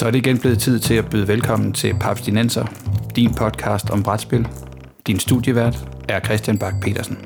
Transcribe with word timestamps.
Så 0.00 0.06
er 0.06 0.10
det 0.10 0.26
igen 0.26 0.38
blevet 0.38 0.58
tid 0.58 0.78
til 0.78 0.94
at 0.94 1.10
byde 1.10 1.28
velkommen 1.28 1.72
til 1.72 1.94
Papstinenser, 2.00 2.64
din 3.16 3.34
podcast 3.34 3.90
om 3.90 4.02
brætspil. 4.02 4.48
Din 5.06 5.18
studievært 5.18 5.88
er 6.08 6.20
Christian 6.20 6.58
Bak 6.58 6.74
petersen 6.82 7.18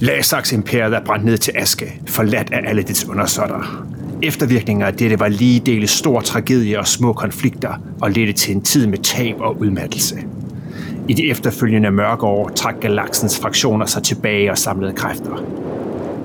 Lasaks 0.00 0.52
imperiet 0.52 0.94
er 0.94 1.04
brændt 1.04 1.24
ned 1.24 1.38
til 1.38 1.52
aske, 1.56 2.00
forladt 2.06 2.52
af 2.52 2.60
alle 2.68 2.82
dets 2.82 3.08
undersåtter. 3.08 3.86
Eftervirkninger 4.22 4.86
af 4.86 4.94
dette 4.94 5.20
var 5.20 5.28
lige 5.28 5.60
dele 5.60 5.86
stor 5.86 6.20
tragedie 6.20 6.78
og 6.78 6.86
små 6.86 7.12
konflikter, 7.12 7.74
og 8.02 8.10
ledte 8.10 8.32
til 8.32 8.56
en 8.56 8.62
tid 8.62 8.86
med 8.86 8.98
tab 8.98 9.36
og 9.40 9.60
udmattelse. 9.60 10.16
I 11.08 11.14
de 11.14 11.30
efterfølgende 11.30 11.90
mørke 11.90 12.26
år 12.26 12.48
trak 12.48 12.74
galaksens 12.80 13.40
fraktioner 13.40 13.86
sig 13.86 14.02
tilbage 14.02 14.50
og 14.50 14.58
samlede 14.58 14.92
kræfter. 14.92 15.44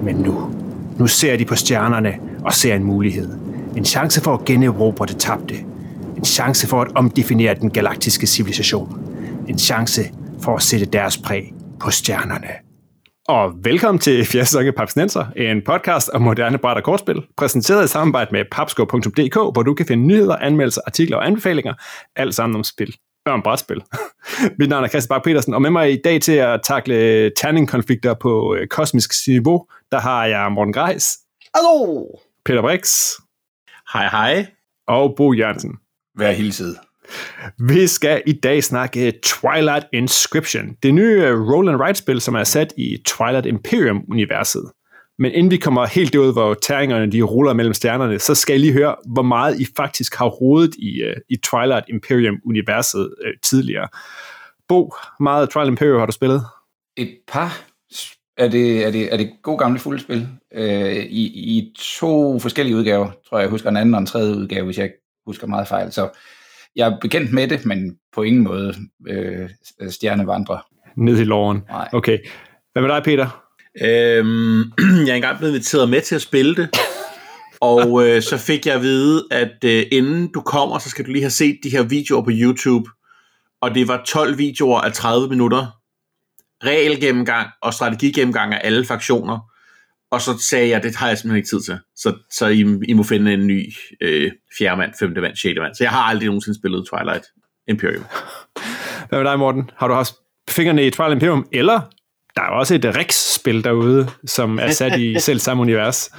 Men 0.01 0.15
nu, 0.15 0.55
nu 0.99 1.07
ser 1.07 1.37
de 1.37 1.45
på 1.45 1.55
stjernerne 1.55 2.19
og 2.45 2.53
ser 2.53 2.75
en 2.75 2.83
mulighed. 2.83 3.29
En 3.77 3.85
chance 3.85 4.21
for 4.21 4.33
at 4.33 4.45
generobre 4.45 5.05
det 5.05 5.17
tabte. 5.17 5.55
En 6.17 6.25
chance 6.25 6.67
for 6.67 6.81
at 6.81 6.91
omdefinere 6.95 7.53
den 7.53 7.69
galaktiske 7.69 8.27
civilisation. 8.27 9.01
En 9.47 9.59
chance 9.59 10.01
for 10.41 10.55
at 10.55 10.61
sætte 10.61 10.85
deres 10.85 11.17
præg 11.17 11.53
på 11.79 11.91
stjernerne. 11.91 12.47
Og 13.27 13.51
velkommen 13.63 13.99
til 13.99 14.25
Fjerde 14.25 14.71
Papsnenser, 14.71 15.25
en 15.35 15.61
podcast 15.65 16.09
om 16.09 16.21
moderne 16.21 16.57
bræt 16.57 16.77
og 16.77 16.83
kortspil, 16.83 17.21
præsenteret 17.37 17.85
i 17.85 17.87
samarbejde 17.87 18.29
med 18.31 18.43
papsko.dk, 18.51 19.35
hvor 19.35 19.63
du 19.63 19.73
kan 19.73 19.85
finde 19.85 20.03
nyheder, 20.03 20.35
anmeldelser, 20.35 20.81
artikler 20.87 21.17
og 21.17 21.27
anbefalinger, 21.27 21.73
alt 22.15 22.35
sammen 22.35 22.55
om 22.55 22.63
spil 22.63 22.95
om 23.33 23.41
brætspil. 23.41 23.81
Mit 24.59 24.69
navn 24.69 24.83
er 24.83 24.87
Christian 24.87 25.09
Bak 25.09 25.23
petersen 25.23 25.53
og 25.53 25.61
med 25.61 25.69
mig 25.69 25.93
i 25.93 26.01
dag 26.03 26.21
til 26.21 26.31
at 26.31 26.59
takle 26.63 27.29
terningkonflikter 27.37 28.13
på 28.13 28.55
øh, 28.55 28.67
kosmisk 28.67 29.11
niveau, 29.27 29.65
der 29.91 29.99
har 29.99 30.25
jeg 30.25 30.51
Morten 30.51 30.73
Greis. 30.73 31.17
Hallo! 31.55 32.05
Peter 32.45 32.61
Brix. 32.61 33.11
Hej 33.93 34.07
hej. 34.07 34.45
Og 34.87 35.13
Bo 35.17 35.33
Jørgensen. 35.33 35.77
Vær 36.17 36.31
hilset. 36.31 36.77
Vi 37.59 37.87
skal 37.87 38.21
i 38.25 38.33
dag 38.33 38.63
snakke 38.63 39.19
Twilight 39.23 39.85
Inscription, 39.93 40.75
det 40.83 40.93
nye 40.93 41.23
øh, 41.23 41.41
roll 41.51 41.69
and 41.69 41.77
write 41.77 41.99
spil, 41.99 42.21
som 42.21 42.35
er 42.35 42.43
sat 42.43 42.73
i 42.77 42.97
Twilight 43.05 43.45
Imperium-universet. 43.45 44.71
Men 45.19 45.31
inden 45.31 45.51
vi 45.51 45.57
kommer 45.57 45.85
helt 45.85 46.15
ud, 46.15 46.33
hvor 46.33 46.53
tæringerne 46.53 47.11
de 47.11 47.21
ruller 47.21 47.53
mellem 47.53 47.73
stjernerne, 47.73 48.19
så 48.19 48.35
skal 48.35 48.53
jeg 48.53 48.59
lige 48.59 48.73
høre, 48.73 48.95
hvor 49.05 49.21
meget 49.21 49.59
I 49.59 49.65
faktisk 49.77 50.15
har 50.15 50.25
rodet 50.25 50.75
i, 50.75 51.03
uh, 51.03 51.13
i 51.29 51.35
Twilight 51.35 51.85
Imperium-universet 51.89 53.01
uh, 53.25 53.31
tidligere. 53.43 53.87
Bo, 54.67 54.93
meget 55.19 55.49
Twilight 55.49 55.69
Imperium 55.69 55.99
har 55.99 56.05
du 56.05 56.11
spillet? 56.11 56.41
Et 56.97 57.17
par. 57.27 57.61
Er 58.37 58.47
det, 58.47 58.85
er 58.85 58.91
det, 58.91 59.13
er 59.13 59.17
det 59.17 59.31
god 59.43 59.59
gamle 59.59 59.79
fuldspil? 59.79 60.27
Uh, 60.57 60.95
i, 60.95 61.25
I 61.57 61.73
to 61.77 62.39
forskellige 62.39 62.75
udgaver, 62.75 63.11
tror 63.29 63.37
jeg. 63.37 63.43
Jeg 63.43 63.49
husker 63.49 63.69
en 63.69 63.77
anden 63.77 63.93
og 63.95 63.99
en 63.99 64.05
tredje 64.05 64.35
udgave, 64.35 64.65
hvis 64.65 64.77
jeg 64.77 64.91
husker 65.25 65.47
meget 65.47 65.67
fejl. 65.67 65.91
Så 65.91 66.09
jeg 66.75 66.87
er 66.87 66.97
bekendt 67.01 67.33
med 67.33 67.47
det, 67.47 67.65
men 67.65 67.97
på 68.15 68.23
ingen 68.23 68.43
måde 68.43 68.75
øh, 69.07 69.49
stjernevandrer. 69.89 70.67
Ned 70.95 71.19
i 71.19 71.23
loven. 71.23 71.63
Nej. 71.69 71.89
Okay. 71.93 72.17
Hvad 72.73 72.81
med 72.81 72.89
dig, 72.89 73.03
Peter? 73.03 73.48
Øhm, 73.81 74.59
jeg 75.05 75.11
er 75.11 75.15
engang 75.15 75.37
blevet 75.37 75.53
inviteret 75.53 75.89
med 75.89 76.01
til 76.01 76.15
at 76.15 76.21
spille 76.21 76.55
det, 76.55 76.69
og 77.61 78.07
øh, 78.07 78.21
så 78.21 78.37
fik 78.37 78.65
jeg 78.65 78.75
at 78.75 78.81
vide, 78.81 79.27
at 79.31 79.63
øh, 79.65 79.85
inden 79.91 80.31
du 80.33 80.41
kommer, 80.41 80.79
så 80.79 80.89
skal 80.89 81.05
du 81.05 81.11
lige 81.11 81.23
have 81.23 81.29
set 81.29 81.59
de 81.63 81.69
her 81.69 81.83
videoer 81.83 82.23
på 82.23 82.31
YouTube, 82.33 82.89
og 83.61 83.75
det 83.75 83.87
var 83.87 84.03
12 84.07 84.37
videoer 84.37 84.81
af 84.81 84.93
30 84.93 85.29
minutter, 85.29 85.65
regelgennemgang 86.63 87.49
og 87.61 87.73
strategigennemgang 87.73 88.53
af 88.53 88.61
alle 88.63 88.85
fraktioner, 88.85 89.39
og 90.11 90.21
så 90.21 90.37
sagde 90.49 90.69
jeg, 90.69 90.83
det 90.83 90.95
har 90.95 91.07
jeg 91.07 91.17
simpelthen 91.17 91.37
ikke 91.37 91.49
tid 91.49 91.61
til. 91.61 91.77
Så, 91.95 92.13
så 92.31 92.47
I, 92.47 92.65
I 92.87 92.93
må 92.93 93.03
finde 93.03 93.33
en 93.33 93.47
ny 93.47 93.73
øh, 94.01 94.31
fjerde 94.57 94.77
mand, 94.77 94.93
femte 94.99 95.21
mand, 95.21 95.35
sjette 95.35 95.61
mand. 95.61 95.75
Så 95.75 95.83
jeg 95.83 95.91
har 95.91 96.01
aldrig 96.01 96.25
nogensinde 96.25 96.59
spillet 96.59 96.87
Twilight 96.89 97.25
Imperium. 97.67 98.05
Hvad 99.09 99.19
med 99.19 99.31
dig, 99.31 99.39
Morten? 99.39 99.69
Har 99.77 99.87
du 99.87 99.93
haft 99.93 100.13
fingrene 100.49 100.87
i 100.87 100.89
Twilight 100.89 101.13
Imperium, 101.13 101.47
eller 101.51 101.81
der 102.35 102.41
er 102.41 102.49
også 102.49 102.75
et 102.75 102.85
Rex-spil 102.85 103.63
derude, 103.63 104.09
som 104.25 104.59
er 104.59 104.71
sat 104.71 104.99
i 104.99 105.19
selv 105.19 105.39
samme 105.39 105.61
univers. 105.61 106.09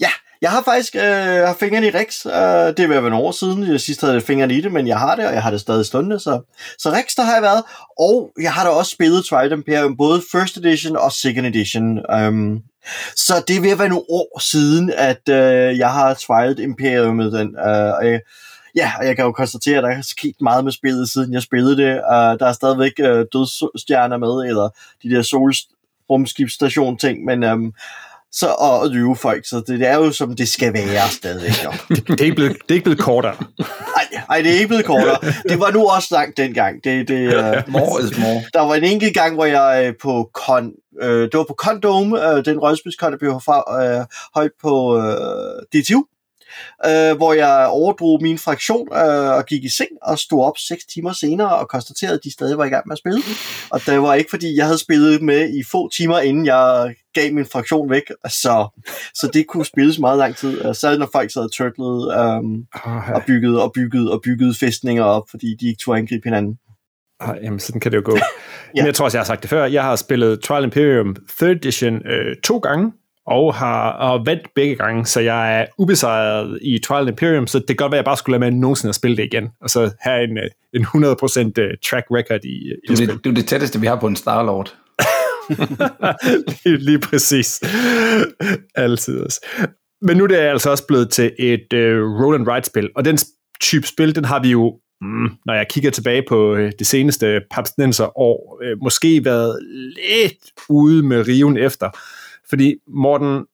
Ja, 0.00 0.10
jeg 0.42 0.50
har 0.50 0.62
faktisk 0.62 0.96
øh, 0.96 1.02
har 1.02 1.56
fingrene 1.60 1.86
i 1.86 1.90
Rex. 1.90 2.26
Øh, 2.26 2.32
det 2.76 2.80
er 2.80 2.88
ved 2.88 2.96
at 2.96 3.04
være 3.04 3.14
år 3.14 3.32
siden, 3.32 3.72
jeg 3.72 3.80
sidst 3.80 4.00
havde 4.00 4.20
fingrene 4.20 4.54
i 4.54 4.60
det, 4.60 4.72
men 4.72 4.86
jeg 4.86 4.98
har 4.98 5.16
det, 5.16 5.26
og 5.26 5.34
jeg 5.34 5.42
har 5.42 5.50
det 5.50 5.60
stadig 5.60 5.86
stående. 5.86 6.20
Så, 6.20 6.40
så 6.78 6.90
Rex, 6.90 7.14
der 7.16 7.22
har 7.22 7.32
jeg 7.32 7.42
været. 7.42 7.62
Og 7.98 8.30
jeg 8.40 8.52
har 8.52 8.64
da 8.64 8.70
også 8.70 8.90
spillet 8.90 9.24
Twilight 9.24 9.52
Imperium, 9.52 9.96
både 9.96 10.22
First 10.32 10.56
Edition 10.56 10.96
og 10.96 11.12
Second 11.12 11.46
Edition. 11.46 11.98
Um, 12.14 12.60
så 13.16 13.44
det 13.48 13.56
er 13.56 13.60
ved 13.60 13.70
at 13.70 13.78
være 13.78 13.88
nogle 13.88 14.04
år 14.10 14.40
siden, 14.40 14.92
at 14.96 15.28
øh, 15.28 15.78
jeg 15.78 15.92
har 15.92 16.14
Twilight 16.14 16.60
Imperium 16.60 17.16
med 17.16 17.30
den. 17.30 17.56
Øh, 17.56 17.92
og 17.98 18.06
jeg, 18.06 18.20
ja, 18.76 18.92
og 18.98 19.06
jeg 19.06 19.16
kan 19.16 19.24
jo 19.24 19.32
konstatere, 19.32 19.78
at 19.78 19.84
der 19.84 19.90
er 19.90 20.02
sket 20.02 20.40
meget 20.40 20.64
med 20.64 20.72
spillet, 20.72 21.08
siden 21.10 21.32
jeg 21.32 21.42
spillede 21.42 21.76
det. 21.76 21.94
Uh, 21.94 22.38
der 22.38 22.46
er 22.46 22.52
stadigvæk 22.52 22.92
uh, 23.02 23.06
dødsstjerner 23.06 24.16
med, 24.16 24.48
eller 24.48 24.68
de 25.02 25.10
der 25.10 25.22
solrumskibsstation 25.22 26.98
ting, 26.98 27.24
men 27.24 27.44
um, 27.44 27.74
så, 28.32 28.46
og 28.58 28.88
lyve 28.90 29.16
folk, 29.16 29.48
så 29.48 29.56
det, 29.56 29.80
det 29.80 29.88
er 29.88 29.94
jo 29.94 30.12
som 30.12 30.36
det 30.36 30.48
skal 30.48 30.72
være 30.72 31.08
stadigvæk. 31.08 31.64
Jo. 31.64 31.72
det, 31.96 32.08
det, 32.08 32.20
er 32.20 32.24
ikke 32.24 32.34
blevet, 32.34 32.52
det 32.52 32.70
er 32.70 32.74
ikke 32.74 32.84
blevet 32.84 32.98
kortere. 32.98 33.36
Nej, 33.58 34.22
nej, 34.28 34.40
det 34.42 34.50
er 34.50 34.54
ikke 34.54 34.68
blevet 34.68 34.84
kortere. 34.84 35.18
Det 35.48 35.60
var 35.60 35.70
nu 35.70 35.88
også 35.88 36.08
langt 36.10 36.36
dengang. 36.36 36.84
Det, 36.84 37.08
det, 37.08 37.26
uh, 37.38 37.72
more 37.72 38.02
is 38.02 38.18
more. 38.18 38.42
Der 38.54 38.60
var 38.60 38.74
en 38.74 38.84
enkelt 38.84 39.14
gang, 39.14 39.34
hvor 39.34 39.44
jeg 39.44 39.88
uh, 39.88 39.94
på 40.02 40.30
Con, 40.34 40.72
uh, 41.02 41.08
det 41.08 41.34
var 41.34 41.44
på 41.44 41.54
Condome, 41.58 42.16
uh, 42.16 42.44
den 42.44 42.58
rødspidskon, 42.58 43.12
der 43.12 43.18
blev 43.18 43.40
fra, 43.44 43.62
uh, 44.00 44.06
højt 44.34 44.52
på 44.62 44.96
uh, 44.96 45.02
DTU, 45.72 46.04
øh, 46.86 47.16
hvor 47.16 47.32
jeg 47.32 47.66
overdrog 47.70 48.18
min 48.22 48.38
fraktion 48.38 48.88
øh, 48.92 49.30
og 49.38 49.46
gik 49.46 49.64
i 49.64 49.68
seng 49.68 49.90
og 50.02 50.18
stod 50.18 50.44
op 50.44 50.58
seks 50.58 50.84
timer 50.84 51.12
senere 51.12 51.56
og 51.56 51.68
konstaterede, 51.68 52.14
at 52.14 52.24
de 52.24 52.32
stadig 52.32 52.58
var 52.58 52.64
i 52.64 52.68
gang 52.68 52.88
med 52.88 52.94
at 52.94 52.98
spille. 52.98 53.22
Og 53.70 53.80
det 53.86 54.02
var 54.02 54.14
ikke, 54.14 54.30
fordi 54.30 54.56
jeg 54.56 54.64
havde 54.64 54.78
spillet 54.78 55.22
med 55.22 55.54
i 55.54 55.62
få 55.70 55.88
timer, 55.88 56.18
inden 56.18 56.46
jeg 56.46 56.94
gav 57.14 57.32
min 57.32 57.46
fraktion 57.46 57.90
væk, 57.90 58.02
så, 58.28 58.82
så 59.14 59.30
det 59.32 59.46
kunne 59.46 59.66
spilles 59.66 59.98
meget 59.98 60.18
lang 60.18 60.36
tid. 60.36 60.74
Særligt 60.74 61.00
når 61.00 61.08
folk 61.12 61.32
sad 61.32 61.42
og 61.42 61.52
turtlede 61.52 62.14
øhm, 62.18 62.66
og 63.14 63.22
byggede 63.26 63.62
og 63.62 63.72
byggede 63.72 64.12
og 64.12 64.20
byggede 64.24 64.54
fæstninger 64.54 65.04
op, 65.04 65.22
fordi 65.30 65.56
de 65.60 65.68
ikke 65.68 65.82
tog 65.84 65.98
angribe 65.98 66.24
hinanden. 66.24 66.58
Ah, 67.20 67.36
jamen, 67.42 67.60
sådan 67.60 67.80
kan 67.80 67.92
det 67.92 67.96
jo 67.96 68.02
gå. 68.04 68.16
ja. 68.16 68.22
Men 68.74 68.86
jeg 68.86 68.94
tror 68.94 69.04
også, 69.04 69.18
jeg 69.18 69.20
har 69.20 69.26
sagt 69.26 69.42
det 69.42 69.50
før. 69.50 69.64
Jeg 69.64 69.82
har 69.82 69.96
spillet 69.96 70.40
Trial 70.40 70.64
Imperium 70.64 71.16
3rd 71.30 71.44
Edition 71.44 72.06
øh, 72.06 72.36
to 72.44 72.58
gange, 72.58 72.92
og 73.30 73.54
har 73.54 73.90
og 73.90 74.26
vandt 74.26 74.54
begge 74.54 74.74
gange, 74.74 75.06
så 75.06 75.20
jeg 75.20 75.60
er 75.60 75.66
ubesejret 75.78 76.58
i 76.62 76.78
Trial 76.78 77.08
Imperium, 77.08 77.46
så 77.46 77.58
det 77.58 77.66
kan 77.66 77.76
godt 77.76 77.92
være, 77.92 77.98
at 77.98 78.02
jeg 78.02 78.04
bare 78.04 78.16
skulle 78.16 78.38
lade 78.38 78.50
mig 78.52 78.60
nogensinde 78.60 78.88
at 78.88 78.94
spille 78.94 79.16
det 79.16 79.24
igen, 79.24 79.48
og 79.60 79.70
så 79.70 79.90
have 80.00 80.24
en, 80.24 80.38
øh, 80.38 80.50
en 80.74 80.82
100% 80.82 81.62
øh, 81.62 81.76
track 81.90 82.06
record 82.10 82.44
i, 82.44 82.48
i 82.48 82.72
du, 82.88 82.94
det, 82.94 83.24
du 83.24 83.30
er 83.30 83.34
det 83.34 83.46
tætteste, 83.46 83.80
vi 83.80 83.86
har 83.86 84.00
på 84.00 84.06
en 84.06 84.16
Starlord. 84.16 84.74
lige, 86.64 86.76
lige 86.88 86.98
præcis. 86.98 87.60
Altid 88.74 89.20
også. 89.20 89.46
Men 90.02 90.16
nu 90.16 90.24
er 90.24 90.28
det 90.28 90.36
altså 90.36 90.70
også 90.70 90.86
blevet 90.86 91.10
til 91.10 91.32
et 91.38 91.72
uh, 91.72 92.22
roll 92.22 92.34
and 92.34 92.48
write 92.48 92.66
spil, 92.66 92.90
og 92.96 93.04
den 93.04 93.18
type 93.60 93.86
spil, 93.86 94.14
den 94.14 94.24
har 94.24 94.42
vi 94.42 94.50
jo, 94.50 94.78
mm, 95.00 95.28
når 95.46 95.54
jeg 95.54 95.66
kigger 95.70 95.90
tilbage 95.90 96.22
på 96.28 96.56
det 96.56 96.86
seneste 96.86 97.40
Papsnenser 97.50 98.18
år, 98.18 98.60
uh, 98.62 98.82
måske 98.82 99.24
været 99.24 99.58
lidt 99.96 100.52
ude 100.68 101.02
med 101.02 101.28
riven 101.28 101.56
efter. 101.56 101.90
Fordi, 102.50 102.74
Morten, 102.86 103.44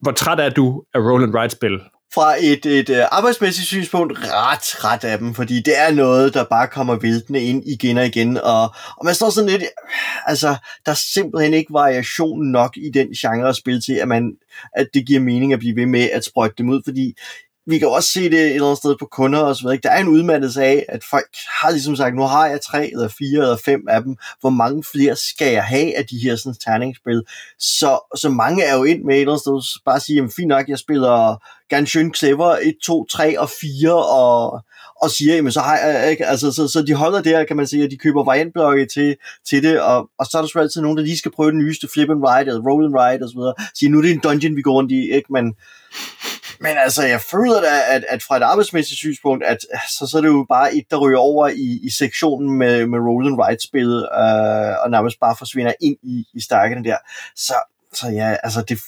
hvor 0.00 0.12
træt 0.12 0.40
er 0.40 0.50
du 0.50 0.82
af 0.94 0.98
Roland 0.98 1.34
Wright-spil? 1.34 1.80
Fra 2.14 2.34
et, 2.40 2.66
et 2.66 2.90
øh, 2.90 3.04
arbejdsmæssigt 3.12 3.66
synspunkt 3.66 4.12
ret 4.18 4.60
træt 4.60 5.04
af 5.04 5.18
dem, 5.18 5.34
fordi 5.34 5.60
det 5.60 5.78
er 5.78 5.90
noget, 5.90 6.34
der 6.34 6.44
bare 6.44 6.68
kommer 6.68 6.96
væltende 6.96 7.40
ind 7.40 7.62
igen 7.66 7.98
og 7.98 8.06
igen, 8.06 8.36
og, 8.36 8.62
og 8.96 9.04
man 9.04 9.14
står 9.14 9.30
sådan 9.30 9.50
lidt, 9.50 9.62
altså, 10.26 10.56
der 10.86 10.92
er 10.92 11.00
simpelthen 11.14 11.54
ikke 11.54 11.72
variation 11.72 12.46
nok 12.46 12.76
i 12.76 12.90
den 12.94 13.08
genre 13.08 13.48
at 13.48 13.56
spille 13.56 13.80
til, 13.80 13.92
at, 13.92 14.08
man, 14.08 14.32
at 14.76 14.86
det 14.94 15.06
giver 15.06 15.20
mening 15.20 15.52
at 15.52 15.58
blive 15.58 15.76
ved 15.76 15.86
med 15.86 16.10
at 16.12 16.24
sprøjte 16.24 16.54
dem 16.58 16.68
ud, 16.68 16.82
fordi 16.84 17.14
vi 17.66 17.78
kan 17.78 17.88
også 17.88 18.08
se 18.08 18.22
det 18.30 18.40
et 18.40 18.54
eller 18.54 18.66
andet 18.66 18.78
sted 18.78 18.96
på 18.98 19.06
kunder 19.06 19.40
og 19.40 19.56
så 19.56 19.62
videre. 19.62 19.78
Der 19.82 19.90
er 19.90 20.00
en 20.00 20.08
udmattelse 20.08 20.64
af, 20.64 20.86
at 20.88 21.04
folk 21.04 21.30
har 21.60 21.70
ligesom 21.70 21.96
sagt, 21.96 22.16
nu 22.16 22.22
har 22.22 22.46
jeg 22.46 22.60
tre 22.60 22.90
eller 22.92 23.08
fire 23.08 23.42
eller 23.42 23.56
fem 23.64 23.80
af 23.88 24.02
dem. 24.02 24.16
Hvor 24.40 24.50
mange 24.50 24.84
flere 24.92 25.16
skal 25.16 25.52
jeg 25.52 25.64
have 25.64 25.96
af 25.96 26.06
de 26.06 26.18
her 26.18 26.36
sådan, 26.36 26.56
terningsspil? 26.64 27.22
Så, 27.58 28.16
så 28.16 28.28
mange 28.28 28.64
er 28.64 28.76
jo 28.76 28.84
ind 28.84 29.04
med 29.04 29.14
et 29.14 29.20
eller 29.20 29.32
andet 29.32 29.64
sted. 29.64 29.80
Bare 29.84 30.00
sige, 30.00 30.16
jamen 30.16 30.30
fint 30.30 30.48
nok, 30.48 30.68
jeg 30.68 30.78
spiller 30.78 31.42
ganske 31.68 32.10
clever 32.16 32.56
1, 32.62 32.74
2, 32.84 33.06
3 33.06 33.40
og 33.40 33.50
4 33.60 33.94
og, 33.94 34.60
og 35.02 35.10
siger, 35.10 35.34
jamen 35.34 35.52
så 35.52 35.60
har 35.60 35.78
jeg, 35.78 36.10
ikke? 36.10 36.26
Altså, 36.26 36.52
så, 36.52 36.68
så 36.68 36.82
de 36.82 36.94
holder 36.94 37.22
der, 37.22 37.44
kan 37.44 37.56
man 37.56 37.66
sige, 37.66 37.84
at 37.84 37.90
de 37.90 37.96
køber 37.96 38.24
variantblokke 38.24 38.86
til, 38.86 39.16
til 39.48 39.62
det, 39.62 39.80
og, 39.80 40.08
og 40.18 40.26
så 40.26 40.38
er 40.38 40.42
der 40.42 40.46
selvfølgelig 40.46 40.66
altid 40.66 40.82
nogen, 40.82 40.98
der 40.98 41.04
lige 41.04 41.18
skal 41.18 41.32
prøve 41.32 41.50
den 41.50 41.58
nyeste 41.58 41.88
flip 41.92 42.10
and 42.10 42.24
ride, 42.26 42.48
eller 42.48 42.70
roll 42.70 42.84
and 42.84 42.94
ride, 43.00 43.24
og 43.24 43.30
så 43.30 43.36
videre, 43.36 43.54
siger, 43.74 43.90
nu 43.90 43.98
er 43.98 44.02
det 44.02 44.10
en 44.10 44.20
dungeon, 44.20 44.56
vi 44.56 44.62
går 44.62 44.72
rundt 44.72 44.92
i, 44.92 45.10
ikke? 45.12 45.32
Men 45.32 45.54
men 46.60 46.76
altså, 46.76 47.02
jeg 47.02 47.20
føler 47.20 47.60
da, 47.60 47.94
at, 47.94 48.04
at 48.08 48.22
fra 48.22 48.36
et 48.36 48.42
arbejdsmæssigt 48.42 48.98
synspunkt, 48.98 49.44
at 49.44 49.58
øh, 49.74 49.80
så, 49.98 50.06
så 50.06 50.16
er 50.16 50.22
det 50.22 50.28
jo 50.28 50.46
bare 50.48 50.74
et, 50.74 50.84
der 50.90 50.96
ryger 50.96 51.18
over 51.18 51.48
i, 51.48 51.80
i 51.82 51.90
sektionen 51.90 52.58
med, 52.58 52.86
med 52.86 52.98
roll 52.98 53.26
and 53.26 53.40
write 53.40 53.62
spillet 53.62 54.02
øh, 54.02 54.74
og 54.82 54.90
nærmest 54.90 55.20
bare 55.20 55.36
forsvinder 55.38 55.72
ind 55.80 55.96
i, 56.02 56.24
i 56.34 56.40
stakkene 56.40 56.84
der. 56.84 56.96
Så, 57.36 57.54
så 57.94 58.08
ja, 58.08 58.36
altså 58.42 58.62
det, 58.62 58.78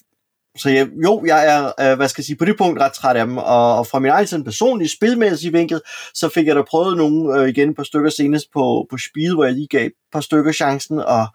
så 0.59 0.71
jeg, 0.71 0.89
jo, 1.05 1.25
jeg 1.27 1.47
er, 1.47 1.91
øh, 1.91 1.97
hvad 1.97 2.09
skal 2.09 2.21
jeg 2.23 2.27
sige, 2.27 2.37
på 2.37 2.45
det 2.45 2.59
punkt 2.59 2.81
ret 2.81 2.93
træt 2.93 3.17
af 3.17 3.27
dem, 3.27 3.37
og, 3.37 3.79
og 3.79 3.87
fra 3.87 3.99
min 3.99 4.11
egen 4.11 4.27
sådan 4.27 4.45
personlige 4.45 4.89
spilmæssige 4.89 5.53
vinkel, 5.53 5.81
så 6.15 6.29
fik 6.29 6.47
jeg 6.47 6.57
da 6.57 6.63
prøvet 6.63 6.97
nogle 6.97 7.41
øh, 7.41 7.49
igen 7.49 7.71
et 7.71 7.77
par 7.77 7.83
stykker 7.83 8.11
senest 8.11 8.47
på, 8.53 8.87
på 8.91 8.97
Speed, 8.99 9.35
hvor 9.35 9.45
jeg 9.45 9.55
lige 9.55 9.67
gav 9.67 9.87
et 9.87 9.93
par 10.13 10.21
stykker 10.21 10.53
chancen, 10.53 10.99
og 10.99 11.27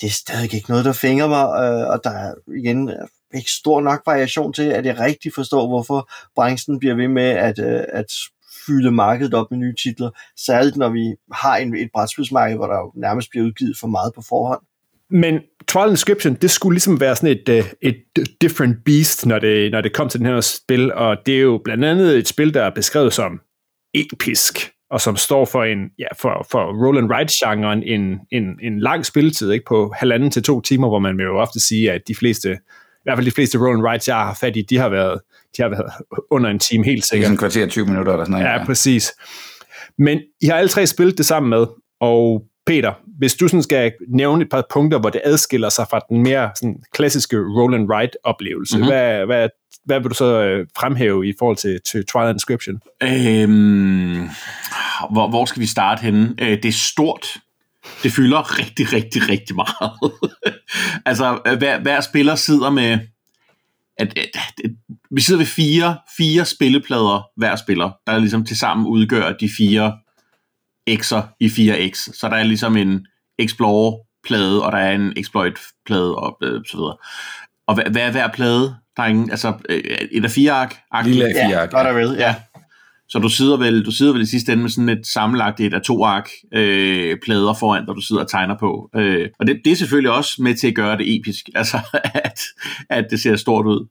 det 0.00 0.06
er 0.06 0.10
stadig 0.10 0.54
ikke 0.54 0.70
noget, 0.70 0.84
der 0.84 0.92
fænger 0.92 1.26
mig, 1.26 1.44
øh, 1.44 1.88
og 1.88 2.00
der 2.04 2.10
er 2.10 2.34
igen 2.56 2.90
ikke 3.34 3.50
stor 3.50 3.80
nok 3.80 4.02
variation 4.06 4.52
til, 4.52 4.62
at 4.62 4.86
jeg 4.86 4.98
rigtig 4.98 5.32
forstår, 5.34 5.68
hvorfor 5.68 6.10
branchen 6.34 6.78
bliver 6.78 6.94
ved 6.94 7.08
med 7.08 7.30
at, 7.30 7.58
øh, 7.58 7.84
at 7.88 8.06
fylde 8.66 8.90
markedet 8.90 9.34
op 9.34 9.50
med 9.50 9.58
nye 9.58 9.74
titler, 9.74 10.10
særligt 10.36 10.76
når 10.76 10.88
vi 10.88 11.14
har 11.32 11.56
en, 11.56 11.76
et 11.76 11.90
brætspilsmarked, 11.94 12.56
hvor 12.56 12.66
der 12.66 12.78
jo 12.78 12.92
nærmest 12.96 13.30
bliver 13.30 13.46
udgivet 13.46 13.76
for 13.80 13.86
meget 13.86 14.12
på 14.14 14.22
forhånd. 14.28 14.60
Men 15.10 15.40
Trial 15.68 15.90
Inscription, 15.90 16.34
det 16.34 16.50
skulle 16.50 16.74
ligesom 16.74 17.00
være 17.00 17.16
sådan 17.16 17.36
et, 17.36 17.48
øh, 17.48 17.64
et 17.82 17.96
different 18.40 18.76
beast, 18.84 19.26
når 19.26 19.38
det, 19.38 19.72
når 19.72 19.80
det 19.80 19.92
kom 19.92 20.08
til 20.08 20.20
den 20.20 20.26
her 20.26 20.40
spil, 20.40 20.92
og 20.92 21.16
det 21.26 21.36
er 21.36 21.40
jo 21.40 21.60
blandt 21.64 21.84
andet 21.84 22.18
et 22.18 22.28
spil, 22.28 22.54
der 22.54 22.62
er 22.62 22.70
beskrevet 22.70 23.12
som 23.12 23.40
episk, 23.94 24.72
og 24.90 25.00
som 25.00 25.16
står 25.16 25.44
for 25.44 25.64
en 25.64 25.78
ja, 25.98 26.06
for, 26.16 26.46
for 26.50 26.86
roll 26.86 26.98
and 26.98 27.10
write 27.10 27.32
genren 27.40 27.82
en, 27.82 28.20
en, 28.30 28.44
en 28.62 28.80
lang 28.80 29.06
spilletid, 29.06 29.50
ikke 29.50 29.64
på 29.68 29.94
halvanden 29.96 30.30
til 30.30 30.42
to 30.42 30.60
timer, 30.60 30.88
hvor 30.88 30.98
man 30.98 31.18
vil 31.18 31.24
jo 31.24 31.38
ofte 31.38 31.60
sige, 31.60 31.92
at 31.92 32.08
de 32.08 32.14
fleste, 32.14 32.58
hvert 33.02 33.16
fald 33.16 33.26
de 33.26 33.30
fleste 33.30 33.58
roll 33.58 33.76
and 33.76 33.82
writes, 33.86 34.08
jeg 34.08 34.16
har 34.16 34.34
fat 34.40 34.56
i, 34.56 34.62
de 34.62 34.78
har 34.78 34.88
været, 34.88 35.20
de 35.56 35.62
har 35.62 35.68
været 35.68 35.92
under 36.30 36.50
en 36.50 36.58
time 36.58 36.84
helt 36.84 37.04
sikkert. 37.04 37.26
Sådan 37.26 37.34
en 37.34 37.38
kvarter 37.38 37.66
20 37.66 37.86
minutter 37.86 38.12
eller 38.12 38.24
sådan 38.24 38.40
noget. 38.40 38.58
Ja, 38.58 38.64
præcis. 38.64 39.12
Men 39.98 40.20
I 40.40 40.46
har 40.46 40.54
alle 40.54 40.68
tre 40.68 40.86
spillet 40.86 41.18
det 41.18 41.26
sammen 41.26 41.50
med, 41.50 41.66
og 42.00 42.44
Peter, 42.66 42.92
hvis 43.18 43.34
du 43.34 43.48
sådan 43.48 43.62
skal 43.62 43.92
nævne 44.08 44.42
et 44.42 44.50
par 44.50 44.64
punkter, 44.70 44.98
hvor 44.98 45.10
det 45.10 45.20
adskiller 45.24 45.68
sig 45.68 45.86
fra 45.90 46.00
den 46.08 46.22
mere 46.22 46.50
sådan, 46.56 46.82
klassiske 46.92 47.36
roll 47.36 47.74
and 47.74 47.90
write 47.90 48.12
oplevelse, 48.24 48.76
mm-hmm. 48.76 48.90
hvad, 48.90 49.26
hvad, 49.26 49.48
hvad 49.84 50.00
vil 50.00 50.10
du 50.10 50.14
så 50.14 50.42
øh, 50.42 50.66
fremhæve 50.76 51.28
i 51.28 51.34
forhold 51.38 51.56
til, 51.56 51.80
til 51.92 52.06
Trial 52.06 52.34
Inscription? 52.34 52.80
Øhm, 53.02 54.28
hvor, 55.10 55.28
hvor 55.28 55.44
skal 55.44 55.60
vi 55.60 55.66
starte 55.66 56.00
henne? 56.02 56.34
Øh, 56.40 56.50
det 56.50 56.64
er 56.64 56.72
stort. 56.72 57.26
Det 58.02 58.12
fylder 58.12 58.58
rigtig, 58.58 58.92
rigtig, 58.92 59.28
rigtig 59.28 59.56
meget. 59.56 59.92
altså, 61.10 61.54
hver, 61.58 61.80
hver 61.80 62.00
spiller 62.00 62.34
sidder 62.34 62.70
med... 62.70 62.98
At, 63.98 64.18
at, 64.18 64.30
at, 64.64 64.70
vi 65.10 65.20
sidder 65.20 65.38
ved 65.38 65.46
fire, 65.46 65.98
fire 66.16 66.44
spilleplader 66.44 67.28
hver 67.36 67.56
spiller, 67.56 67.90
der 68.06 68.18
ligesom 68.18 68.44
til 68.44 68.58
sammen 68.58 68.86
udgør 68.86 69.32
de 69.32 69.50
fire 69.56 69.98
X'er 70.90 71.22
i 71.40 71.46
4X. 71.46 71.94
Så 71.94 72.28
der 72.28 72.36
er 72.36 72.42
ligesom 72.42 72.76
en 72.76 73.06
Explorer-plade, 73.38 74.64
og 74.64 74.72
der 74.72 74.78
er 74.78 74.92
en 74.92 75.12
Exploit-plade, 75.16 76.16
og 76.16 76.38
øh, 76.42 76.64
så 76.70 76.76
videre. 76.76 76.96
Og 77.66 77.74
hvad, 77.74 77.84
hvad 77.84 78.02
er 78.02 78.10
hver 78.10 78.28
plade? 78.28 78.76
Der 78.96 79.02
er 79.02 79.06
ingen, 79.06 79.30
altså 79.30 79.52
øh, 79.68 79.80
et 80.12 80.24
af 80.24 80.30
fire 80.30 80.52
ark? 80.52 80.76
Lille 81.04 81.24
af 81.24 81.46
fire 81.46 81.60
ark. 81.60 81.72
Ja, 81.72 81.76
godt 81.76 81.86
og 81.86 81.94
vel, 81.94 82.16
ja. 82.18 82.34
Så 83.08 83.18
du 83.18 83.28
sidder 83.28 83.56
vel, 83.56 83.84
du 83.84 83.90
sidder 83.90 84.12
vel 84.12 84.22
i 84.22 84.26
sidste 84.26 84.52
ende 84.52 84.62
med 84.62 84.70
sådan 84.70 84.88
et 84.88 85.06
sammenlagt 85.06 85.60
et 85.60 85.74
af 85.74 85.82
to 85.82 86.04
ark 86.04 86.28
øh, 86.54 87.16
plader 87.24 87.54
foran, 87.54 87.86
der 87.86 87.92
du 87.92 88.00
sidder 88.00 88.22
og 88.22 88.30
tegner 88.30 88.56
på. 88.60 88.90
Øh, 88.96 89.28
og 89.40 89.46
det, 89.46 89.60
det 89.64 89.72
er 89.72 89.76
selvfølgelig 89.76 90.12
også 90.12 90.42
med 90.42 90.54
til 90.54 90.66
at 90.68 90.74
gøre 90.74 90.98
det 90.98 91.16
episk, 91.16 91.48
altså 91.54 91.78
at, 92.04 92.40
at 92.90 93.06
det 93.10 93.20
ser 93.20 93.36
stort 93.36 93.66
ud. 93.66 93.86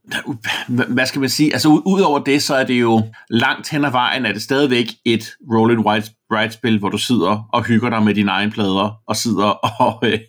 Hvad 0.87 1.05
skal 1.05 1.21
man 1.21 1.29
sige? 1.29 1.53
Altså 1.53 1.81
udover 1.85 2.19
det, 2.19 2.43
så 2.43 2.55
er 2.55 2.63
det 2.63 2.81
jo 2.81 3.01
langt 3.29 3.69
hen 3.69 3.85
ad 3.85 3.91
vejen, 3.91 4.25
er 4.25 4.33
det 4.33 4.41
stadigvæk 4.41 4.87
et 5.05 5.31
roll 5.53 5.71
and 5.71 5.85
white 5.85 6.11
write 6.31 6.53
spil, 6.53 6.79
hvor 6.79 6.89
du 6.89 6.97
sidder 6.97 7.49
og 7.53 7.63
hygger 7.63 7.89
dig 7.89 8.03
med 8.03 8.13
dine 8.13 8.31
egne 8.31 8.51
plader, 8.51 9.01
og 9.07 9.15
sidder 9.15 9.49
og, 9.87 9.99
øh, 10.03 10.19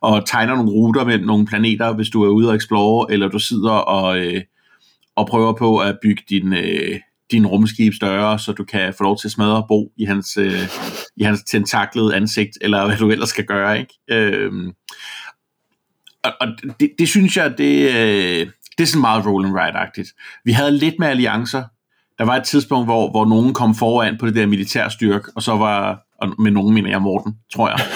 og 0.00 0.26
tegner 0.26 0.56
nogle 0.56 0.70
ruter 0.70 1.04
med 1.04 1.18
nogle 1.18 1.46
planeter, 1.46 1.92
hvis 1.92 2.08
du 2.08 2.24
er 2.24 2.28
ude 2.28 2.48
og 2.48 2.56
explore, 2.56 3.12
eller 3.12 3.28
du 3.28 3.38
sidder 3.38 3.72
og, 3.72 4.18
øh, 4.18 4.42
og 5.16 5.26
prøver 5.26 5.52
på 5.52 5.78
at 5.78 5.98
bygge 6.02 6.22
din, 6.28 6.52
øh, 6.52 7.00
din 7.30 7.46
rumskib 7.46 7.94
større, 7.94 8.38
så 8.38 8.52
du 8.52 8.64
kan 8.64 8.94
få 8.98 9.04
lov 9.04 9.18
til 9.18 9.28
at 9.28 9.32
smadre 9.32 9.64
Bo 9.68 9.92
i 9.96 10.04
hans, 10.04 10.36
øh, 10.36 10.68
i 11.16 11.22
hans 11.22 11.42
tentaklede 11.42 12.16
ansigt, 12.16 12.58
eller 12.60 12.86
hvad 12.86 12.96
du 12.96 13.10
ellers 13.10 13.28
skal 13.28 13.44
gøre, 13.44 13.78
ikke? 13.78 13.94
Øhm, 14.10 14.72
og 16.24 16.32
og 16.40 16.48
det, 16.80 16.90
det 16.98 17.08
synes 17.08 17.36
jeg, 17.36 17.58
det, 17.58 17.88
øh, 17.88 18.46
det 18.78 18.84
er 18.84 18.86
sådan 18.86 19.00
meget 19.00 19.26
roll 19.26 19.46
and 19.46 19.54
ride-agtigt. 19.54 20.40
Vi 20.44 20.52
havde 20.52 20.78
lidt 20.78 20.94
med 20.98 21.08
alliancer. 21.08 21.64
Der 22.18 22.24
var 22.24 22.36
et 22.36 22.44
tidspunkt, 22.44 22.86
hvor, 22.86 23.10
hvor 23.10 23.24
nogen 23.24 23.54
kom 23.54 23.74
foran 23.74 24.16
på 24.18 24.26
det 24.26 24.34
der 24.34 24.46
militærstyrk, 24.46 25.28
og 25.36 25.42
så 25.42 25.56
var, 25.56 26.02
og 26.20 26.34
med 26.38 26.50
nogen 26.50 26.74
mener 26.74 26.90
jeg 26.90 27.02
Morten, 27.02 27.34
tror 27.54 27.68
jeg. 27.68 27.78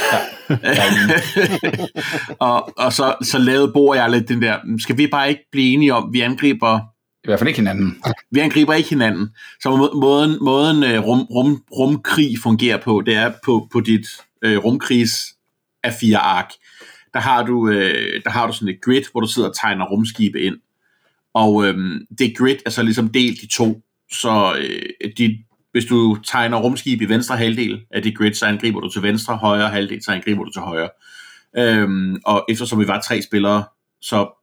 Og, 2.38 2.79
og 2.79 2.93
så, 2.93 3.14
så 3.23 3.38
lavede 3.38 3.73
Bo 3.73 3.87
og 3.87 3.96
jeg 3.96 4.11
lidt 4.11 4.29
den 4.29 4.43
der, 4.43 4.56
skal 4.79 4.99
vi 4.99 5.06
bare 5.06 5.29
ikke 5.29 5.43
blive 5.52 5.75
enige 5.75 5.94
om, 5.94 6.12
vi 6.12 6.20
angriber 6.20 6.81
i 7.25 7.29
hvert 7.29 7.39
fald 7.39 7.49
ikke 7.49 7.61
hinanden. 7.61 8.03
Vi 8.31 8.41
angriber 8.41 8.75
ikke 8.75 8.89
hinanden. 8.89 9.29
Så 9.61 9.91
måden, 9.95 10.39
måden 10.41 10.83
øh, 10.83 11.05
rum, 11.05 11.21
rum, 11.21 11.65
rumkrig 11.73 12.39
fungerer 12.43 12.79
på, 12.79 13.03
det 13.07 13.15
er 13.15 13.33
på, 13.45 13.69
på 13.73 13.81
dit 13.81 14.07
øh, 14.43 14.59
rumkrigs 14.59 15.37
af 15.83 15.93
fire 16.01 16.19
ark. 16.19 16.51
Der 17.15 17.21
har, 17.21 17.43
du, 17.43 17.69
øh, 17.69 18.23
der 18.25 18.31
har 18.31 18.47
du 18.47 18.53
sådan 18.53 18.69
et 18.69 18.81
grid, 18.81 19.03
hvor 19.13 19.21
du 19.21 19.27
sidder 19.27 19.49
og 19.49 19.57
tegner 19.57 19.85
rumskibe 19.85 20.41
ind. 20.41 20.57
Og 21.35 21.67
øh, 21.67 22.01
det 22.19 22.37
grid 22.37 22.57
er 22.67 22.71
så 22.71 22.83
ligesom 22.83 23.09
delt 23.09 23.43
i 23.43 23.47
to. 23.47 23.83
Så 24.13 24.57
øh, 24.59 25.11
dit, 25.19 25.41
hvis 25.73 25.85
du 25.85 26.19
tegner 26.25 26.59
rumskib 26.59 27.03
i 27.03 27.05
venstre 27.05 27.37
halvdel 27.37 27.81
af 27.91 28.03
det 28.03 28.17
grid, 28.17 28.35
så 28.35 28.47
angriber 28.47 28.81
du 28.81 28.91
til 28.91 29.03
venstre, 29.03 29.37
højre 29.37 29.69
halvdel, 29.69 30.05
så 30.05 30.13
angriber 30.13 30.45
du 30.45 30.51
til 30.51 30.63
højre. 30.63 30.89
Øhm, 31.57 32.21
og 32.25 32.45
eftersom 32.49 32.81
vi 32.81 32.89
var 32.89 33.01
tre 33.01 33.23
spillere, 33.23 33.65
så 34.01 34.42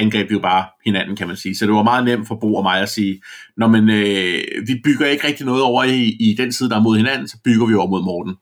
angreb 0.00 0.32
jo 0.32 0.38
bare 0.38 0.64
hinanden, 0.84 1.16
kan 1.16 1.26
man 1.26 1.36
sige. 1.36 1.56
Så 1.56 1.66
det 1.66 1.74
var 1.74 1.82
meget 1.82 2.04
nemt 2.04 2.28
for 2.28 2.34
Bo 2.40 2.54
og 2.54 2.62
mig 2.62 2.80
at 2.80 2.88
sige, 2.88 3.22
når 3.56 3.66
man, 3.66 3.90
øh, 3.90 4.42
vi 4.66 4.80
bygger 4.84 5.06
ikke 5.06 5.26
rigtig 5.26 5.46
noget 5.46 5.62
over 5.62 5.84
i, 5.84 6.16
i 6.20 6.34
den 6.38 6.52
side, 6.52 6.70
der 6.70 6.76
er 6.76 6.82
mod 6.82 6.96
hinanden, 6.96 7.28
så 7.28 7.36
bygger 7.44 7.66
vi 7.66 7.74
over 7.74 7.86
mod 7.86 8.02
Morten 8.04 8.36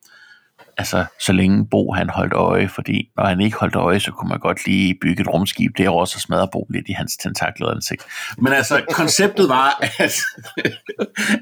altså, 0.78 1.04
så 1.20 1.32
længe 1.32 1.66
Bo 1.66 1.92
han 1.92 2.10
holdt 2.10 2.32
øje, 2.32 2.68
fordi 2.68 3.10
når 3.16 3.24
han 3.24 3.40
ikke 3.40 3.56
holdt 3.56 3.74
øje, 3.74 4.00
så 4.00 4.12
kunne 4.12 4.28
man 4.28 4.38
godt 4.38 4.66
lige 4.66 4.98
bygge 5.02 5.20
et 5.20 5.28
rumskib 5.28 5.76
det 5.76 5.86
er 5.86 5.90
også 5.90 6.20
smadre 6.20 6.48
Bo 6.52 6.66
lidt 6.70 6.88
i 6.88 6.92
hans 6.92 7.16
tentaklede 7.16 7.70
ansigt. 7.70 8.02
Men 8.38 8.52
altså, 8.52 8.84
konceptet 8.92 9.48
var, 9.48 9.84
at, 9.98 10.14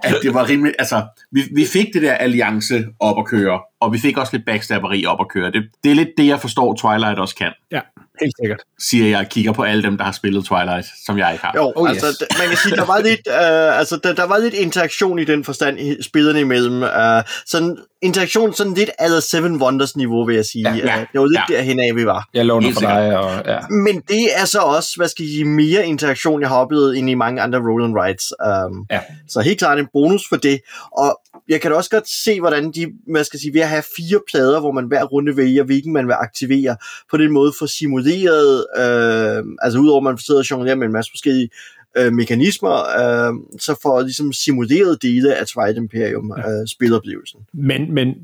at 0.04 0.14
det 0.22 0.34
var 0.34 0.48
rimeligt, 0.48 0.76
altså, 0.78 1.06
vi, 1.32 1.42
vi 1.54 1.64
fik 1.72 1.86
det 1.94 2.02
der 2.02 2.14
alliance 2.14 2.84
op 3.00 3.18
at 3.18 3.26
køre, 3.26 3.60
og 3.80 3.92
vi 3.92 3.98
fik 3.98 4.18
også 4.18 4.36
lidt 4.36 4.46
backstabberi 4.46 5.06
op 5.06 5.20
at 5.20 5.28
køre. 5.28 5.50
Det, 5.50 5.62
det 5.84 5.90
er 5.90 5.94
lidt 5.94 6.08
det, 6.18 6.26
jeg 6.26 6.40
forstår, 6.40 6.74
Twilight 6.74 7.18
også 7.18 7.34
kan. 7.34 7.52
Ja, 7.72 7.80
helt 8.20 8.34
sikkert. 8.42 8.60
Siger 8.78 9.06
jeg 9.06 9.28
kigger 9.30 9.52
på 9.52 9.62
alle 9.62 9.82
dem, 9.82 9.98
der 9.98 10.04
har 10.04 10.12
spillet 10.12 10.44
Twilight, 10.44 10.86
som 11.06 11.18
jeg 11.18 11.32
ikke 11.32 11.44
har. 11.44 11.52
Jo, 11.56 11.72
oh, 11.76 11.90
yes. 11.90 12.04
altså, 12.04 12.26
man 12.38 12.48
kan 12.48 12.56
sige, 12.56 12.76
der 12.76 12.84
var 12.84 13.00
lidt, 13.00 13.20
uh, 13.26 13.78
altså, 13.80 14.00
der, 14.02 14.14
der 14.14 14.24
var 14.24 14.38
lidt 14.38 14.54
interaktion 14.54 15.18
i 15.18 15.24
den 15.24 15.44
forstand, 15.44 16.02
spillerne 16.02 16.40
imellem. 16.40 16.82
Uh, 16.82 17.22
sådan 17.46 17.76
interaktion 18.02 18.54
sådan 18.54 18.74
lidt 18.74 18.90
aller 18.98 19.20
Seven 19.20 19.62
Wonders 19.62 19.96
niveau, 19.96 20.24
vil 20.26 20.34
jeg 20.34 20.44
sige. 20.44 20.70
Ja, 20.70 20.76
ja, 20.76 21.06
det 21.12 21.20
var 21.20 21.26
lidt 21.26 21.40
ja. 21.50 21.56
derhen 21.56 21.80
af, 21.80 21.96
vi 21.96 22.06
var. 22.06 22.28
Jeg 22.34 22.44
låner 22.44 22.72
for 22.72 22.80
dig. 22.80 23.18
Og, 23.18 23.42
ja. 23.46 23.58
Men 23.68 24.02
det 24.08 24.28
er 24.36 24.44
så 24.44 24.58
også, 24.58 24.92
hvad 24.96 25.08
skal 25.08 25.22
jeg 25.22 25.30
sige, 25.30 25.44
mere 25.44 25.86
interaktion, 25.86 26.40
jeg 26.40 26.48
har 26.48 26.56
oplevet 26.56 26.98
end 26.98 27.10
i 27.10 27.14
mange 27.14 27.42
andre 27.42 27.58
roll 27.58 27.84
and 27.84 27.94
rides. 27.98 28.32
Um, 28.46 28.86
ja. 28.90 29.00
Så 29.28 29.40
helt 29.40 29.58
klart 29.58 29.78
en 29.78 29.88
bonus 29.92 30.22
for 30.28 30.36
det. 30.36 30.60
Og 30.92 31.20
jeg 31.48 31.60
kan 31.60 31.70
da 31.70 31.76
også 31.76 31.90
godt 31.90 32.08
se, 32.08 32.40
hvordan 32.40 32.72
de, 32.72 32.86
hvad 33.06 33.24
skal 33.24 33.36
jeg 33.36 33.40
sige, 33.40 33.54
ved 33.54 33.60
at 33.66 33.70
have 33.70 33.84
fire 33.96 34.20
plader, 34.30 34.60
hvor 34.60 34.72
man 34.72 34.84
hver 34.84 35.04
runde 35.04 35.36
vælger, 35.36 35.64
hvilken 35.64 35.92
man 35.92 36.06
vil 36.06 36.12
aktivere, 36.12 36.76
på 37.10 37.16
den 37.16 37.32
måde 37.32 37.52
få 37.58 37.66
simuleret, 37.66 38.66
øh, 38.76 39.44
altså 39.62 39.78
udover 39.78 40.00
man 40.00 40.18
sidder 40.18 40.40
og 40.40 40.50
jonglerer 40.50 40.76
med 40.76 40.86
en 40.86 40.92
masse 40.92 41.12
forskellige 41.12 41.48
øh, 41.96 42.12
mekanismer, 42.12 42.74
øh, 42.74 43.34
så 43.60 43.78
får 43.82 44.00
ligesom 44.00 44.32
simuleret 44.32 45.02
dele 45.02 45.34
af 45.34 45.46
Twilight 45.46 45.78
Imperium 45.78 46.32
øh, 46.32 46.68
spiloplevelsen. 46.68 47.40
Men, 47.54 47.94
men 47.94 48.14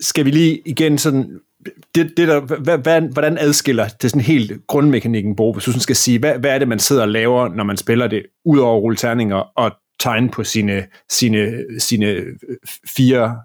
skal 0.00 0.24
vi 0.24 0.30
lige 0.30 0.62
igen 0.64 0.98
sådan 0.98 1.40
det, 1.94 2.12
det 2.16 2.28
der, 2.28 2.40
hvad, 2.40 2.78
hvad, 2.78 3.00
hvordan 3.00 3.38
adskiller 3.38 3.88
det 3.88 4.10
sådan 4.10 4.24
helt 4.24 4.66
grundmekanikken, 4.66 5.36
Bo, 5.36 5.52
hvis 5.52 5.64
du 5.64 5.70
sådan 5.70 5.80
skal 5.80 5.96
sige, 5.96 6.18
hvad, 6.18 6.38
hvad 6.38 6.50
er 6.50 6.58
det, 6.58 6.68
man 6.68 6.78
sidder 6.78 7.02
og 7.02 7.08
laver, 7.08 7.48
når 7.48 7.64
man 7.64 7.76
spiller 7.76 8.06
det, 8.06 8.22
ud 8.44 8.58
over 8.58 8.76
at 8.76 8.82
rulle 8.82 8.96
terninger 8.96 9.36
og 9.36 9.72
tegne 10.00 10.30
på 10.30 10.44
sine, 10.44 10.86
sine, 11.10 11.64
sine 11.78 12.16
4, 12.86 13.38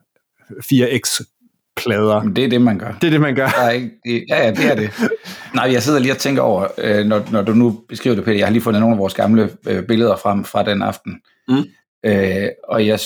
4x 0.51 1.34
plader. 1.75 2.21
Det 2.21 2.43
er 2.43 2.49
det, 2.49 2.61
man 2.61 2.79
gør. 2.79 2.91
Det 3.01 3.07
er 3.07 3.11
det, 3.11 3.21
man 3.21 3.35
gør. 3.35 3.47
Nej, 3.47 3.89
det, 4.05 4.23
ja, 4.29 4.45
ja, 4.45 4.51
det 4.51 4.65
er 4.65 4.75
det. 4.75 4.91
Nej, 5.53 5.71
jeg 5.71 5.83
sidder 5.83 5.99
lige 5.99 6.11
og 6.11 6.17
tænker 6.17 6.41
over, 6.41 6.67
øh, 6.77 7.05
når, 7.05 7.27
når 7.31 7.41
du 7.41 7.53
nu 7.53 7.81
beskriver 7.89 8.15
det, 8.15 8.25
Peter, 8.25 8.37
jeg 8.37 8.47
har 8.47 8.51
lige 8.51 8.61
fundet 8.61 8.79
nogle 8.79 8.95
af 8.95 8.99
vores 8.99 9.13
gamle 9.13 9.49
øh, 9.67 9.83
billeder 9.83 10.15
frem 10.15 10.45
fra 10.45 10.63
den 10.63 10.81
aften. 10.81 11.21
Mm. 11.47 11.63
Øh, 12.05 12.47
og 12.69 12.87
jeg, 12.87 12.99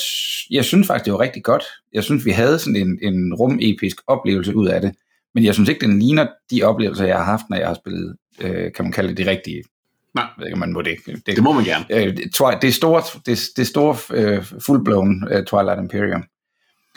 jeg 0.51 0.65
synes 0.65 0.88
faktisk, 0.88 1.05
det 1.05 1.13
var 1.13 1.19
rigtig 1.19 1.43
godt. 1.43 1.63
Jeg 1.93 2.03
synes, 2.03 2.25
vi 2.25 2.31
havde 2.31 2.59
sådan 2.59 2.75
en, 2.75 2.99
en 3.01 3.33
rum-episk 3.33 3.95
oplevelse 4.07 4.55
ud 4.55 4.67
af 4.67 4.81
det. 4.81 4.91
Men 5.35 5.43
jeg 5.43 5.53
synes 5.53 5.69
ikke, 5.69 5.85
den 5.88 5.99
ligner 5.99 6.27
de 6.51 6.63
oplevelser, 6.63 7.05
jeg 7.05 7.17
har 7.17 7.23
haft, 7.23 7.43
når 7.49 7.57
jeg 7.57 7.67
har 7.67 7.73
spillet, 7.73 8.15
øh, 8.41 8.71
kan 8.75 8.85
man 8.85 8.91
kalde 8.91 9.09
det, 9.09 9.17
de 9.17 9.31
rigtige 9.31 9.63
Nej. 10.15 10.23
Jeg 10.23 10.41
ved 10.41 10.47
ikke, 10.47 10.53
om 10.53 10.59
man 10.59 10.73
må 10.73 10.81
det. 10.81 10.95
Det, 11.05 11.25
Det 11.25 11.43
må 11.43 11.53
man 11.53 11.63
gerne. 11.63 11.85
øh, 11.89 12.17
det 12.17 12.67
er 12.67 12.71
store, 12.71 13.03
det, 13.25 13.39
det 13.57 13.67
store 13.67 13.95
øh, 14.13 14.43
fullblown 14.65 15.23
uh, 15.23 15.43
Twilight 15.43 15.79
Imperium. 15.79 16.23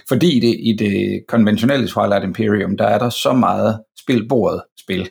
Fordi 0.09 0.41
det, 0.41 0.57
i 0.61 0.77
det 0.79 1.25
konventionelle 1.29 1.89
Twilight 1.89 2.25
Imperium, 2.25 2.77
der 2.77 2.87
er 2.87 2.99
der 2.99 3.11
så 3.11 3.33
meget 3.33 3.81
spilbordet 3.99 4.63
spil. 4.81 5.11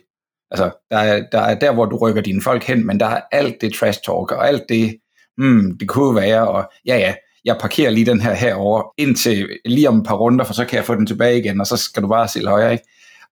Altså, 0.50 0.70
der 0.90 0.98
er, 0.98 1.22
der 1.32 1.40
er 1.40 1.58
der, 1.58 1.72
hvor 1.72 1.86
du 1.86 1.96
rykker 1.96 2.22
dine 2.22 2.42
folk 2.42 2.64
hen, 2.64 2.86
men 2.86 3.00
der 3.00 3.06
er 3.06 3.20
alt 3.32 3.60
det 3.60 3.74
trash 3.74 4.00
talk, 4.06 4.32
og 4.32 4.48
alt 4.48 4.62
det, 4.68 4.96
hmm, 5.36 5.78
det 5.78 5.88
kunne 5.88 6.16
være, 6.16 6.48
og 6.48 6.70
ja 6.86 6.96
ja, 6.96 7.14
jeg 7.44 7.56
parkerer 7.60 7.90
lige 7.90 8.06
den 8.06 8.20
her 8.20 8.34
herover 8.34 8.82
indtil 8.98 9.48
lige 9.64 9.88
om 9.88 9.98
et 9.98 10.06
par 10.06 10.14
runder, 10.14 10.44
for 10.44 10.54
så 10.54 10.64
kan 10.64 10.76
jeg 10.76 10.84
få 10.84 10.94
den 10.94 11.06
tilbage 11.06 11.38
igen, 11.38 11.60
og 11.60 11.66
så 11.66 11.76
skal 11.76 12.02
du 12.02 12.08
bare 12.08 12.28
se 12.28 12.46
højere, 12.46 12.72
ikke? 12.72 12.84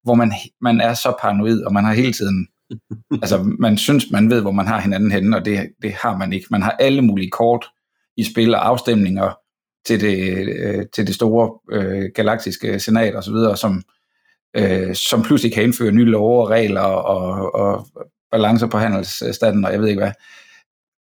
Hvor 0.05 0.15
man, 0.15 0.33
man 0.61 0.81
er 0.81 0.95
så 0.95 1.15
paranoid, 1.21 1.63
og 1.63 1.73
man 1.73 1.85
har 1.85 1.95
hele 1.95 2.13
tiden 2.13 2.49
altså, 3.23 3.55
man 3.59 3.79
synes, 3.79 4.11
man 4.11 4.31
ved, 4.31 4.43
hvor 4.43 4.51
man 4.51 4.67
har 4.67 4.81
hinanden 4.81 5.11
henne, 5.11 5.37
og 5.37 5.45
det, 5.45 5.71
det 5.83 5.93
har 5.93 6.17
man 6.17 6.33
ikke. 6.33 6.47
Man 6.51 6.63
har 6.63 6.71
alle 6.71 7.03
mulige 7.03 7.31
kort 7.31 7.67
i 8.17 8.25
spil 8.25 8.55
og 8.55 8.69
afstemninger 8.69 9.31
til 9.87 10.01
det, 10.01 10.49
øh, 10.49 10.87
til 10.95 11.07
det 11.07 11.15
store 11.15 11.59
øh, 11.73 12.11
galaktiske 12.15 12.81
senat 12.81 13.15
og 13.15 13.25
så 13.25 13.33
videre, 13.33 13.57
som, 13.57 13.83
øh, 14.57 14.95
som 14.95 15.23
pludselig 15.23 15.55
kan 15.55 15.63
indføre 15.63 15.93
nye 15.93 16.05
love 16.05 16.43
og 16.43 16.51
regler 16.51 16.81
og, 16.81 17.55
og 17.55 17.87
balancer 18.31 18.67
på 18.67 18.79
handelsstanden, 18.79 19.65
og 19.65 19.73
jeg 19.73 19.81
ved 19.81 19.89
ikke 19.89 20.01
hvad. 20.01 20.13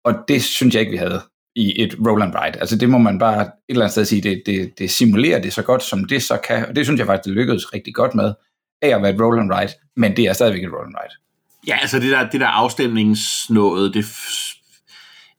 Og 0.03 0.13
det 0.27 0.43
synes 0.43 0.75
jeg 0.75 0.81
ikke, 0.81 0.91
vi 0.91 0.97
havde 0.97 1.21
i 1.55 1.81
et 1.83 1.95
roll 2.07 2.21
and 2.21 2.33
ride. 2.35 2.59
Altså 2.59 2.77
det 2.77 2.89
må 2.89 2.97
man 2.97 3.19
bare 3.19 3.41
et 3.41 3.51
eller 3.69 3.81
andet 3.81 3.91
sted 3.91 4.05
sige, 4.05 4.21
det, 4.21 4.43
det, 4.45 4.79
det 4.79 4.91
simulerer 4.91 5.41
det 5.41 5.53
så 5.53 5.61
godt, 5.63 5.83
som 5.83 6.05
det 6.05 6.23
så 6.23 6.37
kan, 6.47 6.65
og 6.65 6.75
det 6.75 6.85
synes 6.85 6.99
jeg 6.99 7.07
faktisk, 7.07 7.25
det 7.25 7.33
lykkedes 7.33 7.73
rigtig 7.73 7.95
godt 7.95 8.15
med, 8.15 8.33
af 8.81 8.95
at 8.95 9.01
være 9.01 9.13
et 9.13 9.21
roll 9.21 9.39
and 9.39 9.53
ride, 9.53 9.73
men 9.95 10.17
det 10.17 10.25
er 10.25 10.33
stadigvæk 10.33 10.63
et 10.63 10.71
roll 10.73 10.87
and 10.87 10.95
ride. 10.95 11.15
Ja, 11.67 11.77
altså 11.81 11.99
det 11.99 12.11
der, 12.11 12.29
det 12.29 12.41
der 12.41 12.47
afstemningsnåde, 12.47 13.93
det, 13.93 14.05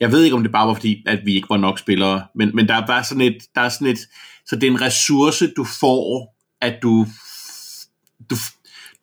jeg 0.01 0.13
ved 0.13 0.23
ikke, 0.23 0.37
om 0.37 0.43
det 0.43 0.53
bare 0.53 0.67
var 0.69 0.75
fordi, 0.75 1.03
at 1.07 1.21
vi 1.25 1.35
ikke 1.35 1.51
var 1.51 1.57
nok 1.57 1.79
spillere, 1.79 2.25
men, 2.35 2.51
men 2.55 2.69
der 2.69 2.75
er 2.75 2.87
bare 2.87 3.05
sådan 3.05 3.21
et, 3.21 3.37
der 3.55 3.61
er 3.61 3.69
sådan 3.69 3.87
et, 3.87 3.99
så 4.47 4.57
det 4.57 4.65
er 4.65 4.71
en 4.71 4.81
ressource, 4.81 5.53
du 5.57 5.65
får, 5.65 6.37
at 6.61 6.79
du, 6.83 7.07
du, 8.31 8.37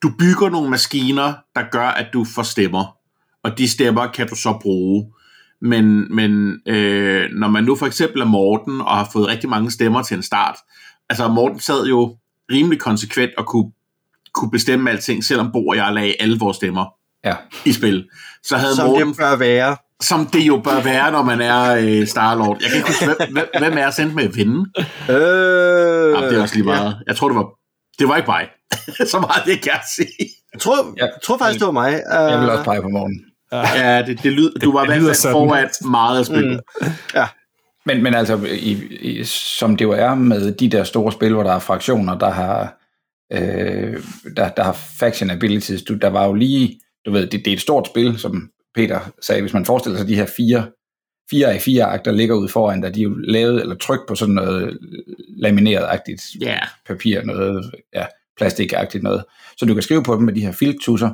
du 0.02 0.10
bygger 0.18 0.48
nogle 0.48 0.70
maskiner, 0.70 1.34
der 1.56 1.62
gør, 1.70 1.88
at 1.88 2.06
du 2.12 2.24
får 2.24 2.42
stemmer, 2.42 2.96
og 3.42 3.58
de 3.58 3.68
stemmer 3.68 4.06
kan 4.06 4.28
du 4.28 4.34
så 4.34 4.58
bruge. 4.62 5.12
Men, 5.60 6.14
men 6.14 6.60
øh, 6.66 7.30
når 7.32 7.48
man 7.48 7.64
nu 7.64 7.76
for 7.76 7.86
eksempel 7.86 8.20
er 8.20 8.24
Morten 8.24 8.80
og 8.80 8.96
har 8.96 9.08
fået 9.12 9.26
rigtig 9.28 9.50
mange 9.50 9.70
stemmer 9.70 10.02
til 10.02 10.16
en 10.16 10.22
start, 10.22 10.56
altså 11.08 11.28
Morten 11.28 11.60
sad 11.60 11.86
jo 11.86 12.16
rimelig 12.52 12.80
konsekvent 12.80 13.30
og 13.38 13.46
kunne, 13.46 13.72
kunne 14.34 14.50
bestemme 14.50 14.90
alting, 14.90 15.24
selvom 15.24 15.52
Bo 15.52 15.66
og 15.66 15.76
jeg 15.76 15.92
lagde 15.92 16.14
alle 16.20 16.38
vores 16.38 16.56
stemmer 16.56 16.86
Ja. 17.24 17.34
i 17.64 17.72
spil. 17.72 18.08
Så 18.42 18.56
havde 18.56 18.76
Som 18.76 18.86
Morten, 18.86 19.08
det 19.08 19.16
bør 19.16 19.36
være. 19.36 19.76
Som 20.02 20.26
det 20.26 20.40
jo 20.40 20.60
bør 20.64 20.82
være, 20.82 21.12
når 21.12 21.22
man 21.22 21.40
er 21.40 21.74
øh, 21.74 22.06
Starlord. 22.06 22.58
Jeg 22.60 22.70
kan 22.70 22.76
ikke 22.76 22.88
huske, 22.88 23.04
hvem, 23.32 23.46
hvem, 23.58 23.78
er 23.78 23.90
sendt 23.90 24.14
med 24.14 24.24
at 24.24 24.36
vinde? 24.36 24.66
Øh, 25.08 26.12
Jamen, 26.14 26.30
det 26.30 26.38
er 26.38 26.42
også 26.42 26.54
lige 26.54 26.64
meget. 26.64 27.02
Jeg 27.06 27.16
tror, 27.16 27.28
det 27.28 27.36
var, 27.36 27.48
det 27.98 28.08
var 28.08 28.16
ikke 28.16 28.30
mig. 28.30 28.48
Så 29.10 29.20
meget 29.20 29.42
det 29.46 29.60
kan 29.62 29.72
jeg 29.72 29.80
sige. 29.96 30.28
Jeg 30.52 30.60
tror, 30.60 30.76
Ja. 30.96 31.04
jeg 31.04 31.12
tror 31.22 31.38
faktisk, 31.38 31.58
det 31.58 31.66
var 31.66 31.72
mig. 31.72 31.92
Uh, 31.92 32.30
Jeg 32.32 32.40
vil 32.40 32.50
også 32.50 32.64
pege 32.64 32.82
på 32.82 32.88
morgen. 32.88 33.24
Ja, 33.52 34.02
det, 34.02 34.22
det 34.22 34.32
lyd, 34.32 34.50
du 34.52 34.72
var 34.72 34.84
i 34.84 34.86
det 34.86 34.96
lyder 34.96 35.04
hvert 35.06 35.16
fald 35.22 35.32
foran 35.32 35.68
meget 35.90 36.18
af 36.18 36.26
spillet. 36.26 36.60
Mm. 36.82 36.88
Men, 37.86 38.02
men 38.02 38.14
altså, 38.14 38.36
i, 38.52 38.70
i, 39.00 39.24
som 39.24 39.76
det 39.76 39.84
jo 39.84 39.90
er 39.90 40.14
med 40.14 40.52
de 40.52 40.68
der 40.68 40.84
store 40.84 41.12
spil, 41.12 41.32
hvor 41.32 41.42
der 41.42 41.52
er 41.52 41.58
fraktioner, 41.58 42.18
der 42.18 42.30
har, 42.30 42.74
øh, 43.32 44.02
der, 44.36 44.48
der 44.48 44.62
har 44.62 44.72
faction 44.72 45.30
abilities, 45.30 45.82
du, 45.82 45.94
der 45.94 46.08
var 46.08 46.26
jo 46.26 46.32
lige, 46.34 46.80
du 47.06 47.12
ved, 47.12 47.26
det, 47.26 47.32
det 47.44 47.48
er 47.48 47.52
et 47.54 47.60
stort 47.60 47.86
spil, 47.86 48.18
som 48.18 48.48
Peter 48.74 49.00
sagde, 49.22 49.40
hvis 49.40 49.52
man 49.52 49.64
forestiller 49.64 49.98
sig 49.98 50.08
de 50.08 50.14
her 50.14 50.26
fire, 50.36 50.66
fire 51.30 51.52
af 51.52 51.60
fire 51.60 51.84
akter 51.84 52.12
ligger 52.12 52.34
ude 52.34 52.48
foran, 52.48 52.82
der 52.82 52.90
de 52.90 53.00
er 53.00 53.04
jo 53.04 53.14
lavet 53.14 53.60
eller 53.60 53.76
trykt 53.76 54.02
på 54.08 54.14
sådan 54.14 54.34
noget 54.34 54.78
lamineret-agtigt 55.42 56.36
Ja, 56.40 56.58
papir, 56.86 57.22
noget 57.22 57.72
ja, 57.94 58.06
plastikagtigt 58.36 59.04
noget. 59.04 59.24
Så 59.56 59.66
du 59.66 59.74
kan 59.74 59.82
skrive 59.82 60.02
på 60.02 60.14
dem 60.14 60.22
med 60.22 60.32
de 60.32 60.40
her 60.40 60.52
filttusser, 60.52 61.10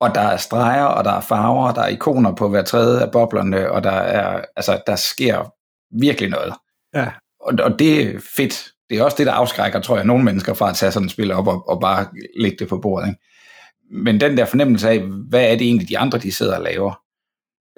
og 0.00 0.14
der 0.14 0.20
er 0.20 0.36
streger, 0.36 0.84
og 0.84 1.04
der 1.04 1.10
er 1.10 1.20
farver, 1.20 1.68
og 1.68 1.74
der 1.74 1.82
er 1.82 1.88
ikoner 1.88 2.34
på 2.34 2.48
hver 2.48 2.62
tredje 2.62 3.02
af 3.02 3.10
boblerne, 3.12 3.70
og 3.70 3.84
der 3.84 3.90
er, 3.90 4.44
altså, 4.56 4.82
der 4.86 4.96
sker 4.96 5.52
virkelig 6.00 6.30
noget. 6.30 6.52
Ja. 6.94 7.08
Og, 7.40 7.54
og 7.58 7.78
det 7.78 8.02
er 8.02 8.20
fedt. 8.36 8.70
Det 8.90 8.98
er 8.98 9.04
også 9.04 9.16
det, 9.18 9.26
der 9.26 9.32
afskrækker, 9.32 9.80
tror 9.80 9.96
jeg, 9.96 10.04
nogle 10.04 10.24
mennesker 10.24 10.54
fra 10.54 10.70
at 10.70 10.76
tage 10.76 10.92
sådan 10.92 11.06
et 11.06 11.12
spil 11.12 11.32
op 11.32 11.46
og, 11.46 11.68
og 11.68 11.80
bare 11.80 12.06
lægge 12.38 12.56
det 12.58 12.68
på 12.68 12.78
bordet. 12.78 13.08
Ikke? 13.08 13.20
Men 13.90 14.20
den 14.20 14.36
der 14.36 14.44
fornemmelse 14.44 14.88
af, 14.88 15.00
hvad 15.28 15.44
er 15.44 15.56
det 15.56 15.66
egentlig, 15.66 15.88
de 15.88 15.98
andre, 15.98 16.18
de 16.18 16.32
sidder 16.32 16.56
og 16.56 16.62
laver? 16.62 17.00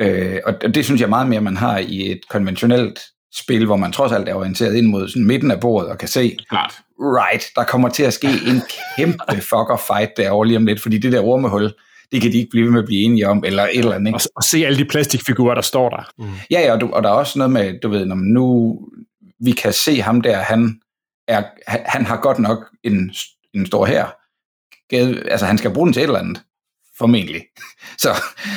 Øh, 0.00 0.40
og 0.46 0.54
og 0.64 0.74
det 0.74 0.84
synes 0.84 1.00
jeg 1.00 1.08
meget 1.08 1.28
mere, 1.28 1.40
man 1.40 1.56
har 1.56 1.78
i 1.78 2.10
et 2.10 2.20
konventionelt 2.28 3.00
spil, 3.34 3.66
hvor 3.66 3.76
man 3.76 3.92
trods 3.92 4.12
alt 4.12 4.28
er 4.28 4.34
orienteret 4.34 4.74
ind 4.74 4.86
mod 4.86 5.08
sådan 5.08 5.26
midten 5.26 5.50
af 5.50 5.60
bordet 5.60 5.90
og 5.90 5.98
kan 5.98 6.08
se, 6.08 6.36
klart. 6.48 6.74
right, 7.00 7.44
der 7.56 7.64
kommer 7.64 7.88
til 7.88 8.02
at 8.02 8.12
ske 8.12 8.28
en 8.28 8.62
kæmpe 8.96 9.40
fucker 9.50 9.82
fight 9.86 10.16
derovre 10.16 10.46
lige 10.46 10.56
om 10.56 10.66
lidt, 10.66 10.82
fordi 10.82 10.98
det 10.98 11.12
der 11.12 11.20
ormehul, 11.20 11.72
det 12.12 12.22
kan 12.22 12.32
de 12.32 12.38
ikke 12.38 12.50
blive 12.50 12.64
ved 12.64 12.72
med 12.72 12.80
at 12.80 12.86
blive 12.86 13.02
enige 13.02 13.28
om, 13.28 13.44
eller 13.44 13.62
et 13.62 13.78
eller 13.78 13.94
andet. 13.94 14.06
Ikke? 14.06 14.16
Og, 14.16 14.20
og 14.36 14.42
se 14.42 14.66
alle 14.66 14.78
de 14.78 14.84
plastikfigurer, 14.84 15.54
der 15.54 15.62
står 15.62 15.88
der. 15.88 16.10
Ja, 16.50 16.60
ja, 16.60 16.72
og, 16.72 16.80
du, 16.80 16.90
og 16.90 17.02
der 17.02 17.08
er 17.08 17.14
også 17.14 17.38
noget 17.38 17.52
med, 17.52 17.80
du 17.82 17.88
ved, 17.88 18.04
når 18.04 18.16
nu 18.16 18.78
vi 19.40 19.50
kan 19.50 19.72
se 19.72 20.00
ham 20.00 20.20
der, 20.20 20.36
han, 20.36 20.80
er, 21.28 21.42
han 21.66 22.06
har 22.06 22.20
godt 22.20 22.38
nok 22.38 22.58
en, 22.84 23.14
en 23.54 23.66
stor 23.66 23.86
her. 23.86 24.06
Altså, 24.92 25.46
han 25.46 25.58
skal 25.58 25.70
bruge 25.74 25.86
den 25.86 25.92
til 25.92 26.00
et 26.00 26.06
eller 26.06 26.18
andet, 26.18 26.42
formentlig. 26.98 27.42
Så, 28.02 28.08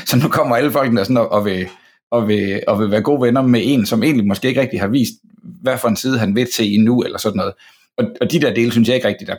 så 0.06 0.18
nu 0.18 0.30
kommer 0.30 0.56
alle 0.56 0.72
folkene 0.72 0.98
der 0.98 1.04
sådan 1.04 1.18
og, 1.18 1.32
og, 1.32 1.46
vil, 1.46 1.70
og, 2.12 2.28
vil, 2.28 2.64
og 2.68 2.80
vil 2.80 2.92
være 2.92 3.02
gode 3.02 3.22
venner 3.22 3.42
med 3.42 3.62
en, 3.64 3.86
som 3.86 4.04
egentlig 4.04 4.28
måske 4.28 4.48
ikke 4.48 4.62
rigtig 4.62 4.80
har 4.80 4.88
vist, 4.88 5.14
hvad 5.62 5.78
for 5.78 5.88
en 5.88 5.96
side 5.96 6.20
han 6.20 6.36
vil 6.36 6.48
til 6.52 6.74
endnu, 6.74 7.02
eller 7.02 7.18
sådan 7.18 7.38
noget. 7.38 7.54
Og, 7.98 8.06
og 8.22 8.32
de 8.32 8.42
der 8.42 8.54
dele, 8.54 8.72
synes 8.72 8.88
jeg 8.88 8.96
ikke 8.96 9.08
rigtigt, 9.08 9.28
der 9.28 9.36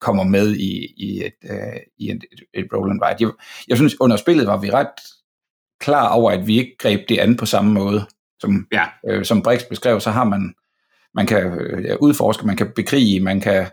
kommer 0.00 0.24
med 0.24 0.56
i, 0.56 0.94
i, 0.96 1.24
et, 1.26 1.50
uh, 1.50 1.80
i 1.98 2.10
et, 2.10 2.24
et, 2.32 2.40
et 2.54 2.66
roll 2.74 2.90
and 2.90 3.00
ride. 3.02 3.16
Jeg, 3.20 3.30
jeg 3.68 3.76
synes, 3.76 4.00
under 4.00 4.16
spillet 4.16 4.46
var 4.46 4.56
vi 4.60 4.70
ret 4.70 4.88
klar 5.80 6.08
over, 6.08 6.30
at 6.30 6.46
vi 6.46 6.58
ikke 6.58 6.76
greb 6.78 7.08
det 7.08 7.18
an 7.18 7.36
på 7.36 7.46
samme 7.46 7.72
måde, 7.72 8.06
som, 8.40 8.66
Ja. 8.72 8.84
øh, 9.10 9.24
som 9.24 9.42
Brix 9.42 9.62
beskrev, 9.68 10.00
så 10.00 10.10
har 10.10 10.24
man, 10.24 10.54
man 11.14 11.26
kan 11.26 11.42
øh, 11.60 11.96
udforske, 12.00 12.46
man 12.46 12.56
kan 12.56 12.72
bekrige, 12.76 13.20
man 13.20 13.40
kan 13.40 13.66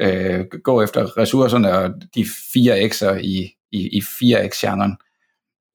øh, 0.00 0.46
gå 0.64 0.82
efter 0.82 1.18
ressourcerne 1.18 1.78
og 1.78 1.94
de 2.14 2.26
fire 2.52 2.84
X'er 2.84 3.14
i, 3.14 3.56
i, 3.72 3.98
i 3.98 4.00
4X-genren. 4.00 4.96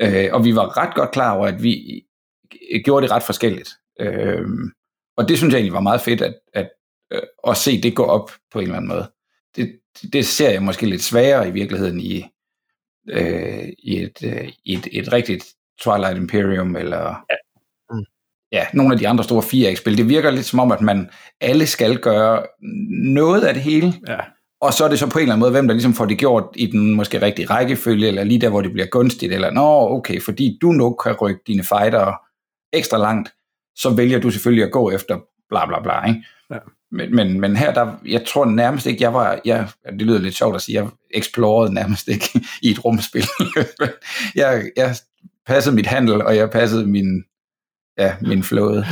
Øh, 0.01 0.29
og 0.33 0.45
vi 0.45 0.55
var 0.55 0.77
ret 0.77 0.95
godt 0.95 1.11
klar 1.11 1.35
over, 1.37 1.47
at 1.47 1.63
vi 1.63 2.03
gjorde 2.85 3.03
det 3.03 3.11
ret 3.11 3.23
forskelligt. 3.23 3.69
Øh, 3.99 4.47
og 5.17 5.29
det 5.29 5.37
synes 5.37 5.51
jeg 5.51 5.57
egentlig 5.57 5.73
var 5.73 5.79
meget 5.79 6.01
fedt, 6.01 6.21
at, 6.21 6.35
at, 6.53 6.69
at, 7.11 7.23
at 7.47 7.57
se 7.57 7.81
det 7.81 7.95
gå 7.95 8.03
op 8.03 8.31
på 8.51 8.59
en 8.59 8.63
eller 8.63 8.77
anden 8.77 8.89
måde. 8.89 9.11
Det, 9.55 9.79
det 10.13 10.25
ser 10.25 10.49
jeg 10.49 10.63
måske 10.63 10.85
lidt 10.85 11.03
sværere 11.03 11.47
i 11.47 11.51
virkeligheden 11.51 11.99
i, 11.99 12.25
øh, 13.09 13.69
i, 13.79 14.03
et, 14.03 14.23
øh, 14.23 14.49
i 14.65 14.73
et, 14.73 14.87
et 14.91 15.13
rigtigt 15.13 15.45
Twilight 15.81 16.17
Imperium, 16.17 16.75
eller 16.75 17.25
ja. 18.51 18.65
Nogle 18.73 18.93
af 18.93 18.99
de 18.99 19.07
andre 19.07 19.23
store 19.23 19.43
4X-spil. 19.43 19.97
Det 19.97 20.09
virker 20.09 20.31
lidt 20.31 20.45
som 20.45 20.59
om, 20.59 20.71
at 20.71 20.81
man 20.81 21.09
alle 21.41 21.67
skal 21.67 21.97
gøre 21.97 22.43
noget 23.13 23.41
af 23.43 23.53
det 23.53 23.63
hele, 23.63 23.93
Ja. 24.07 24.17
og 24.61 24.73
så 24.73 24.85
er 24.85 24.89
det 24.89 24.99
så 24.99 25.07
på 25.09 25.19
en 25.19 25.23
eller 25.23 25.33
anden 25.33 25.39
måde, 25.39 25.51
hvem 25.51 25.67
der 25.67 25.73
ligesom 25.73 25.93
får 25.93 26.05
det 26.05 26.17
gjort 26.17 26.43
i 26.55 26.65
den 26.65 26.93
måske 26.93 27.21
rigtige 27.21 27.45
rækkefølge, 27.45 28.07
eller 28.07 28.23
lige 28.23 28.41
der, 28.41 28.49
hvor 28.49 28.61
det 28.61 28.71
bliver 28.73 28.87
gunstigt, 28.87 29.33
eller 29.33 29.51
nå, 29.51 29.89
okay, 29.89 30.21
fordi 30.21 30.57
du 30.61 30.71
nu 30.71 30.93
kan 30.93 31.13
rykke 31.13 31.41
dine 31.47 31.63
fighter 31.63 32.13
ekstra 32.73 32.97
langt, 32.97 33.33
så 33.75 33.89
vælger 33.89 34.19
du 34.19 34.29
selvfølgelig 34.29 34.63
at 34.63 34.71
gå 34.71 34.91
efter 34.91 35.19
bla 35.49 35.65
bla 35.65 35.81
bla, 35.81 36.07
ikke? 36.07 36.23
Ja. 36.51 36.57
Men, 36.91 37.15
men, 37.15 37.39
men 37.41 37.57
her, 37.57 37.73
der, 37.73 37.91
jeg 38.05 38.25
tror 38.27 38.45
nærmest 38.45 38.85
ikke, 38.85 39.03
jeg 39.03 39.13
var, 39.13 39.39
jeg, 39.45 39.67
det 39.85 40.01
lyder 40.01 40.19
lidt 40.19 40.35
sjovt 40.35 40.55
at 40.55 40.61
sige, 40.61 40.81
jeg 40.81 40.89
explorede 41.11 41.73
nærmest 41.73 42.07
ikke 42.07 42.41
i 42.61 42.71
et 42.71 42.85
rumspil. 42.85 43.25
jeg, 44.35 44.63
jeg 44.77 44.95
passede 45.47 45.75
mit 45.75 45.85
handel, 45.85 46.21
og 46.21 46.35
jeg 46.35 46.49
passede 46.49 46.85
min, 46.87 47.23
ja, 47.97 48.13
min 48.21 48.43
flåde. 48.43 48.85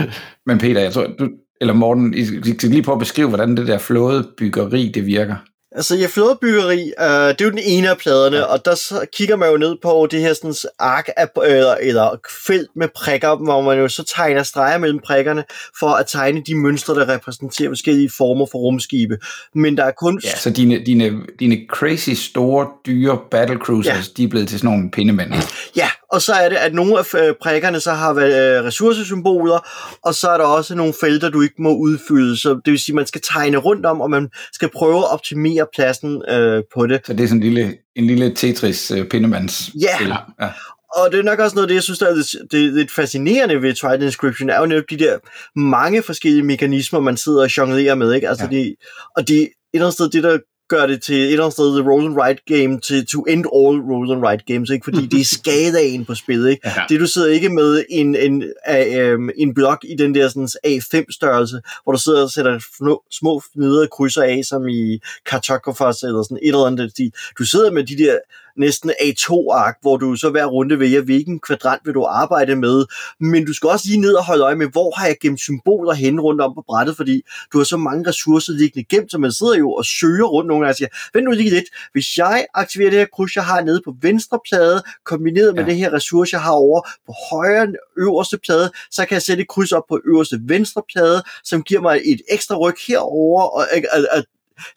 Men 0.45 0.57
Peter, 0.57 0.81
jeg 0.81 0.93
tror, 0.93 1.07
du, 1.19 1.29
eller 1.61 1.73
Morten, 1.73 2.13
I, 2.13 2.25
skal 2.25 2.69
lige 2.69 2.83
prøve 2.83 2.95
at 2.95 2.99
beskrive, 2.99 3.27
hvordan 3.27 3.57
det 3.57 3.67
der 3.67 3.77
flådebyggeri, 3.77 4.91
det 4.93 5.05
virker. 5.05 5.35
Altså, 5.75 5.95
ja, 5.95 6.07
flådebyggeri, 6.07 6.93
øh, 6.99 7.05
det 7.05 7.41
er 7.41 7.45
jo 7.45 7.49
den 7.49 7.59
ene 7.63 7.89
af 7.89 7.97
pladerne, 7.97 8.37
ja. 8.37 8.43
og 8.43 8.65
der 8.65 8.75
så 8.75 9.05
kigger 9.13 9.35
man 9.35 9.51
jo 9.51 9.57
ned 9.57 9.75
på 9.81 10.07
det 10.11 10.21
her 10.21 10.33
sådan, 10.33 10.53
ark 10.79 11.09
af, 11.17 11.27
eller, 11.45 11.75
eller 11.81 12.19
felt 12.47 12.69
med 12.75 12.87
prikker, 12.95 13.35
hvor 13.35 13.61
man 13.61 13.77
jo 13.77 13.87
så 13.87 14.03
tegner 14.03 14.43
streger 14.43 14.77
mellem 14.77 14.99
prikkerne, 14.99 15.43
for 15.79 15.87
at 15.89 16.05
tegne 16.07 16.43
de 16.47 16.55
mønstre, 16.55 16.95
der 16.95 17.09
repræsenterer 17.09 17.69
forskellige 17.69 18.09
former 18.17 18.45
for 18.51 18.57
rumskibe. 18.57 19.17
Men 19.55 19.77
der 19.77 19.83
er 19.83 19.91
kun... 19.91 20.21
Ja, 20.23 20.35
så 20.35 20.49
dine, 20.49 20.83
dine, 20.85 21.11
dine 21.39 21.57
crazy 21.69 22.09
store, 22.09 22.67
dyre 22.85 23.19
battlecruisers, 23.31 24.07
ja. 24.07 24.13
de 24.17 24.23
er 24.23 24.27
blevet 24.27 24.47
til 24.47 24.59
sådan 24.59 24.69
nogle 24.69 24.91
pindemænd. 24.91 25.33
Ja, 25.75 25.89
og 26.11 26.21
så 26.21 26.33
er 26.33 26.49
det, 26.49 26.55
at 26.55 26.73
nogle 26.73 26.99
af 26.99 27.13
øh, 27.15 27.33
prikkerne 27.41 27.79
så 27.79 27.91
har 27.91 28.13
været 28.13 28.57
øh, 28.59 28.63
ressourcesymboler, 28.65 29.67
og 30.03 30.15
så 30.15 30.27
er 30.29 30.37
der 30.37 30.45
også 30.45 30.75
nogle 30.75 30.93
felter, 31.01 31.29
du 31.29 31.41
ikke 31.41 31.55
må 31.59 31.75
udfylde. 31.75 32.37
Så 32.37 32.49
det 32.65 32.71
vil 32.71 32.79
sige, 32.79 32.93
at 32.93 32.95
man 32.95 33.05
skal 33.05 33.21
tegne 33.21 33.57
rundt 33.57 33.85
om, 33.85 34.01
og 34.01 34.09
man 34.09 34.29
skal 34.53 34.69
prøve 34.69 34.97
at 34.97 35.13
optimere 35.13 35.67
pladsen 35.75 36.21
øh, 36.29 36.63
på 36.75 36.87
det. 36.87 37.01
Så 37.05 37.13
det 37.13 37.23
er 37.23 37.27
sådan 37.27 37.43
en 37.43 37.53
lille, 37.53 37.77
en 37.95 38.07
lille 38.07 38.35
Tetris 38.35 38.91
uh, 38.91 39.03
pindemands 39.05 39.69
Ja. 39.81 40.15
ja. 40.39 40.49
og 40.97 41.11
det 41.11 41.19
er 41.19 41.23
nok 41.23 41.39
også 41.39 41.55
noget 41.55 41.63
af 41.63 41.67
det, 41.67 41.75
jeg 41.75 41.83
synes, 41.83 41.99
der 41.99 42.07
er 42.07 42.15
lidt, 42.15 42.35
det 42.51 42.65
er 42.65 42.71
lidt 42.71 42.91
fascinerende 42.91 43.61
ved 43.61 43.73
Twilight 43.73 44.03
Inscription, 44.03 44.49
er 44.49 44.59
jo 44.59 44.65
netop 44.65 44.83
de 44.89 44.97
der 44.97 45.17
mange 45.59 46.01
forskellige 46.03 46.43
mekanismer, 46.43 46.99
man 46.99 47.17
sidder 47.17 47.41
og 47.41 47.57
jonglerer 47.57 47.95
med, 47.95 48.13
ikke? 48.13 48.29
Altså, 48.29 48.47
Ja. 48.51 48.57
de, 48.57 48.75
og 49.17 49.27
det 49.27 49.41
et 49.41 49.49
eller 49.73 49.85
andet 49.85 49.93
sted, 49.93 50.09
det 50.09 50.23
der 50.23 50.37
gør 50.67 50.85
det 50.85 51.01
til 51.01 51.15
et 51.15 51.31
eller 51.31 51.43
andet 51.43 51.53
sted 51.53 51.81
the 51.81 51.89
roll 51.89 52.05
and 52.05 52.15
write 52.15 52.41
game 52.47 52.79
til 52.79 53.05
to 53.05 53.21
end 53.21 53.45
all 53.45 53.77
roll 53.91 54.11
and 54.11 54.21
write 54.21 54.43
games, 54.53 54.69
ikke? 54.69 54.83
Fordi 54.83 55.05
det 55.05 55.21
er 55.21 55.25
skadaen 55.25 56.05
på 56.05 56.15
spillet, 56.15 56.49
ikke? 56.49 56.69
Ja. 56.69 56.83
Det 56.89 56.99
du 56.99 57.07
sidder 57.07 57.27
ikke 57.27 57.49
med 57.49 57.83
en, 57.89 58.15
en, 58.15 58.43
en, 58.67 59.31
en 59.37 59.53
blok 59.53 59.79
i 59.83 59.95
den 59.95 60.15
der 60.15 60.27
sådan, 60.27 60.49
A5-størrelse, 60.67 61.61
hvor 61.83 61.91
du 61.91 61.99
sidder 61.99 62.23
og 62.23 62.29
sætter 62.29 62.59
små, 62.77 63.03
små 63.11 63.41
nede 63.55 63.87
krydser 63.87 64.23
af, 64.23 64.41
som 64.43 64.67
i 64.67 64.99
Cartografos 65.29 66.03
eller 66.03 66.23
sådan 66.23 66.37
et 66.37 66.47
eller 66.47 66.65
andet. 66.65 66.91
Du 67.39 67.43
sidder 67.43 67.71
med 67.71 67.83
de 67.83 67.97
der 67.97 68.17
næsten 68.57 68.89
A2-ark, 68.89 69.77
hvor 69.81 69.97
du 69.97 70.15
så 70.15 70.29
hver 70.29 70.45
runde 70.45 70.79
vælger, 70.79 71.01
hvilken 71.01 71.39
kvadrant 71.39 71.81
vil 71.85 71.93
du 71.93 72.03
arbejde 72.03 72.55
med, 72.55 72.85
men 73.19 73.45
du 73.45 73.53
skal 73.53 73.69
også 73.69 73.85
lige 73.87 73.99
ned 74.01 74.13
og 74.13 74.25
holde 74.25 74.43
øje 74.43 74.55
med, 74.55 74.67
hvor 74.67 74.93
har 74.99 75.07
jeg 75.07 75.15
gemt 75.21 75.39
symboler 75.39 75.93
hen 75.93 76.19
rundt 76.19 76.41
om 76.41 76.53
på 76.55 76.63
brættet, 76.67 76.95
fordi 76.97 77.21
du 77.53 77.57
har 77.57 77.65
så 77.65 77.77
mange 77.77 78.09
ressourcer 78.09 78.53
liggende 78.53 78.87
gemt, 78.89 79.11
så 79.11 79.17
man 79.17 79.31
sidder 79.31 79.55
jo 79.57 79.71
og 79.71 79.85
søger 79.85 80.25
rundt 80.25 80.47
nogle 80.47 80.61
gange 80.65 80.71
og 80.71 80.75
siger, 80.75 80.89
vent 81.13 81.25
nu 81.25 81.31
lige 81.31 81.49
lidt, 81.49 81.65
hvis 81.91 82.17
jeg 82.17 82.45
aktiverer 82.53 82.89
det 82.89 82.99
her 82.99 83.05
kryds, 83.13 83.35
jeg 83.35 83.45
har 83.45 83.61
nede 83.61 83.81
på 83.85 83.95
venstre 84.01 84.39
plade, 84.49 84.83
kombineret 85.05 85.55
med 85.55 85.63
Ja. 85.63 85.69
det 85.69 85.77
her 85.77 85.93
ressource, 85.93 86.33
jeg 86.35 86.41
har 86.41 86.51
over 86.51 86.81
på 87.05 87.13
højre 87.31 87.67
øverste 87.97 88.37
plade, 88.37 88.71
så 88.91 89.05
kan 89.05 89.13
jeg 89.13 89.21
sætte 89.21 89.41
et 89.41 89.47
kryds 89.49 89.71
op 89.71 89.83
på 89.89 89.99
øverste 90.05 90.39
venstre 90.43 90.81
plade, 90.93 91.23
som 91.43 91.63
giver 91.63 91.81
mig 91.81 92.01
et 92.05 92.21
ekstra 92.31 92.55
ryg 92.57 92.75
herover 92.87 93.41
og 93.43 93.73
at, 93.73 93.85
at, 93.91 94.07
at 94.11 94.25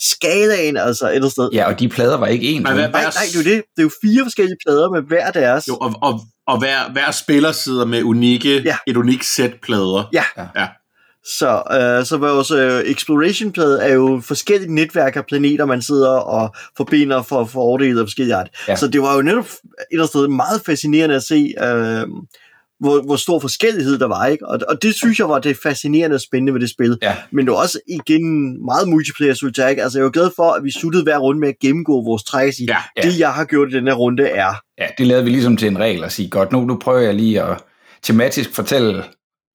skalaen 0.00 0.76
altså 0.76 1.04
et 1.04 1.08
eller 1.10 1.16
andet 1.20 1.32
sted. 1.32 1.48
Ja, 1.52 1.66
og 1.66 1.80
de 1.80 1.88
plader 1.88 2.16
var 2.16 2.26
ikke 2.26 2.48
vel? 2.54 2.62
hvad- 2.62 2.74
Nej, 2.74 2.90
nej, 2.90 3.10
det 3.32 3.34
er 3.34 3.38
jo 3.38 3.56
det. 3.56 3.62
Det 3.76 3.78
er 3.78 3.82
jo 3.82 3.90
fire 4.02 4.24
forskellige 4.24 4.56
plader 4.66 4.90
med 4.90 5.02
hver 5.02 5.30
deres. 5.30 5.68
Jo, 5.68 5.76
og, 5.76 5.94
og, 6.02 6.20
og 6.46 6.58
hver, 6.58 6.92
hver 6.92 7.10
spiller 7.10 7.52
sidder 7.52 7.84
med 7.84 8.02
unikke, 8.02 8.62
Ja. 8.64 8.76
et 8.86 8.96
unikt 8.96 9.24
sæt 9.24 9.52
plader. 9.62 10.08
Ja. 10.12 10.24
ja. 10.56 10.66
Så, 11.38 11.62
øh, 11.72 12.06
så 12.06 12.16
vores 12.16 12.50
øh, 12.50 12.80
exploration-plade 12.80 13.82
er 13.82 13.94
jo 13.94 14.20
forskellige 14.24 14.74
netværk 14.74 15.16
af 15.16 15.26
planeter, 15.26 15.64
man 15.64 15.82
sidder 15.82 16.10
og 16.10 16.54
forbinder 16.76 17.22
for, 17.22 17.44
for 17.44 17.52
fordele 17.52 18.00
af 18.00 18.04
forskellige 18.06 18.34
art. 18.36 18.48
Ja. 18.68 18.72
Ja. 18.72 18.76
Så 18.76 18.88
det 18.88 19.02
var 19.02 19.14
jo 19.16 19.22
netop 19.22 19.44
et 19.44 19.50
eller 19.92 20.02
andet 20.02 20.08
sted 20.08 20.28
meget 20.28 20.60
fascinerende 20.66 21.14
at 21.16 21.22
se, 21.22 21.54
øh, 21.62 22.06
hvor, 22.80 23.02
hvor 23.02 23.16
stor 23.16 23.40
forskellighed 23.40 23.98
der 23.98 24.06
var. 24.06 24.26
ikke 24.26 24.46
og, 24.46 24.58
og 24.68 24.82
det 24.82 24.94
synes 24.94 25.18
jeg 25.18 25.28
var 25.28 25.38
det 25.38 25.56
fascinerende 25.62 26.14
og 26.14 26.20
spændende 26.20 26.52
ved 26.54 26.60
det 26.60 26.70
spil. 26.70 26.98
Ja. 27.02 27.16
Men 27.30 27.46
det 27.46 27.52
var 27.52 27.58
også 27.58 27.80
igen 27.88 28.24
meget 28.64 28.88
multiplayer 28.88 29.34
solitaire. 29.34 29.70
ikke? 29.70 29.82
Altså 29.82 29.98
jeg 29.98 30.04
var 30.04 30.10
glad 30.10 30.30
for, 30.36 30.50
at 30.52 30.64
vi 30.64 30.70
sluttede 30.70 31.02
hver 31.02 31.18
runde 31.18 31.40
med 31.40 31.48
at 31.48 31.58
gennemgå 31.60 32.04
vores 32.04 32.24
træk 32.24 32.48
og 32.48 32.54
sige, 32.54 32.66
Ja, 32.72 32.78
ja. 32.96 33.08
det 33.08 33.18
jeg 33.20 33.32
har 33.32 33.44
gjort 33.44 33.68
i 33.72 33.76
den 33.76 33.86
her 33.86 33.94
runde 33.94 34.26
er... 34.28 34.52
Ja, 34.80 34.86
det 34.98 35.06
lavede 35.06 35.24
vi 35.24 35.30
ligesom 35.30 35.56
til 35.56 35.68
en 35.68 35.78
regel 35.78 36.04
at 36.04 36.12
sige, 36.12 36.30
godt, 36.30 36.52
nu, 36.52 36.60
nu 36.64 36.76
prøver 36.76 37.00
jeg 37.00 37.14
lige 37.14 37.42
at 37.42 37.58
tematisk 38.02 38.54
fortælle, 38.54 39.04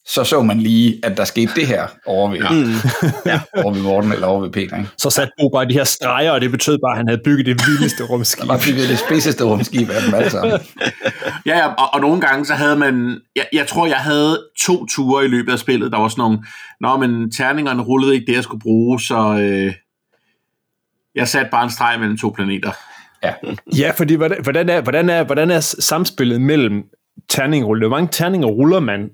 så 0.06 0.24
så 0.24 0.44
man 0.44 0.60
lige, 0.60 1.00
at 1.04 1.18
der 1.18 1.24
skete 1.26 1.52
det 1.56 1.68
her 1.68 1.88
over 2.06 2.30
ved, 2.30 2.38
ja. 2.38 2.50
Mm. 2.52 3.64
over 3.64 3.74
ved 3.74 3.82
Morten 3.82 4.12
eller 4.12 4.28
over 4.28 4.42
ved 4.42 4.50
Peter. 4.52 4.78
Ikke? 4.78 4.90
Så 4.98 5.10
satte 5.10 5.34
Bo 5.40 5.50
bare 5.50 5.66
de 5.68 5.74
her 5.74 5.84
streger, 5.84 6.32
og 6.32 6.42
det 6.42 6.52
betød 6.52 6.78
bare, 6.78 6.92
at 6.92 6.98
han 6.98 7.08
havde 7.08 7.22
bygget 7.26 7.46
det 7.46 7.62
vildeste 7.68 8.04
rumskib. 8.04 8.42
Der 8.42 8.48
var 8.48 8.62
bygget 8.68 8.90
det 8.90 9.00
spidseste 9.00 9.44
rumskib 9.44 9.90
af 9.90 10.02
dem 10.06 10.14
alle 10.14 10.30
sammen. 10.30 10.60
Ja, 11.46 11.58
ja 11.58 11.68
og, 11.68 11.94
og 11.94 12.02
nogle 12.02 12.22
gange 12.22 12.46
så 12.46 12.54
havde 12.54 12.76
man, 12.76 13.22
jeg, 13.36 13.46
jeg 13.54 13.68
tror 13.68 13.88
jeg 13.88 13.98
havde 13.98 14.48
to 14.60 14.86
ture 14.86 15.26
i 15.26 15.28
løbet 15.28 15.52
af 15.52 15.60
spillet, 15.60 15.92
der 15.92 15.98
var 15.98 16.08
sådan 16.08 16.22
nogle, 16.22 16.44
nå 16.82 16.98
men 16.98 17.32
terningerne 17.32 17.82
rullede 17.82 18.14
ikke 18.14 18.26
det, 18.26 18.36
jeg 18.36 18.44
skulle 18.44 18.62
bruge, 18.62 19.02
så 19.02 19.38
øh, 19.40 19.74
jeg 21.16 21.28
satte 21.28 21.52
bare 21.52 21.64
en 21.64 21.72
streg 21.72 22.00
mellem 22.00 22.18
to 22.18 22.30
planeter. 22.30 22.72
Ja, 23.78 23.92
fordi 23.98 24.14
hvordan, 24.14 24.44
hvordan, 24.44 24.70
er, 24.70 24.82
hvordan, 24.82 25.10
er, 25.10 25.24
hvordan 25.24 25.52
er 25.52 25.60
samspillet 25.60 26.42
mellem 26.42 26.84
terningrulle? 27.30 27.88
Hvor 27.88 27.98
mange 27.98 28.10
terninger 28.12 28.48
ruller 28.48 28.80
man 28.80 29.10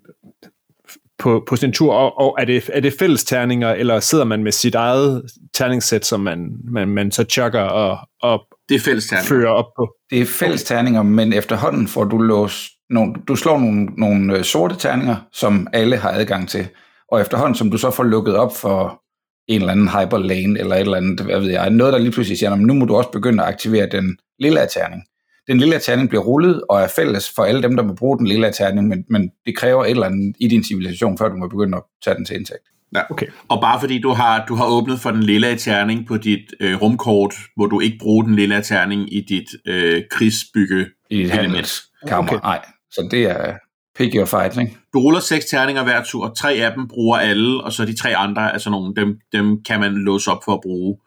på, 1.20 1.44
på 1.50 1.56
sin 1.56 1.74
tur, 1.74 1.94
og, 1.94 2.18
og 2.20 2.36
er, 2.40 2.46
det, 2.46 2.70
er 2.74 2.80
det 2.80 2.94
fælles 3.00 3.24
terninger, 3.24 3.70
eller 3.74 4.00
sidder 4.00 4.24
man 4.24 4.44
med 4.44 4.52
sit 4.52 4.76
eget 4.76 5.24
terningssæt, 5.54 6.06
som 6.06 6.20
man, 6.20 6.50
man, 6.72 6.88
man 6.88 7.12
så 7.12 7.24
chucker 7.24 7.62
og, 7.62 7.98
og 8.22 8.41
Det 8.70 8.76
er 8.76 8.80
fælles 8.80 9.08
terninger. 9.08 9.28
fører 9.28 9.50
op 9.50 9.65
på? 9.78 9.96
Det 10.10 10.22
er 10.22 10.26
fælles 10.26 10.63
terninger, 10.63 11.04
men 11.04 11.34
efterhånden 11.34 11.88
får 11.88 12.04
du 12.04 12.17
låst 12.17 12.72
nogle, 12.89 13.13
du 13.28 13.36
slår 13.36 13.60
nogle, 13.60 13.86
nogle 13.86 14.38
øh, 14.38 14.43
sorte 14.43 14.76
terninger, 14.76 15.15
som 15.34 15.67
alle 15.74 15.98
har 15.98 16.12
adgang 16.12 16.50
til. 16.50 16.67
Og 17.12 17.22
efterhånden, 17.22 17.56
som 17.56 17.72
du 17.72 17.78
så 17.78 17.91
får 17.91 18.04
lukket 18.04 18.36
op 18.36 18.56
for 18.58 19.02
en 19.48 19.62
eller 19.62 19.72
anden 19.72 19.89
hyperlane, 19.89 20.60
eller 20.60 20.76
et 20.76 20.82
eller 20.82 20.98
andet, 20.98 21.20
hvad 21.20 21.39
ved 21.39 21.50
jeg, 21.52 21.70
noget, 21.70 21.93
der 21.93 22.00
lige 22.00 22.12
pludselig 22.12 22.38
siger, 22.38 22.50
"Nå, 22.50 22.56
men 22.56 22.65
nu 22.65 22.74
må 22.74 22.86
du 22.86 22.96
også 22.96 23.12
begynde 23.12 23.43
at 23.43 23.50
aktivere 23.50 23.88
den 23.91 24.17
lille 24.39 24.60
terning. 24.74 25.04
Den 25.50 25.58
lille 25.58 25.80
terning 25.80 26.10
bliver 26.10 26.24
rullet 26.24 26.62
og 26.70 26.82
er 26.82 26.88
fælles 26.88 27.32
for 27.36 27.44
alle 27.44 27.62
dem, 27.62 27.76
der 27.76 27.84
må 27.84 27.94
bruge 27.94 28.18
den 28.18 28.28
lille 28.28 28.52
terning, 28.52 28.88
men, 28.88 29.06
men 29.10 29.32
det 29.46 29.58
kræver 29.58 29.86
et 29.86 29.92
eller 29.92 30.06
andet 30.06 30.36
i 30.40 30.48
din 30.48 30.64
civilisation, 30.64 31.18
før 31.18 31.30
du 31.30 31.36
må 31.36 31.48
begynde 31.48 31.78
at 31.78 31.84
tage 32.04 32.16
den 32.16 32.26
til 32.26 32.36
indtægt. 32.36 32.64
Ja. 32.96 33.02
Okay. 33.10 33.26
Og 33.48 33.62
bare 33.62 33.80
fordi 33.80 34.00
du 34.00 34.10
har, 34.10 34.46
du 34.46 34.56
har 34.56 34.66
åbnet 34.66 35.00
for 35.00 35.12
den 35.12 35.24
lille 35.24 35.58
terning 35.58 36.08
på 36.08 36.18
dit 36.18 36.54
øh, 36.60 36.82
rumkort, 36.82 37.34
hvor 37.56 37.66
du 37.66 37.80
ikke 37.80 37.98
bruger 38.02 38.24
den 38.24 38.36
lille 38.36 38.62
terning 38.64 39.14
i 39.14 39.22
dit 39.22 39.48
øh, 39.66 40.04
krigsbygge. 40.12 40.86
I 41.10 41.16
et 41.16 41.22
Element. 41.22 41.42
handelskammer. 41.42 42.32
Okay. 42.32 42.36
Okay. 42.36 42.48
Nej, 42.48 42.66
så 42.92 43.08
det 43.12 43.24
er 43.24 43.54
pick 43.96 44.16
your 44.16 44.26
fight, 44.26 44.58
ikke? 44.58 44.78
Du 44.94 45.00
ruller 45.00 45.20
seks 45.20 45.46
terninger 45.46 45.84
hver 45.84 46.04
tur, 46.04 46.26
og 46.26 46.38
tre 46.38 46.54
af 46.54 46.74
dem 46.74 46.88
bruger 46.88 47.18
alle, 47.18 47.64
og 47.64 47.74
så 47.74 47.86
de 47.86 47.98
tre 47.98 48.16
andre, 48.16 48.54
altså 48.54 48.70
nogle, 48.70 48.96
dem, 48.96 49.20
dem 49.32 49.64
kan 49.64 49.80
man 49.80 49.94
låse 49.94 50.32
op 50.32 50.44
for 50.46 50.54
at 50.54 50.60
bruge. 50.62 50.98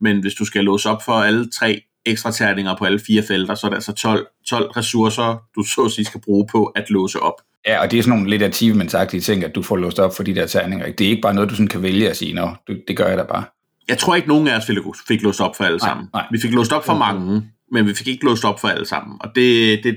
Men 0.00 0.20
hvis 0.20 0.34
du 0.34 0.44
skal 0.44 0.64
låse 0.64 0.90
op 0.90 1.02
for 1.02 1.12
alle 1.12 1.50
tre 1.50 1.82
ekstra 2.06 2.30
terninger 2.32 2.76
på 2.76 2.84
alle 2.84 3.00
fire 3.06 3.22
felter, 3.22 3.54
så 3.54 3.66
er 3.66 3.68
det 3.68 3.76
altså 3.76 3.92
12, 3.92 4.26
12 4.48 4.70
ressourcer, 4.70 5.42
du 5.56 5.62
så 5.62 5.80
at 5.84 5.90
sige 5.90 6.04
skal 6.04 6.20
bruge 6.20 6.46
på 6.52 6.64
at 6.64 6.90
låse 6.90 7.20
op. 7.20 7.34
Ja, 7.66 7.82
og 7.82 7.90
det 7.90 7.98
er 7.98 8.02
sådan 8.02 8.18
nogle 8.18 8.30
lidt 8.30 8.42
achievements-agtige 8.42 9.20
ting, 9.20 9.44
at 9.44 9.54
du 9.54 9.62
får 9.62 9.76
låst 9.76 9.98
op 9.98 10.16
for 10.16 10.22
de 10.22 10.34
der 10.34 10.46
terninger. 10.46 10.92
Det 10.92 11.06
er 11.06 11.10
ikke 11.10 11.22
bare 11.22 11.34
noget, 11.34 11.50
du 11.50 11.54
sådan 11.54 11.68
kan 11.68 11.82
vælge 11.82 12.10
at 12.10 12.16
sige, 12.16 12.34
nå, 12.34 12.54
det, 12.66 12.82
det 12.88 12.96
gør 12.96 13.06
jeg 13.06 13.18
da 13.18 13.22
bare. 13.22 13.44
Jeg 13.88 13.98
tror 13.98 14.14
ikke, 14.14 14.28
nogen 14.28 14.48
af 14.48 14.56
os 14.56 14.66
fik, 14.66 14.76
fik 15.08 15.22
låst 15.22 15.40
op 15.40 15.56
for 15.56 15.64
alle 15.64 15.78
Nej, 15.78 15.88
sammen. 15.88 16.08
nej. 16.14 16.26
Vi 16.32 16.40
fik 16.40 16.52
låst 16.52 16.72
op 16.72 16.86
for 16.86 16.94
mange, 16.94 17.42
men 17.72 17.86
vi 17.86 17.94
fik 17.94 18.08
ikke 18.08 18.24
låst 18.24 18.44
op 18.44 18.60
for 18.60 18.68
alle 18.68 18.86
sammen. 18.86 19.16
Og 19.20 19.30
det, 19.34 19.80
det, 19.84 19.96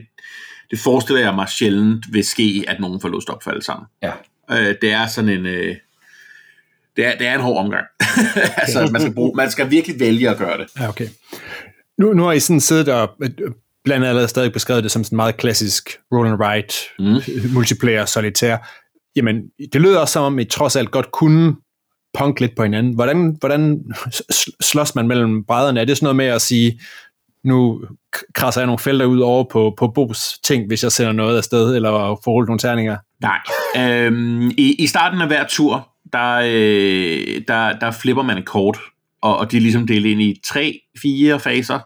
det 0.71 0.79
forestiller 0.79 1.21
jeg 1.21 1.35
mig 1.35 1.49
sjældent 1.49 2.05
vil 2.11 2.23
ske, 2.23 2.65
at 2.67 2.79
nogen 2.79 3.01
får 3.01 3.09
låst 3.09 3.29
op 3.29 3.43
for 3.43 3.51
alle 3.51 3.63
sammen. 3.63 3.87
Ja. 4.03 4.11
Øh, 4.51 4.75
det 4.81 4.91
er 4.91 5.07
sådan 5.07 5.29
en... 5.29 5.45
Øh, 5.45 5.75
det, 6.95 7.05
er, 7.05 7.17
det 7.17 7.27
er 7.27 7.35
en 7.35 7.41
hård 7.41 7.65
omgang. 7.65 7.85
altså, 8.57 8.89
man 8.91 9.01
skal, 9.01 9.13
bruge, 9.13 9.31
man 9.35 9.51
skal 9.51 9.71
virkelig 9.71 9.99
vælge 9.99 10.29
at 10.29 10.37
gøre 10.37 10.57
det. 10.57 10.67
Ja, 10.79 10.89
okay. 10.89 11.07
Nu, 11.99 12.13
nu 12.13 12.23
har 12.23 12.31
I 12.31 12.39
sådan 12.39 12.59
siddet 12.59 12.89
og 12.89 13.09
øh, 13.21 13.29
blandt 13.83 13.95
andet 13.95 14.07
allerede 14.07 14.27
stadig 14.27 14.53
beskrevet 14.53 14.83
det 14.83 14.91
som 14.91 15.03
sådan 15.03 15.15
meget 15.15 15.37
klassisk 15.37 15.89
roll 16.13 16.27
and 16.27 16.41
write, 16.41 16.75
mm. 16.99 17.53
multiplayer, 17.53 18.05
solitær. 18.05 18.57
Jamen, 19.15 19.41
det 19.73 19.81
lyder 19.81 19.99
også 19.99 20.13
som 20.13 20.23
om, 20.23 20.39
I 20.39 20.45
trods 20.45 20.75
alt 20.75 20.91
godt 20.91 21.11
kunne 21.11 21.55
punk 22.17 22.39
lidt 22.39 22.55
på 22.55 22.63
hinanden. 22.63 22.95
Hvordan, 22.95 23.37
hvordan 23.39 23.83
slås 24.61 24.95
man 24.95 25.07
mellem 25.07 25.43
brædderne? 25.45 25.79
Er 25.81 25.85
det 25.85 25.97
sådan 25.97 26.05
noget 26.05 26.15
med 26.15 26.25
at 26.25 26.41
sige, 26.41 26.79
nu 27.43 27.81
krasser 28.35 28.61
jeg 28.61 28.65
nogle 28.65 28.79
felter 28.79 29.05
ud 29.05 29.19
over 29.19 29.43
på, 29.51 29.73
på 29.77 29.87
Bos 29.87 30.39
ting, 30.43 30.67
hvis 30.67 30.83
jeg 30.83 30.91
sender 30.91 31.11
noget 31.11 31.37
afsted, 31.37 31.75
eller 31.75 31.91
får 32.23 32.31
rullet 32.31 32.47
nogle 32.47 32.59
terninger? 32.59 32.97
Nej. 33.21 33.39
Øhm, 33.77 34.49
i, 34.49 34.75
I 34.79 34.87
starten 34.87 35.21
af 35.21 35.27
hver 35.27 35.45
tur, 35.47 35.89
der, 36.13 36.33
øh, 36.43 37.41
der, 37.47 37.79
der 37.79 37.91
flipper 37.91 38.23
man 38.23 38.37
et 38.37 38.45
kort, 38.45 38.79
og, 39.21 39.37
og 39.37 39.51
de 39.51 39.57
er 39.57 39.61
ligesom 39.61 39.87
delt 39.87 40.05
ind 40.05 40.21
i 40.21 40.41
tre, 40.45 40.79
fire 41.01 41.39
faser. 41.39 41.79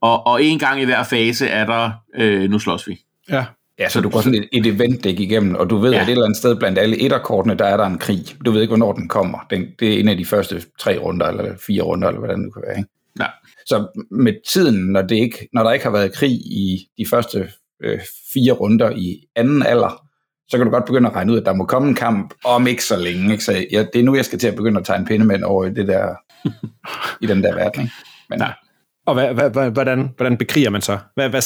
Og, 0.00 0.26
og 0.26 0.44
en 0.44 0.58
gang 0.58 0.80
i 0.80 0.84
hver 0.84 1.02
fase 1.02 1.46
er 1.46 1.66
der, 1.66 1.90
øh, 2.14 2.50
nu 2.50 2.58
slås 2.58 2.88
vi. 2.88 3.00
Ja. 3.30 3.44
Ja, 3.78 3.88
så 3.88 4.00
du 4.00 4.08
går 4.08 4.20
sådan 4.20 4.34
et, 4.34 4.48
et 4.52 4.66
event-dæk 4.66 5.20
igennem, 5.20 5.54
og 5.54 5.70
du 5.70 5.76
ved, 5.78 5.90
Ja. 5.92 5.96
at 6.00 6.02
et 6.06 6.10
eller 6.10 6.24
andet 6.24 6.36
sted 6.36 6.56
blandt 6.56 6.78
alle 6.78 7.00
etterkortene, 7.02 7.54
der 7.54 7.64
er 7.64 7.76
der 7.76 7.86
en 7.86 7.98
krig. 7.98 8.24
Du 8.44 8.50
ved 8.50 8.60
ikke, 8.60 8.70
hvornår 8.70 8.92
den 8.92 9.08
kommer. 9.08 9.38
Den, 9.50 9.66
det 9.80 9.94
er 9.94 10.00
en 10.00 10.08
af 10.08 10.16
de 10.16 10.24
første 10.24 10.62
tre 10.80 10.98
runder, 10.98 11.26
eller 11.26 11.54
fire 11.66 11.82
runder, 11.82 12.08
eller 12.08 12.18
hvordan 12.18 12.44
det 12.44 12.54
kan 12.54 12.62
være. 12.66 12.78
Ikke? 12.78 12.88
Ja. 13.20 13.26
Så 13.66 14.04
med 14.10 14.34
tiden, 14.52 14.92
når, 14.92 15.02
det 15.02 15.16
ikke, 15.16 15.48
når 15.52 15.62
der 15.62 15.72
ikke 15.72 15.84
har 15.84 15.92
været 15.92 16.12
krig 16.12 16.30
i 16.32 16.86
de 16.98 17.06
første 17.06 17.48
øh, 17.84 18.00
fire 18.32 18.52
runder 18.52 18.90
i 18.90 19.16
anden 19.36 19.62
alder, 19.62 20.02
så 20.48 20.56
kan 20.56 20.66
du 20.66 20.72
godt 20.72 20.84
begynde 20.84 21.08
at 21.08 21.16
regne 21.16 21.32
ud, 21.32 21.38
at 21.38 21.46
der 21.46 21.52
må 21.54 21.64
komme 21.64 21.88
en 21.88 21.94
kamp 21.94 22.34
om 22.44 22.66
ikke 22.66 22.84
så 22.84 22.96
længe. 22.96 23.32
Ikke? 23.32 23.44
Så 23.44 23.66
ja, 23.72 23.84
det 23.92 24.00
er 24.00 24.04
nu, 24.04 24.16
jeg 24.16 24.24
skal 24.24 24.38
til 24.38 24.48
at 24.48 24.56
begynde 24.56 24.80
at 24.80 24.86
tegne 24.86 25.04
pindemænd 25.04 25.44
over 25.44 25.64
i, 25.64 25.70
det 25.74 25.88
der, 25.88 26.14
i 27.20 27.26
den 27.26 27.42
der 27.42 27.54
verden. 27.54 27.82
Ikke? 27.82 27.94
Men, 28.30 28.38
Nej. 28.38 28.52
Og 29.06 29.14
hvad, 29.14 29.34
hvad, 29.34 29.50
hvad, 29.50 29.70
hvordan, 29.70 30.10
hvordan 30.16 30.36
bekriger 30.36 30.70
man 30.70 30.80
så? 30.82 30.98
Hvad, 31.14 31.28
hvad, 31.28 31.42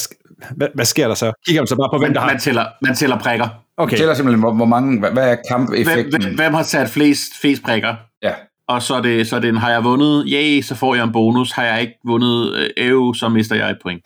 hvad, 0.55 0.67
hvad 0.75 0.85
sker 0.85 1.07
der 1.07 1.15
så? 1.15 1.31
Kigger 1.47 1.61
man 1.61 1.67
så 1.67 1.75
bare 1.75 1.89
på, 1.93 1.97
hvem 1.97 2.09
Man, 2.09 2.15
der 2.15 2.21
har... 2.21 2.27
man, 2.27 2.39
tæller, 2.39 2.65
man 2.81 2.95
tæller 2.95 3.19
prikker. 3.19 3.45
okay. 3.45 3.57
Okay, 3.77 3.97
tæller 3.97 4.13
simpelthen, 4.13 4.39
hvor, 4.39 4.53
hvor 4.53 4.65
mange, 4.65 4.99
hvad, 4.99 5.11
hvad 5.11 5.23
er 5.23 5.27
Hvem, 5.27 5.43
kampeffekten? 5.49 6.23
hvem, 6.23 6.35
hvem 6.35 6.53
har 6.53 6.63
sat 6.63 6.89
flest, 6.89 7.31
flest 7.41 7.63
prikker? 7.63 7.95
Ja. 8.23 8.33
Og 8.67 8.81
så 8.81 8.95
er 8.95 9.01
det, 9.01 9.27
så 9.27 9.35
er 9.35 9.39
det 9.39 9.49
en, 9.49 9.57
har 9.57 9.71
jeg 9.71 9.83
vundet? 9.83 10.31
Ja, 10.31 10.61
så 10.61 10.75
får 10.75 10.95
jeg 10.95 11.03
en 11.03 11.11
bonus. 11.11 11.51
Har 11.51 11.63
jeg 11.63 11.81
ikke 11.81 11.93
vundet? 12.05 12.71
Øh, 12.77 13.15
så 13.15 13.29
mister 13.29 13.55
jeg 13.55 13.69
et 13.69 13.77
point. 13.83 14.01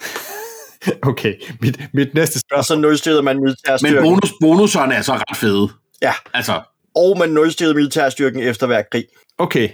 okay. 1.12 1.34
Mit, 1.62 1.80
mit 1.94 2.14
næste 2.14 2.38
Og 2.38 2.42
spørgsmål... 2.42 2.64
så 2.64 2.82
nulstillede 2.82 3.24
man 3.24 3.36
Men 3.36 3.44
militærstyrken. 3.44 4.04
bonus, 4.04 4.34
bonuserne 4.42 4.94
er 4.96 5.02
så 5.02 5.14
ret 5.14 5.38
fede. 5.38 5.70
Ja. 6.02 6.14
Altså, 6.34 6.62
Og 6.96 7.18
man 7.20 7.30
nulstillede 7.30 7.76
militærstyrken 7.76 8.42
efter 8.42 8.68
hver 8.68 8.82
krig. 8.92 9.06
Okay. 9.38 9.70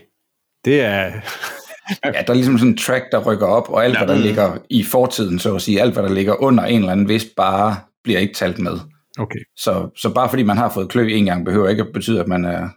Det 0.66 0.82
er... 0.82 1.12
Ja, 2.06 2.12
der 2.12 2.24
er 2.28 2.34
ligesom 2.34 2.58
sådan 2.58 2.72
en 2.72 2.78
track, 2.78 3.06
der 3.12 3.24
rykker 3.24 3.46
op, 3.46 3.70
og 3.70 3.86
alt, 3.86 3.94
Ja. 3.94 4.06
hvad 4.06 4.16
der 4.16 4.22
ligger 4.22 4.58
i 4.70 4.84
fortiden, 4.84 5.40
så 5.40 5.56
at 5.56 5.62
sige, 5.62 5.82
alt, 5.82 5.94
hvad 5.94 6.04
der 6.04 6.10
ligger 6.10 6.44
under 6.44 6.64
en 6.64 6.80
eller 6.80 6.92
anden 6.92 7.08
vist 7.10 7.28
bare 7.38 7.76
bliver 8.04 8.20
ikke 8.20 8.34
talt 8.34 8.60
med. 8.60 8.80
Okay. 9.20 9.40
Så, 9.58 9.90
så 9.98 10.10
bare 10.14 10.30
fordi 10.30 10.44
man 10.44 10.58
har 10.58 10.70
fået 10.70 10.90
klø 10.90 11.08
en 11.08 11.26
gang, 11.26 11.46
behøver 11.46 11.70
ikke 11.70 11.82
at 11.84 11.88
betyde, 11.94 12.20
at 12.20 12.28
man 12.28 12.46
er 12.46 12.70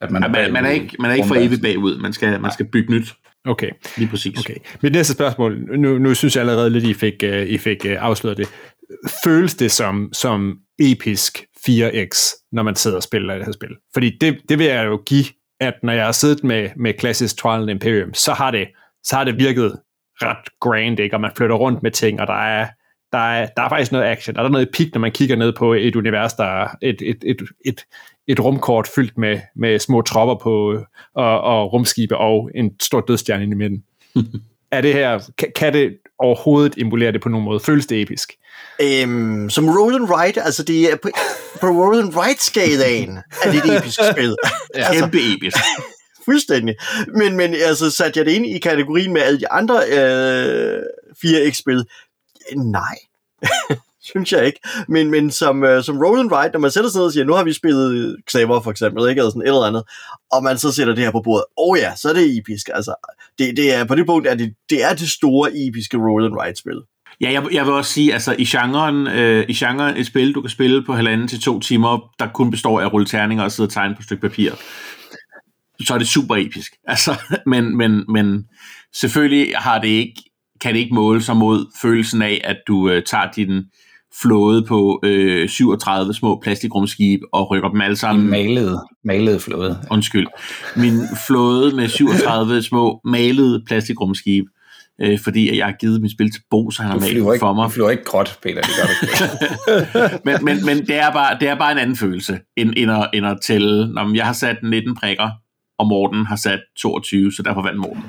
at 0.00 0.10
man, 0.10 0.22
Ja, 0.22 0.28
man, 0.28 0.52
man, 0.52 0.64
er 0.64 0.70
ikke, 0.70 0.96
man 0.98 1.10
er 1.10 1.14
ikke 1.14 1.28
for 1.28 1.34
evigt 1.34 1.62
bagud. 1.62 1.98
Man 1.98 2.12
skal, 2.12 2.40
man 2.40 2.52
skal 2.52 2.66
bygge 2.66 2.92
nyt. 2.92 3.14
Okay. 3.46 3.70
Lige 3.96 4.08
præcis. 4.08 4.38
Okay. 4.38 4.56
Mit 4.82 4.92
næste 4.92 5.12
spørgsmål, 5.12 5.78
nu, 5.78 5.98
nu 5.98 6.14
synes 6.14 6.36
jeg 6.36 6.40
allerede 6.40 6.70
lidt, 6.70 6.84
I 6.84 6.94
fik, 6.94 7.14
uh, 7.24 7.42
I 7.42 7.58
fik 7.58 7.84
uh, 7.84 7.92
afsløret 7.98 8.36
det. 8.36 8.48
Føles 9.24 9.54
det 9.54 9.72
som, 9.72 10.10
som 10.12 10.58
episk 10.78 11.44
4X, 11.68 12.34
når 12.52 12.62
man 12.62 12.74
sidder 12.74 12.96
og 12.96 13.02
spiller 13.02 13.34
det 13.34 13.44
her 13.44 13.52
spil? 13.52 13.76
Fordi 13.94 14.18
det, 14.20 14.38
det 14.48 14.58
vil 14.58 14.66
jeg 14.66 14.86
jo 14.86 15.02
give, 15.06 15.24
at 15.60 15.74
når 15.82 15.92
jeg 15.92 16.04
har 16.04 16.12
siddet 16.12 16.44
med, 16.44 16.70
med 16.76 16.94
klassisk 16.94 17.38
Trial 17.38 17.60
and 17.60 17.70
Imperium, 17.70 18.14
så 18.14 18.32
har 18.32 18.50
det, 18.50 18.68
så 19.04 19.16
har 19.16 19.24
det 19.24 19.38
virket 19.38 19.80
ret 20.22 20.48
grand, 20.60 21.00
ikke? 21.00 21.16
og 21.16 21.20
man 21.20 21.30
flytter 21.36 21.56
rundt 21.56 21.82
med 21.82 21.90
ting, 21.90 22.20
og 22.20 22.26
der 22.26 22.42
er, 22.42 22.68
der 23.12 23.18
er, 23.18 23.46
der 23.56 23.62
er 23.62 23.68
faktisk 23.68 23.92
noget 23.92 24.06
action, 24.06 24.36
og 24.36 24.44
der 24.44 24.48
er 24.48 24.52
noget 24.52 24.70
pik, 24.72 24.94
når 24.94 25.00
man 25.00 25.12
kigger 25.12 25.36
ned 25.36 25.52
på 25.52 25.74
et 25.74 25.96
univers, 25.96 26.34
der 26.34 26.44
er 26.44 26.68
et, 26.82 27.02
et, 27.02 27.24
et, 27.26 27.42
et, 27.64 27.84
et 28.30 28.40
rumkort 28.40 28.88
fyldt 28.88 29.18
med, 29.18 29.40
med 29.56 29.78
små 29.78 30.02
tropper 30.02 30.34
på, 30.34 30.84
og, 31.14 31.40
og 31.40 31.72
rumskibe 31.72 32.16
og 32.16 32.50
en 32.54 32.70
stor 32.80 33.00
dødstjerne 33.00 33.44
i 33.44 33.54
midten. 33.54 33.84
er 34.76 34.80
det 34.80 34.92
her, 34.92 35.20
kan, 35.38 35.48
kan 35.56 35.72
det 35.72 35.96
overhovedet 36.18 36.74
emulere 36.78 37.12
det 37.12 37.22
på 37.22 37.28
nogen 37.28 37.44
måde? 37.44 37.60
Føles 37.60 37.86
det 37.86 38.02
episk? 38.02 38.32
Øhm, 38.82 39.50
som 39.50 39.68
roll 39.68 39.94
and 39.94 40.38
altså 40.44 40.62
det 40.62 40.92
er 40.92 40.96
på, 40.96 41.08
på 41.60 41.66
roll 41.66 41.98
and 41.98 42.14
write 42.14 42.44
skalaen 42.44 43.18
er 43.44 43.52
det 43.52 43.64
et 43.64 43.76
episk 43.76 44.00
spil. 44.12 44.36
altså, 44.74 44.92
Kæmpe 44.92 45.18
episk. 45.34 45.56
fuldstændig. 46.28 46.76
Men, 47.16 47.36
men 47.36 47.54
altså, 47.54 47.90
satte 47.90 48.18
jeg 48.18 48.26
det 48.26 48.32
ind 48.32 48.46
i 48.46 48.58
kategorien 48.58 49.12
med 49.12 49.22
alle 49.22 49.40
de 49.40 49.50
andre 49.50 49.80
øh, 49.92 50.82
4X-spil? 51.24 51.84
Nej 52.56 52.96
synes 54.10 54.32
jeg 54.32 54.46
ikke. 54.46 54.60
Men, 54.88 55.10
men 55.10 55.30
som, 55.30 55.64
øh, 55.64 55.84
som 55.84 55.98
roll 55.98 56.20
and 56.20 56.32
write, 56.32 56.52
når 56.52 56.60
man 56.60 56.70
sætter 56.70 56.90
sig 56.90 56.98
ned 56.98 57.06
og 57.06 57.12
siger, 57.12 57.24
nu 57.24 57.32
har 57.32 57.44
vi 57.44 57.52
spillet 57.52 58.16
Xaver 58.30 58.60
for 58.60 58.70
eksempel, 58.70 59.08
ikke? 59.08 59.18
Eller 59.18 59.30
sådan 59.30 59.42
et 59.42 59.46
eller 59.46 59.66
andet, 59.66 59.82
og 60.32 60.42
man 60.42 60.58
så 60.58 60.72
sætter 60.72 60.94
det 60.94 61.04
her 61.04 61.10
på 61.10 61.22
bordet, 61.24 61.44
åh 61.58 61.70
oh 61.70 61.78
ja, 61.78 61.96
så 61.96 62.08
er 62.08 62.12
det 62.12 62.38
episk. 62.38 62.70
Altså, 62.74 62.94
det, 63.38 63.56
det 63.56 63.74
er, 63.74 63.84
på 63.84 63.94
det 63.94 64.06
punkt 64.06 64.26
er 64.26 64.34
det, 64.34 64.54
det 64.70 64.84
er 64.84 64.94
det 64.94 65.10
store 65.10 65.50
episke 65.54 65.96
roll 65.96 66.24
and 66.24 66.34
write 66.34 66.58
spil. 66.58 66.80
Ja, 67.20 67.32
jeg, 67.32 67.46
jeg 67.52 67.64
vil 67.64 67.72
også 67.72 67.92
sige, 67.92 68.12
altså 68.12 68.34
i 68.38 68.44
genren, 68.44 69.06
øh, 69.06 69.44
i 69.48 69.54
genren 69.54 69.96
et 69.96 70.06
spil, 70.06 70.34
du 70.34 70.40
kan 70.40 70.50
spille 70.50 70.84
på 70.84 70.92
halvanden 70.92 71.28
til 71.28 71.40
to 71.40 71.60
timer, 71.60 72.12
der 72.18 72.26
kun 72.34 72.50
består 72.50 72.80
af 72.80 72.84
at 72.84 72.92
rulle 72.92 73.06
terninger 73.06 73.44
og 73.44 73.52
sidde 73.52 73.66
og 73.66 73.72
tegne 73.72 73.94
på 73.94 73.98
et 73.98 74.04
stykke 74.04 74.20
papir, 74.20 74.52
så 75.80 75.94
er 75.94 75.98
det 75.98 76.08
super 76.08 76.36
episk. 76.36 76.72
Altså, 76.84 77.20
men, 77.52 77.76
men, 77.76 78.04
men 78.08 78.44
selvfølgelig 78.94 79.52
har 79.56 79.80
det 79.80 79.88
ikke, 79.88 80.22
kan 80.60 80.74
det 80.74 80.80
ikke 80.80 80.94
måle 80.94 81.22
sig 81.22 81.36
mod 81.36 81.66
følelsen 81.82 82.22
af, 82.22 82.40
at 82.44 82.56
du 82.68 82.88
øh, 82.88 83.02
tager 83.02 83.30
din 83.36 83.64
flåde 84.22 84.64
på 84.66 85.00
øh, 85.04 85.48
37 85.48 86.14
små 86.14 86.40
plastikrumskib 86.42 87.20
og 87.32 87.50
rykker 87.50 87.68
dem 87.68 87.80
alle 87.80 87.92
En 87.92 87.96
sammen. 87.96 88.30
malet, 88.30 88.80
malet 89.04 89.42
flåde. 89.42 89.78
Undskyld. 89.90 90.26
Min 90.76 91.00
flåde 91.26 91.76
med 91.76 91.88
37 91.88 92.62
små 92.62 93.00
malede 93.04 93.62
plastikrumskib, 93.66 94.44
øh, 95.00 95.18
fordi 95.24 95.58
jeg 95.58 95.66
har 95.66 95.72
givet 95.72 96.00
mit 96.02 96.12
spil 96.12 96.32
til 96.32 96.42
Bo, 96.50 96.70
så 96.70 96.82
han 96.82 96.90
har 96.90 96.98
malet 96.98 97.40
for 97.40 97.52
mig. 97.52 97.64
du 97.64 97.70
flyver 97.70 97.90
ikke 97.90 98.04
gråt, 98.04 98.38
Peter. 98.42 98.60
Det 98.60 98.70
gør 98.76 98.86
du 98.86 99.06
ikke. 99.06 100.18
men, 100.24 100.44
men, 100.44 100.66
men 100.66 100.86
det, 100.86 100.96
er 100.96 101.12
bare, 101.12 101.36
det 101.40 101.48
er 101.48 101.54
bare 101.54 101.72
en 101.72 101.78
anden 101.78 101.96
følelse, 101.96 102.38
end, 102.56 102.72
end, 102.76 102.90
at, 102.90 103.10
end 103.14 103.26
at 103.26 103.38
tælle. 103.46 103.92
Når 103.92 104.14
jeg 104.14 104.26
har 104.26 104.32
sat 104.32 104.56
19 104.62 104.94
prikker, 104.94 105.30
og 105.78 105.86
Morten 105.86 106.26
har 106.26 106.36
sat 106.36 106.60
22, 106.78 107.32
så 107.32 107.42
derfor 107.42 107.62
vandt 107.62 107.78
Morten. 107.78 108.04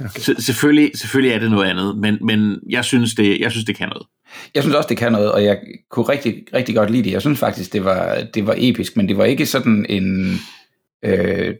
Okay. 0.00 0.20
Så, 0.20 0.34
selvfølgelig, 0.38 0.90
selvfølgelig 0.94 1.34
er 1.34 1.38
det 1.38 1.50
noget 1.50 1.70
andet, 1.70 1.98
men, 1.98 2.18
men 2.20 2.60
jeg, 2.68 2.84
synes, 2.84 3.14
det, 3.14 3.40
jeg 3.40 3.50
synes, 3.50 3.64
det 3.64 3.76
kan 3.76 3.88
noget. 3.88 4.06
Jeg 4.54 4.62
synes 4.62 4.76
også, 4.76 4.88
det 4.88 4.96
kan 4.96 5.12
noget, 5.12 5.32
og 5.32 5.44
jeg 5.44 5.58
kunne 5.90 6.08
rigtig, 6.08 6.44
rigtig 6.54 6.74
godt 6.74 6.90
lide 6.90 7.02
det. 7.02 7.12
Jeg 7.12 7.20
synes 7.20 7.38
faktisk, 7.38 7.72
det 7.72 7.84
var, 7.84 8.26
det 8.34 8.46
var 8.46 8.54
episk, 8.58 8.96
men 8.96 9.08
det 9.08 9.16
var 9.16 9.24
ikke 9.24 9.46
sådan 9.46 9.86
en... 9.88 10.38
Øh, 11.04 11.54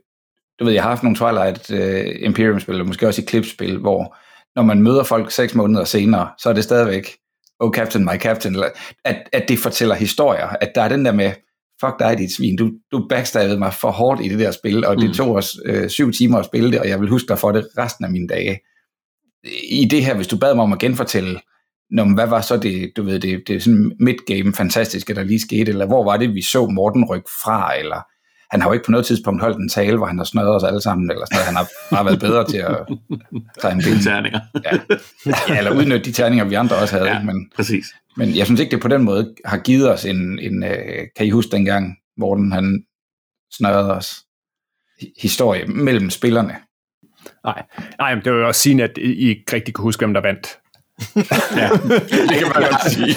du 0.60 0.64
ved, 0.64 0.72
jeg 0.72 0.82
har 0.82 0.90
haft 0.90 1.02
nogle 1.02 1.16
Twilight 1.16 1.70
øh, 1.70 2.16
Imperium-spil, 2.20 2.80
og 2.80 2.86
måske 2.86 3.06
også 3.08 3.22
Eclipse-spil, 3.22 3.78
hvor 3.78 4.16
når 4.56 4.62
man 4.62 4.82
møder 4.82 5.02
folk 5.02 5.30
seks 5.30 5.54
måneder 5.54 5.84
senere, 5.84 6.28
så 6.38 6.48
er 6.48 6.52
det 6.52 6.64
stadigvæk, 6.64 7.16
oh 7.60 7.72
captain, 7.72 8.04
my 8.04 8.18
captain, 8.18 8.54
eller, 8.54 8.68
at, 9.04 9.28
at 9.32 9.48
det 9.48 9.58
fortæller 9.58 9.94
historier, 9.94 10.46
at 10.46 10.72
der 10.74 10.82
er 10.82 10.88
den 10.88 11.04
der 11.04 11.12
med, 11.12 11.32
fuck 11.80 11.98
dig, 11.98 12.18
dit 12.18 12.32
svin, 12.32 12.56
du, 12.56 12.72
du 12.92 13.06
backstabbede 13.08 13.58
mig 13.58 13.74
for 13.74 13.90
hårdt 13.90 14.20
i 14.24 14.28
det 14.28 14.38
der 14.38 14.50
spil, 14.50 14.86
og 14.86 14.96
det 14.96 15.08
Mm. 15.08 15.14
tog 15.14 15.34
os 15.34 15.56
øh, 15.64 15.88
syv 15.88 16.12
timer 16.12 16.38
at 16.38 16.44
spille 16.44 16.72
det, 16.72 16.80
og 16.80 16.88
jeg 16.88 17.00
vil 17.00 17.08
huske 17.08 17.28
dig 17.28 17.38
for 17.38 17.52
det 17.52 17.68
resten 17.78 18.04
af 18.04 18.10
mine 18.10 18.28
dage. 18.28 18.58
I 19.70 19.84
det 19.90 20.04
her, 20.04 20.14
hvis 20.14 20.26
du 20.26 20.38
bad 20.38 20.54
mig 20.54 20.62
om 20.62 20.72
at 20.72 20.78
genfortælle, 20.78 21.40
Nå, 21.92 22.04
men 22.04 22.14
hvad 22.14 22.26
var 22.26 22.40
så 22.40 22.56
det, 22.56 22.92
du 22.96 23.02
ved, 23.02 23.20
det, 23.20 23.42
det 23.46 23.56
er 23.56 23.60
sådan 23.60 23.92
midgame 24.00 24.52
fantastiske, 24.52 25.14
der 25.14 25.22
lige 25.24 25.40
skete, 25.40 25.70
eller 25.70 25.86
hvor 25.86 26.04
var 26.04 26.16
det, 26.16 26.34
vi 26.34 26.42
så 26.42 26.66
Morten 26.66 27.04
rykke 27.04 27.30
fra, 27.42 27.78
eller 27.78 28.02
han 28.50 28.60
har 28.60 28.68
jo 28.68 28.72
ikke 28.72 28.84
på 28.84 28.90
noget 28.90 29.06
tidspunkt 29.06 29.40
holdt 29.42 29.58
en 29.58 29.68
tale, 29.68 29.96
hvor 29.96 30.06
han 30.06 30.18
har 30.18 30.24
snøret 30.24 30.54
os 30.56 30.64
alle 30.64 30.80
sammen, 30.82 31.10
eller 31.10 31.24
sådan 31.26 31.36
noget. 31.36 31.46
Han 31.46 31.56
har 31.56 31.96
bare 31.96 32.04
været 32.04 32.20
bedre 32.20 32.44
til 32.48 32.56
at 32.56 32.76
tegne 33.60 33.82
Fine 33.82 33.94
ben. 33.94 34.02
terninger. 34.04 34.40
Ja. 34.64 34.78
ja, 35.48 35.58
eller 35.58 35.70
udnytte 35.70 36.04
de 36.04 36.12
terninger, 36.12 36.44
vi 36.44 36.54
andre 36.54 36.76
også 36.76 36.94
havde. 36.98 37.08
Ja. 37.10 37.22
Men, 37.22 37.50
Præcis. 37.56 37.86
men 38.16 38.36
jeg 38.36 38.46
synes 38.46 38.60
ikke, 38.60 38.70
det 38.70 38.82
på 38.82 38.88
den 38.88 39.02
måde 39.02 39.34
har 39.44 39.58
givet 39.58 39.92
os 39.92 40.04
en, 40.04 40.38
en 40.38 40.64
øh, 40.64 41.06
kan 41.16 41.26
I 41.26 41.30
huske 41.30 41.50
dengang, 41.52 41.96
Morten 42.16 42.52
han 42.52 42.84
snørede 43.52 43.94
os 43.94 44.22
hi- 45.02 45.20
historie 45.22 45.66
mellem 45.66 46.10
spillerne. 46.10 46.56
Nej, 47.44 47.62
Nej 47.98 48.14
men 48.14 48.24
det 48.24 48.32
var 48.32 48.38
jo 48.38 48.46
også 48.46 48.60
sigende, 48.60 48.84
at 48.84 48.98
I 48.98 49.28
ikke 49.28 49.44
rigtig 49.52 49.74
kunne 49.74 49.82
huske, 49.82 50.00
hvem 50.00 50.14
der 50.14 50.20
vandt. 50.20 50.58
Ja. 51.56 51.68
Det 52.28 52.38
kan 52.38 52.48
man 52.54 52.62
godt 52.70 52.92
sige. 52.92 53.14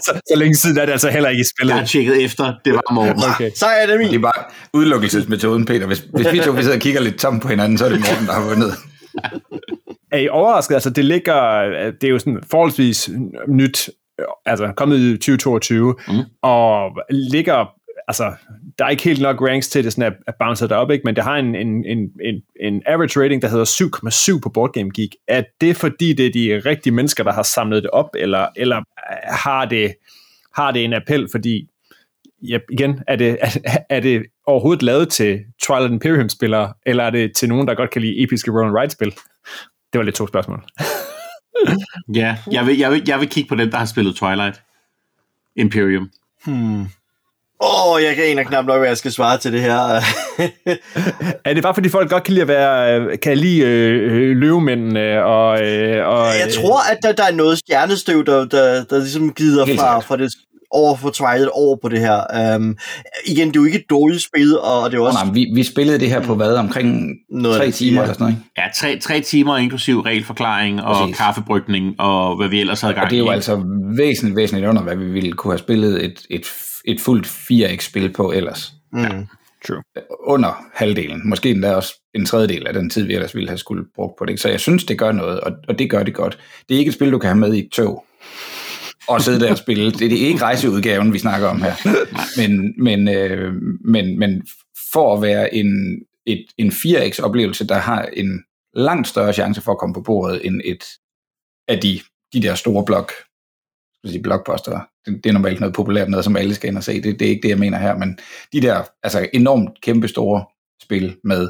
Så, 0.00 0.20
så 0.28 0.34
længe 0.36 0.54
siden 0.56 0.78
er 0.78 0.84
det 0.84 0.92
altså 0.92 1.10
heller 1.10 1.28
ikke 1.28 1.40
i 1.40 1.44
spillet. 1.56 1.74
Jeg 1.74 1.80
har 1.80 1.86
tjekket 1.86 2.24
efter, 2.24 2.54
det 2.64 2.72
var 2.74 2.92
Morten. 2.94 3.22
Okay. 3.34 3.50
Så 3.56 3.66
er 3.66 3.86
det 3.86 3.98
min. 3.98 4.08
Det 4.08 4.14
er 4.16 4.18
bare 4.20 4.44
udelukkelsesmetoden, 4.72 5.64
Peter. 5.64 5.86
Hvis, 5.86 6.04
hvis 6.14 6.32
vi 6.32 6.38
to 6.40 6.50
vi 6.50 6.62
sidder 6.62 6.76
og 6.76 6.80
kigger 6.82 7.00
lidt 7.00 7.18
tomt 7.18 7.42
på 7.42 7.48
hinanden, 7.48 7.78
så 7.78 7.84
er 7.84 7.88
det 7.88 8.00
Morten, 8.00 8.26
der 8.26 8.32
har 8.32 8.48
vundet. 8.48 8.72
Er 10.12 10.18
I 10.18 10.28
overrasket? 10.28 10.74
Altså, 10.74 10.90
det 10.90 11.04
ligger, 11.04 11.60
det 12.00 12.04
er 12.04 12.08
jo 12.08 12.18
sådan 12.18 12.40
forholdsvis 12.50 13.10
nyt, 13.48 13.90
altså 14.46 14.72
kommet 14.76 14.98
i 14.98 15.12
2022, 15.16 15.94
Mm. 16.08 16.14
mm. 16.14 16.20
og 16.42 16.90
ligger, 17.10 17.66
altså, 18.08 18.34
der 18.78 18.84
er 18.84 18.88
ikke 18.88 19.02
helt 19.02 19.22
nok 19.22 19.40
ranks 19.40 19.68
til 19.68 19.84
det, 19.84 19.92
sådan 19.92 20.12
at, 20.12 20.18
at 20.26 20.34
bounce 20.38 20.68
derop, 20.68 20.90
ikke? 20.90 21.02
men 21.04 21.16
det 21.16 21.24
har 21.24 21.36
en, 21.36 21.54
en, 21.54 21.84
en, 21.84 22.10
en, 22.24 22.42
en 22.60 22.82
average 22.86 23.24
rating, 23.24 23.42
der 23.42 23.48
hedder 23.48 24.34
7,7 24.34 24.40
på 24.40 24.48
Board 24.48 24.72
Game 24.72 24.90
Geek. 24.94 25.10
Er 25.28 25.42
det 25.60 25.76
fordi, 25.76 26.12
det 26.12 26.26
er 26.26 26.32
de 26.32 26.68
rigtige 26.70 26.92
mennesker, 26.92 27.24
der 27.24 27.32
har 27.32 27.42
samlet 27.42 27.82
det 27.82 27.90
op, 27.90 28.08
eller, 28.14 28.46
eller 28.56 28.82
har, 29.44 29.64
det, 29.64 29.94
har 30.54 30.70
det 30.70 30.84
en 30.84 30.92
appel, 30.92 31.28
fordi 31.30 31.68
ja, 32.42 32.58
igen, 32.70 33.00
er 33.08 33.16
det, 33.16 33.38
er, 33.40 33.78
er 33.90 34.00
det 34.00 34.22
overhovedet 34.46 34.82
lavet 34.82 35.08
til 35.08 35.40
Twilight 35.62 35.92
Imperium-spillere, 35.92 36.72
eller 36.86 37.04
er 37.04 37.10
det 37.10 37.36
til 37.36 37.48
nogen, 37.48 37.68
der 37.68 37.74
godt 37.74 37.90
kan 37.90 38.02
lide 38.02 38.22
episke 38.22 38.50
roll 38.50 38.68
and 38.68 38.78
ride 38.78 38.90
spil 38.90 39.10
Det 39.92 39.98
var 39.98 40.02
lidt 40.02 40.14
to 40.14 40.26
spørgsmål. 40.26 40.64
Ja, 42.14 42.36
jeg 42.52 42.66
vil, 42.66 42.78
jeg, 42.78 42.90
vil, 42.90 43.02
jeg 43.06 43.20
vil 43.20 43.28
kigge 43.28 43.48
på 43.48 43.54
dem, 43.54 43.70
der 43.70 43.78
har 43.78 43.84
spillet 43.84 44.16
Twilight 44.16 44.62
Imperium. 45.56 46.10
Hmm. 46.46 46.86
Åh, 47.60 47.92
oh, 47.92 48.02
jeg 48.02 48.14
kan 48.16 48.24
en 48.24 48.38
af 48.38 48.46
knap 48.46 48.64
nok, 48.66 48.78
hvad 48.78 48.88
jeg 48.88 48.96
skal 48.96 49.12
svare 49.12 49.38
til 49.38 49.52
det 49.52 49.60
her. 49.60 49.78
Er 51.44 51.54
det 51.54 51.62
bare 51.62 51.74
fordi 51.74 51.88
folk 51.88 52.10
godt 52.10 52.22
kan 52.22 52.34
lide 52.34 52.42
at 52.42 52.48
være, 52.48 53.00
øh, 53.00 53.18
kan 53.22 53.38
lide 53.38 53.60
øh, 53.60 54.36
løvemændene 54.36 55.24
og, 55.24 55.62
øh, 55.62 56.08
og 56.08 56.26
jeg 56.26 56.48
tror, 56.54 56.90
at 56.92 56.98
der, 57.02 57.12
der 57.12 57.24
er 57.24 57.32
noget 57.32 57.58
stjernestøv, 57.58 58.24
der, 58.24 58.44
der, 58.44 58.84
der 58.84 58.98
ligesom 58.98 59.32
glider 59.32 59.64
Helt 59.64 59.80
fra, 59.80 60.00
fra 60.00 60.16
det 60.16 60.32
over 60.70 60.96
for 60.96 61.10
Twilight 61.10 61.48
over 61.52 61.76
på 61.82 61.88
det 61.88 62.00
her. 62.00 62.54
Um, 62.56 62.76
igen, 63.26 63.48
det 63.48 63.56
er 63.56 63.60
jo 63.60 63.64
ikke 63.64 63.78
et 63.78 63.90
dårligt 63.90 64.22
spil, 64.22 64.58
og 64.58 64.90
det 64.90 64.96
er 64.96 64.98
jo 64.98 65.02
Oh, 65.02 65.08
også 65.08 65.24
nej, 65.24 65.32
vi, 65.34 65.46
vi 65.54 65.62
spillede 65.62 65.98
det 65.98 66.08
her 66.08 66.20
på 66.20 66.34
hvad? 66.34 66.54
Omkring 66.54 67.08
Noget 67.30 67.56
tre 67.56 67.70
timer 67.70 67.96
ja. 67.96 68.02
eller 68.02 68.14
sådan 68.14 68.24
noget, 68.24 68.36
ikke? 68.36 68.50
Ja, 68.58 68.62
tre, 68.76 68.98
tre 69.00 69.20
timer 69.20 69.56
inklusiv 69.56 70.00
regelforklaring 70.00 70.82
og 70.82 70.96
Præcis. 70.96 71.16
kaffebrygning 71.16 72.00
og 72.00 72.36
hvad 72.36 72.48
vi 72.48 72.60
ellers 72.60 72.80
havde 72.80 72.94
gang 72.94 73.04
Og 73.04 73.10
det 73.10 73.16
er 73.16 73.20
jo 73.20 73.30
i. 73.30 73.34
altså 73.34 73.62
væsentligt, 73.96 74.36
væsentligt 74.36 74.68
under, 74.68 74.82
hvad 74.82 74.96
vi 74.96 75.04
ville 75.04 75.32
kunne 75.32 75.52
have 75.52 75.58
spillet 75.58 76.04
et, 76.04 76.26
et, 76.30 76.46
et 76.86 77.00
fuldt 77.00 77.26
4X-spil 77.26 78.12
på 78.12 78.32
ellers. 78.32 78.72
Mm. 78.92 79.26
True. 79.66 79.82
Under 80.20 80.66
halvdelen. 80.74 81.28
Måske 81.28 81.50
endda 81.50 81.74
også 81.74 81.94
en 82.14 82.26
tredjedel 82.26 82.66
af 82.66 82.74
den 82.74 82.90
tid, 82.90 83.06
vi 83.06 83.14
ellers 83.14 83.34
ville 83.34 83.48
have 83.48 83.58
skulle 83.58 83.84
brugt 83.94 84.18
på 84.18 84.24
det. 84.24 84.40
Så 84.40 84.48
jeg 84.48 84.60
synes, 84.60 84.84
det 84.84 84.98
gør 84.98 85.12
noget, 85.12 85.40
og, 85.40 85.52
og 85.68 85.78
det 85.78 85.90
gør 85.90 86.02
det 86.02 86.14
godt. 86.14 86.38
Det 86.68 86.74
er 86.74 86.78
ikke 86.78 86.88
et 86.88 86.94
spil, 86.94 87.12
du 87.12 87.18
kan 87.18 87.28
have 87.28 87.38
med 87.38 87.54
i 87.54 87.58
et 87.58 87.70
tog 87.72 88.04
og 89.08 89.22
sidde 89.22 89.40
der 89.40 89.50
og 89.50 89.58
spille. 89.58 89.90
Det 89.90 90.22
er 90.22 90.26
ikke 90.26 90.42
rejseudgaven, 90.42 91.12
vi 91.12 91.18
snakker 91.18 91.48
om 91.48 91.62
her. 91.62 91.74
Men, 92.40 92.74
men, 92.84 93.08
øh, 93.08 93.54
men, 93.84 94.18
men 94.18 94.46
for 94.92 95.16
at 95.16 95.22
være 95.22 95.54
en, 95.54 95.98
et, 96.26 96.46
en 96.58 96.70
4X-oplevelse, 96.70 97.66
der 97.66 97.78
har 97.78 98.02
en 98.02 98.44
langt 98.74 99.08
større 99.08 99.32
chance 99.32 99.60
for 99.60 99.72
at 99.72 99.78
komme 99.78 99.94
på 99.94 100.00
bordet 100.00 100.46
end 100.46 100.60
et 100.64 100.84
af 101.68 101.80
de, 101.80 102.00
de 102.32 102.42
der 102.42 102.54
store 102.54 102.84
blok, 102.84 103.12
jeg 104.06 104.12
sige 104.12 104.22
blockbuster. 104.22 104.80
Det, 105.06 105.24
det 105.24 105.30
er 105.30 105.32
normalt 105.32 105.60
noget 105.60 105.74
populært 105.74 106.08
noget, 106.08 106.24
som 106.24 106.36
alle 106.36 106.54
skal 106.54 106.68
ind 106.68 106.76
og 106.76 106.84
se. 106.84 107.02
Det, 107.02 107.20
det 107.20 107.26
er 107.26 107.30
ikke 107.30 107.42
det, 107.42 107.48
jeg 107.48 107.58
mener 107.58 107.78
her, 107.78 107.96
men 107.96 108.18
de 108.52 108.60
der 108.60 108.82
altså 109.02 109.28
enormt 109.32 109.80
kæmpe 109.80 110.08
store 110.08 110.44
spil 110.82 111.16
med, 111.24 111.48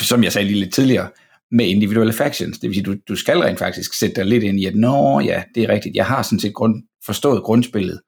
som 0.00 0.24
jeg 0.24 0.32
sagde 0.32 0.48
lige 0.48 0.60
lidt 0.60 0.74
tidligere, 0.74 1.08
med 1.50 1.66
individuelle 1.66 2.12
factions. 2.12 2.58
Det 2.58 2.68
vil 2.68 2.74
sige, 2.74 2.84
du, 2.84 2.96
du 3.08 3.16
skal 3.16 3.38
rent 3.38 3.58
faktisk 3.58 3.94
sætte 3.94 4.16
dig 4.16 4.24
lidt 4.24 4.44
ind 4.44 4.60
i, 4.60 4.66
at 4.66 4.74
nå 4.74 5.20
ja, 5.20 5.42
det 5.54 5.62
er 5.62 5.68
rigtigt, 5.68 5.96
jeg 5.96 6.06
har 6.06 6.22
sådan 6.22 6.40
set 6.40 6.54
grund, 6.54 6.82
forstået 7.04 7.42
grundspillet. 7.42 8.00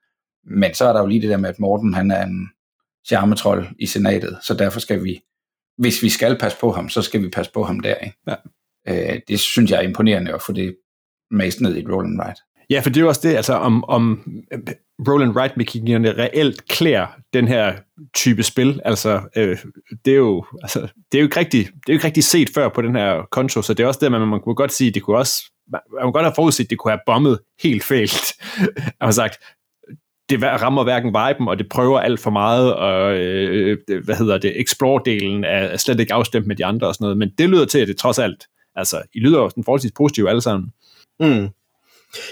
Men 0.44 0.74
så 0.74 0.84
er 0.84 0.92
der 0.92 1.00
jo 1.00 1.06
lige 1.06 1.20
det 1.20 1.30
der 1.30 1.36
med, 1.36 1.48
at 1.48 1.58
Morten 1.58 1.94
han 1.94 2.10
er 2.10 2.24
en 2.24 2.48
charmetrol 3.06 3.68
i 3.78 3.86
senatet, 3.86 4.38
så 4.42 4.54
derfor 4.54 4.80
skal 4.80 5.04
vi, 5.04 5.20
hvis 5.78 6.02
vi 6.02 6.08
skal 6.08 6.38
passe 6.38 6.58
på 6.58 6.72
ham, 6.72 6.88
så 6.88 7.02
skal 7.02 7.22
vi 7.22 7.28
passe 7.28 7.52
på 7.52 7.62
ham 7.62 7.80
der. 7.80 7.94
Ikke? 7.94 8.16
Ja. 8.26 8.34
Øh, 8.88 9.20
det 9.28 9.40
synes 9.40 9.70
jeg 9.70 9.78
er 9.78 9.88
imponerende 9.88 10.34
at 10.34 10.42
få 10.42 10.52
det 10.52 10.76
mest 11.30 11.60
ned 11.60 11.76
i 11.76 11.86
roll 11.86 12.06
and 12.06 12.20
write. 12.20 12.40
Ja, 12.70 12.80
for 12.80 12.90
det 12.90 12.96
er 12.96 13.00
jo 13.00 13.08
også 13.08 13.28
det, 13.28 13.36
altså 13.36 13.54
om, 13.54 13.84
om 13.84 14.22
øh, 14.52 14.58
Roland 15.08 15.36
Wright-mekanikkerne 15.36 16.18
reelt 16.18 16.68
klæder 16.68 17.06
den 17.32 17.48
her 17.48 17.74
type 18.14 18.42
spil. 18.42 18.80
Altså, 18.84 19.20
øh, 19.36 19.58
det 20.04 20.12
er 20.12 20.16
jo, 20.16 20.44
altså, 20.62 20.80
det 20.80 21.18
er 21.18 21.22
jo 21.22 21.24
ikke 21.24 21.40
rigtig, 21.40 21.66
det 21.66 21.88
er 21.88 21.92
jo 21.92 21.92
ikke 21.92 22.06
rigtig 22.06 22.24
set 22.24 22.50
før 22.54 22.68
på 22.68 22.82
den 22.82 22.96
her 22.96 23.22
konto, 23.30 23.62
så 23.62 23.74
det 23.74 23.84
er 23.84 23.86
også 23.86 24.00
det, 24.02 24.12
man, 24.12 24.28
man 24.28 24.40
kunne 24.40 24.54
godt 24.54 24.72
sige, 24.72 24.90
det 24.90 25.02
kunne 25.02 25.16
også, 25.16 25.42
man 25.72 25.80
man 25.94 26.02
kunne 26.02 26.12
godt 26.12 26.24
have 26.24 26.34
forudset, 26.34 26.70
det 26.70 26.78
kunne 26.78 26.90
have 26.90 27.00
bommet 27.06 27.38
helt 27.62 27.84
fælt. 27.84 28.34
Jeg 28.58 28.92
har 29.00 29.10
sagt, 29.10 29.38
det 30.30 30.42
rammer 30.42 30.84
hverken 30.84 31.08
viben, 31.08 31.48
og 31.48 31.58
det 31.58 31.68
prøver 31.68 32.00
alt 32.00 32.20
for 32.20 32.30
meget, 32.30 32.74
og 32.74 33.16
øh, 33.16 33.78
det, 33.88 34.04
hvad 34.04 34.16
hedder 34.16 34.38
det, 34.38 34.52
explore-delen 34.52 35.46
er 35.46 35.76
slet 35.76 36.00
ikke 36.00 36.14
afstemt 36.14 36.46
med 36.46 36.56
de 36.56 36.64
andre 36.64 36.86
og 36.86 36.94
sådan 36.94 37.04
noget, 37.04 37.18
men 37.18 37.30
det 37.38 37.48
lyder 37.48 37.64
til, 37.64 37.78
at 37.78 37.88
det 37.88 37.96
trods 37.96 38.18
alt, 38.18 38.46
altså, 38.74 39.02
I 39.14 39.20
lyder 39.20 39.38
jo 39.38 39.48
sådan 39.48 39.64
forholdsvis 39.64 39.92
positive 39.92 40.28
alle 40.28 40.40
sammen. 40.40 40.72
Mm. 41.20 41.48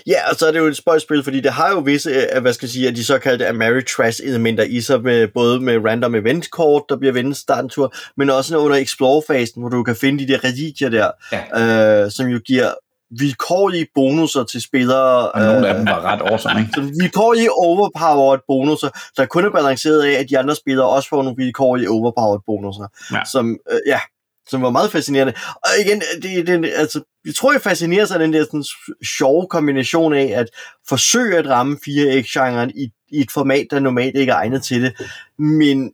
Ja, 0.06 0.30
og 0.30 0.36
så 0.36 0.46
er 0.46 0.52
det 0.52 0.58
jo 0.58 0.66
et 0.66 0.76
spøjspil, 0.76 1.24
fordi 1.24 1.40
det 1.40 1.52
har 1.52 1.70
jo 1.70 1.78
visse, 1.78 2.10
øh, 2.10 2.42
hvad 2.42 2.52
skal 2.52 2.66
jeg 2.66 2.70
sige, 2.70 2.88
af 2.88 2.94
de 2.94 3.04
såkaldte 3.04 3.48
Ameritrash 3.48 4.20
elementer 4.24 4.64
i 4.64 4.80
sig, 4.80 5.02
med, 5.02 5.28
både 5.28 5.60
med 5.60 5.84
random 5.84 6.14
event 6.14 6.50
kort, 6.50 6.82
der 6.88 6.96
bliver 6.96 7.12
vendt 7.12 7.36
starten 7.36 7.70
tur, 7.70 7.94
men 8.16 8.30
også 8.30 8.56
under 8.56 8.76
explore-fasen, 8.76 9.62
hvor 9.62 9.68
du 9.68 9.82
kan 9.82 9.96
finde 9.96 10.26
de 10.26 10.32
der 10.32 10.44
religier 10.44 10.88
der, 10.88 11.10
ja. 11.32 12.04
øh, 12.04 12.10
som 12.10 12.26
jo 12.26 12.38
giver 12.38 12.70
vilkårlige 13.10 13.86
bonusser 13.94 14.44
til 14.44 14.62
spillere. 14.62 15.30
Og 15.30 15.40
nogle 15.40 15.68
af 15.68 15.74
dem 15.74 15.86
var 15.86 16.00
ret 16.04 16.20
awesome, 16.30 16.60
ikke? 16.60 16.72
Så 16.74 16.80
vilkårlige 16.80 17.52
overpowered 17.52 18.40
bonusser, 18.46 18.90
der 19.16 19.26
kun 19.26 19.44
er 19.44 19.50
balanceret 19.50 20.02
af, 20.02 20.12
at 20.20 20.26
de 20.30 20.38
andre 20.38 20.54
spillere 20.54 20.88
også 20.88 21.08
får 21.08 21.22
nogle 21.22 21.36
vilkårlige 21.36 21.90
overpowered 21.90 22.40
bonusser. 22.46 22.86
Ja. 23.12 23.24
Som, 23.24 23.58
øh, 23.72 23.78
ja, 23.86 24.00
som 24.48 24.62
var 24.62 24.70
meget 24.70 24.92
fascinerende. 24.92 25.32
Og 25.46 25.70
igen, 25.86 26.02
det, 26.22 26.46
det, 26.46 26.72
altså, 26.76 27.02
jeg 27.24 27.34
tror, 27.34 27.52
jeg 27.52 27.62
fascinerer 27.62 28.06
sig 28.06 28.20
den 28.20 28.32
der 28.32 28.44
sådan, 28.44 28.64
sjove 29.04 29.46
kombination 29.46 30.14
af 30.14 30.32
at 30.34 30.50
forsøge 30.88 31.36
at 31.36 31.46
ramme 31.46 31.78
4X-genren 31.88 32.70
i, 32.70 32.90
i 33.08 33.20
et 33.20 33.30
format, 33.30 33.66
der 33.70 33.80
normalt 33.80 34.16
ikke 34.16 34.32
er 34.32 34.36
egnet 34.36 34.62
til 34.62 34.82
det. 34.82 34.92
Men 35.38 35.92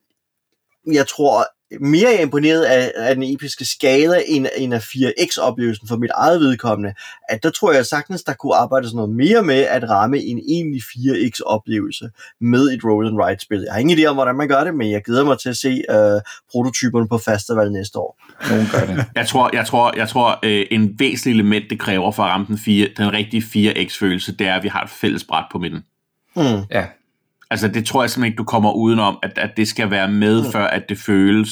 jeg 0.92 1.06
tror, 1.06 1.44
mere 1.80 2.14
er 2.14 2.22
imponeret 2.22 2.62
af, 2.62 2.92
af 2.96 3.14
den 3.14 3.24
episke 3.34 3.64
skala 3.64 4.22
end, 4.26 4.46
end 4.56 4.74
af 4.74 4.80
4X-oplevelsen 4.80 5.88
for 5.88 5.96
mit 5.96 6.10
eget 6.14 6.40
vedkommende, 6.40 6.94
at 7.28 7.42
der 7.42 7.50
tror 7.50 7.72
jeg 7.72 7.86
sagtens, 7.86 8.22
der 8.22 8.32
kunne 8.32 8.54
arbejde 8.54 8.86
sådan 8.86 8.96
noget 8.96 9.10
mere 9.10 9.42
med 9.42 9.60
at 9.60 9.90
ramme 9.90 10.18
en 10.18 10.38
egentlig 10.38 10.82
4X-oplevelse 10.82 12.08
med 12.40 12.72
et 12.72 12.84
roll 12.84 13.06
and 13.06 13.18
ride 13.20 13.40
spil. 13.40 13.60
Jeg 13.60 13.72
har 13.72 13.80
ingen 13.80 13.98
idé 13.98 14.04
om, 14.04 14.16
hvordan 14.16 14.34
man 14.34 14.48
gør 14.48 14.64
det, 14.64 14.74
men 14.74 14.90
jeg 14.90 15.02
glæder 15.04 15.24
mig 15.24 15.38
til 15.38 15.48
at 15.48 15.56
se 15.56 15.82
uh, 15.90 16.20
prototyperne 16.52 17.08
på 17.08 17.18
festival 17.18 17.72
næste 17.72 17.98
år. 17.98 18.18
Nogen 18.50 18.66
gør 18.72 18.94
det. 18.94 19.04
Jeg 19.14 19.26
tror, 19.28 19.50
jeg 19.52 19.66
tror, 19.66 19.92
jeg 19.96 20.08
tror 20.08 20.30
uh, 20.42 20.62
en 20.70 20.98
væsentlig 20.98 21.34
element, 21.40 21.64
det 21.70 21.78
kræver 21.80 22.10
for 22.10 22.22
at 22.22 22.30
ramme 22.30 22.46
den, 22.46 22.58
4, 22.58 22.88
den 22.96 23.12
rigtige 23.12 23.42
4X-følelse, 23.42 24.36
det 24.36 24.46
er, 24.46 24.54
at 24.54 24.62
vi 24.62 24.68
har 24.68 24.82
et 24.82 24.90
fælles 24.90 25.24
bræt 25.24 25.44
på 25.52 25.58
midten. 25.58 25.84
Mm. 26.36 26.42
Ja, 26.70 26.86
Altså, 27.54 27.68
det 27.68 27.86
tror 27.86 28.02
jeg 28.02 28.10
simpelthen 28.10 28.32
ikke, 28.32 28.38
du 28.38 28.44
kommer 28.44 28.72
udenom, 28.72 29.18
at, 29.22 29.38
at 29.38 29.50
det 29.56 29.68
skal 29.68 29.90
være 29.90 30.10
med, 30.10 30.44
mm. 30.44 30.52
før 30.52 30.66
at 30.66 30.88
det 30.88 30.98
føles 30.98 31.50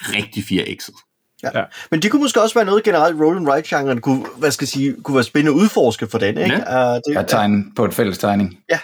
rigtig 0.00 0.42
4X'et. 0.42 1.04
Ja. 1.42 1.58
ja. 1.58 1.64
Men 1.90 2.02
det 2.02 2.10
kunne 2.10 2.22
måske 2.22 2.42
også 2.42 2.54
være 2.54 2.64
noget 2.64 2.84
generelt 2.84 3.20
roll 3.20 3.36
and 3.36 3.48
write 3.48 3.76
genren 3.76 4.00
kunne, 4.00 4.26
hvad 4.36 4.50
skal 4.50 4.64
jeg 4.64 4.68
sige, 4.68 4.96
kunne 5.02 5.14
være 5.14 5.24
spændende 5.24 5.58
at 5.58 5.62
udforske 5.62 6.06
for 6.06 6.18
den, 6.18 6.38
ikke? 6.38 6.56
Ja. 6.56 6.90
Uh, 6.90 6.96
det, 6.96 7.14
jeg 7.14 7.26
tegne 7.26 7.64
på 7.76 7.84
et 7.84 7.94
fælles 7.94 8.18
tegning. 8.18 8.58
Ja. 8.70 8.78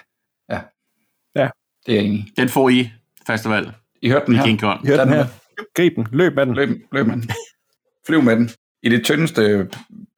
Ja. 0.50 0.60
Ja. 1.36 1.48
Det 1.86 1.96
er 1.96 2.00
enig 2.00 2.18
i. 2.18 2.32
Den 2.36 2.48
får 2.48 2.68
I 2.68 2.90
festival. 3.26 3.72
I 4.02 4.08
hørte 4.08 4.26
den 4.26 4.34
I 4.34 4.36
her. 4.36 4.44
King 4.44 4.60
Kong. 4.60 4.86
Hør 4.86 4.96
den 4.96 4.98
Tag 4.98 5.06
den 5.06 5.14
her. 5.14 5.26
Grib 5.76 5.96
den. 5.96 6.06
Løb 6.12 6.34
med 6.34 6.46
den. 6.46 6.54
Løb, 6.54 6.68
løb 6.92 7.06
med 7.06 7.14
den. 7.14 7.30
Flyv 8.06 8.22
med 8.22 8.36
den. 8.36 8.50
I 8.82 8.88
det 8.88 9.04
tyndeste 9.04 9.68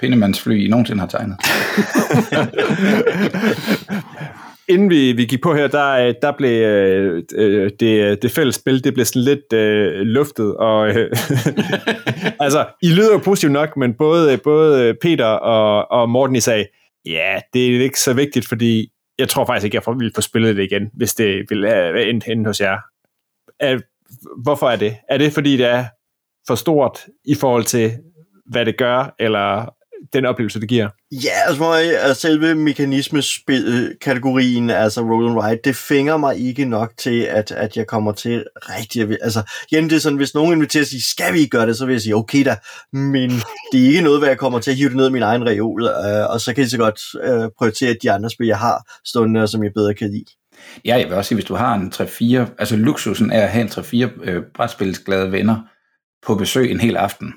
pindemandsfly, 0.01 0.65
I 0.65 0.69
nogensinde 0.69 1.01
har 1.01 1.07
tegnet. 1.07 1.37
Inden 4.69 4.91
vi, 4.91 5.13
vi 5.13 5.25
gik 5.25 5.43
på 5.43 5.55
her, 5.55 5.67
der, 5.67 5.93
øh, 5.93 6.15
der 6.23 6.33
blev 6.39 6.63
øh, 6.63 7.23
øh 7.35 7.71
det, 7.81 8.03
øh, 8.05 8.17
det 8.23 8.31
fælles 8.31 8.55
spil, 8.55 8.85
det 8.85 8.95
blev 8.95 9.07
sådan 9.07 9.23
lidt 9.23 9.53
øh, 9.53 10.01
luftet, 10.01 10.57
og 10.57 10.89
øh, 10.89 11.11
altså, 12.45 12.67
I 12.83 12.89
lyder 12.89 13.13
jo 13.13 13.19
positivt 13.19 13.53
nok, 13.53 13.77
men 13.77 13.95
både, 13.95 14.39
både 14.39 14.95
Peter 15.03 15.27
og, 15.27 15.91
og 16.01 16.11
Morten, 16.11 16.37
I 16.37 16.41
sagde, 16.41 16.67
ja, 17.07 17.41
det 17.53 17.77
er 17.77 17.83
ikke 17.83 18.01
så 18.01 18.13
vigtigt, 18.13 18.49
fordi 18.49 18.89
jeg 19.19 19.29
tror 19.29 19.45
faktisk 19.45 19.65
ikke, 19.65 19.83
jeg 19.87 19.99
vil 19.99 20.13
få 20.15 20.21
spillet 20.21 20.57
det 20.57 20.63
igen, 20.63 20.91
hvis 20.95 21.15
det 21.15 21.45
vil 21.49 21.63
være 21.63 22.09
endt 22.09 22.25
henne 22.25 22.47
hos 22.47 22.61
jer. 22.61 22.79
Er, 23.61 23.79
hvorfor 24.43 24.71
er 24.71 24.77
det? 24.77 24.97
Er 25.09 25.19
det, 25.19 25.33
fordi 25.33 25.57
det 25.57 25.67
er 25.67 25.85
for 26.47 26.55
stort 26.55 27.07
i 27.25 27.35
forhold 27.35 27.65
til, 27.65 27.93
hvad 28.47 28.65
det 28.67 28.77
gør, 28.77 29.15
eller 29.19 29.75
den 30.13 30.27
oplevelse, 30.27 30.61
det 30.61 30.69
giver? 30.69 30.89
Ja, 31.13 31.31
altså 31.47 32.21
selve 32.21 32.55
mekanismespil-kategorien, 32.55 34.71
altså 34.71 35.01
roll 35.01 35.29
and 35.29 35.39
ride, 35.39 35.61
det 35.65 35.77
fænger 35.77 36.17
mig 36.17 36.39
ikke 36.39 36.65
nok 36.65 36.93
til, 36.99 37.21
at, 37.21 37.51
at 37.51 37.77
jeg 37.77 37.87
kommer 37.87 38.13
til 38.13 38.45
rigtig. 38.55 39.19
Altså, 39.23 39.43
igen, 39.73 39.85
det 39.85 39.93
er 39.97 40.01
sådan, 40.01 40.17
hvis 40.17 40.35
nogen 40.35 40.53
inviterer 40.53 40.85
sig, 40.85 41.03
skal 41.03 41.35
vi 41.35 41.47
gøre 41.47 41.67
det, 41.67 41.77
så 41.77 41.87
vil 41.87 41.93
jeg 41.93 42.03
sige, 42.03 42.17
okay 42.17 42.45
da, 42.45 42.57
men 42.93 43.31
det 43.73 43.83
er 43.83 43.87
ikke 43.89 44.01
noget, 44.01 44.21
hvad 44.21 44.29
jeg 44.29 44.39
kommer 44.39 44.59
til 44.59 44.71
at 44.71 44.77
hive 44.77 44.89
det 44.89 44.97
ned 44.97 45.09
i 45.09 45.13
min 45.13 45.23
egen 45.23 45.47
reol, 45.47 45.83
øh, 45.83 46.31
og 46.31 46.41
så 46.41 46.55
kan 46.55 46.63
jeg 46.63 46.71
så 46.71 46.79
godt 46.79 47.01
øh, 47.23 47.51
prioritere 47.59 47.97
de 48.03 48.11
andre 48.11 48.31
spil, 48.31 48.47
jeg 48.47 48.59
har 48.59 48.91
stående, 49.05 49.49
som 49.49 49.65
jeg 49.65 49.73
bedre 49.75 49.95
kan 49.95 50.11
lide. 50.11 50.25
Ja, 50.85 50.97
jeg 50.97 51.09
vil 51.09 51.17
også 51.17 51.29
sige, 51.29 51.37
hvis 51.37 51.45
du 51.45 51.55
har 51.55 51.75
en 51.75 51.93
3-4, 51.95 52.55
altså 52.59 52.77
luksusen 52.77 53.33
er 53.33 53.43
at 53.43 53.51
have 53.51 53.63
en 53.63 53.69
3-4 53.69 54.31
øh, 54.31 54.43
brætspilsglade 54.55 55.33
venner 55.33 55.57
på 56.27 56.35
besøg 56.35 56.71
en 56.71 56.81
hel 56.81 56.97
aften. 56.97 57.33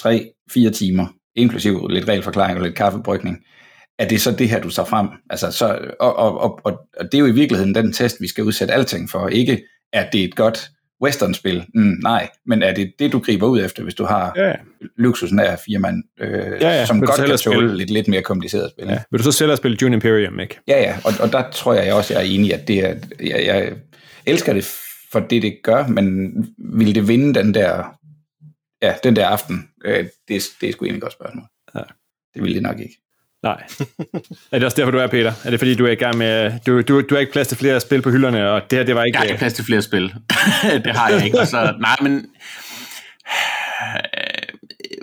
3-4 0.00 0.70
timer 0.70 1.06
inklusiv 1.36 1.88
lidt 1.88 2.08
regelforklaring 2.08 2.58
og 2.58 2.64
lidt 2.64 2.74
kaffebrygning, 2.74 3.38
er 3.98 4.08
det 4.08 4.20
så 4.20 4.30
det 4.30 4.48
her, 4.48 4.60
du 4.60 4.70
tager 4.70 4.86
frem? 4.86 5.08
Altså, 5.30 5.50
så, 5.50 5.78
og, 6.00 6.16
og, 6.16 6.40
og, 6.40 6.60
og, 6.64 6.78
det 7.04 7.14
er 7.14 7.18
jo 7.18 7.26
i 7.26 7.32
virkeligheden 7.32 7.74
den 7.74 7.92
test, 7.92 8.16
vi 8.20 8.28
skal 8.28 8.44
udsætte 8.44 8.74
alting 8.74 9.10
for. 9.10 9.28
Ikke, 9.28 9.62
er 9.92 10.10
det 10.10 10.24
et 10.24 10.36
godt 10.36 10.68
westernspil? 11.02 11.64
Mm, 11.74 11.94
nej, 12.02 12.28
men 12.46 12.62
er 12.62 12.74
det 12.74 12.92
det, 12.98 13.12
du 13.12 13.18
griber 13.18 13.46
ud 13.46 13.64
efter, 13.64 13.82
hvis 13.82 13.94
du 13.94 14.04
har 14.04 14.32
Ja, 14.36 14.52
luksusen 14.98 15.40
af 15.40 15.58
fire 15.66 15.78
mand, 15.78 16.02
øh, 16.20 16.28
Ja, 16.60 16.68
ja. 16.68 16.86
som 16.86 17.00
Vil 17.00 17.06
godt 17.06 17.26
kan 17.28 17.38
tåle 17.38 17.76
lidt, 17.76 17.90
lidt 17.90 18.08
mere 18.08 18.22
kompliceret 18.22 18.70
spil? 18.70 18.88
ja. 18.88 18.98
Vil 19.10 19.18
du 19.18 19.24
så 19.24 19.32
selv 19.32 19.56
spille 19.56 19.76
Dune 19.76 19.94
Imperium, 19.94 20.40
ikke? 20.40 20.58
Ja, 20.68 20.80
ja, 20.80 20.96
og, 21.04 21.12
og 21.20 21.32
der 21.32 21.50
tror 21.50 21.74
jeg 21.74 21.94
også, 21.94 22.14
jeg 22.14 22.20
er 22.20 22.26
enig 22.26 22.54
at 22.54 22.68
det 22.68 22.78
er, 22.78 22.94
jeg, 23.20 23.44
jeg 23.46 23.72
elsker 24.26 24.52
det 24.52 24.70
for 25.12 25.20
det, 25.20 25.42
det 25.42 25.56
gør, 25.62 25.86
men 25.86 26.32
vil 26.58 26.94
det 26.94 27.08
vinde 27.08 27.34
den 27.34 27.54
der, 27.54 27.94
ja, 28.82 28.94
den 29.04 29.16
der 29.16 29.26
aften? 29.26 29.68
Øh, 29.84 30.04
det, 30.28 30.42
det 30.60 30.68
er 30.68 30.72
sgu 30.72 30.84
egentlig 30.84 30.96
et 30.96 31.02
godt 31.02 31.12
spørgsmål. 31.12 31.44
Ja. 31.74 31.82
Det 32.34 32.42
vil 32.42 32.54
det 32.54 32.62
nok 32.62 32.80
ikke. 32.80 32.98
Nej. 33.42 33.62
er 34.52 34.58
det 34.58 34.64
også 34.64 34.76
derfor, 34.76 34.90
du 34.90 34.98
er, 34.98 35.06
Peter? 35.06 35.32
Er 35.44 35.50
det 35.50 35.60
fordi, 35.60 35.74
du 35.74 35.86
er 35.86 35.90
i 35.90 35.94
gang 35.94 36.18
med... 36.18 36.52
Du, 36.66 36.80
du, 36.80 37.00
du 37.00 37.14
har 37.14 37.20
ikke 37.20 37.32
plads 37.32 37.48
til 37.48 37.56
flere 37.56 37.80
spil 37.80 38.02
på 38.02 38.10
hylderne, 38.10 38.50
og 38.50 38.70
det 38.70 38.78
her, 38.78 38.86
det 38.86 38.94
var 38.94 39.04
ikke... 39.04 39.16
Jeg 39.16 39.20
har 39.20 39.28
ikke 39.28 39.38
plads 39.38 39.52
til 39.52 39.64
flere 39.64 39.82
spil. 39.82 40.02
det 40.84 40.96
har 40.96 41.08
jeg 41.08 41.24
ikke. 41.24 41.46
Så, 41.46 41.74
nej, 41.80 41.96
men 42.02 42.26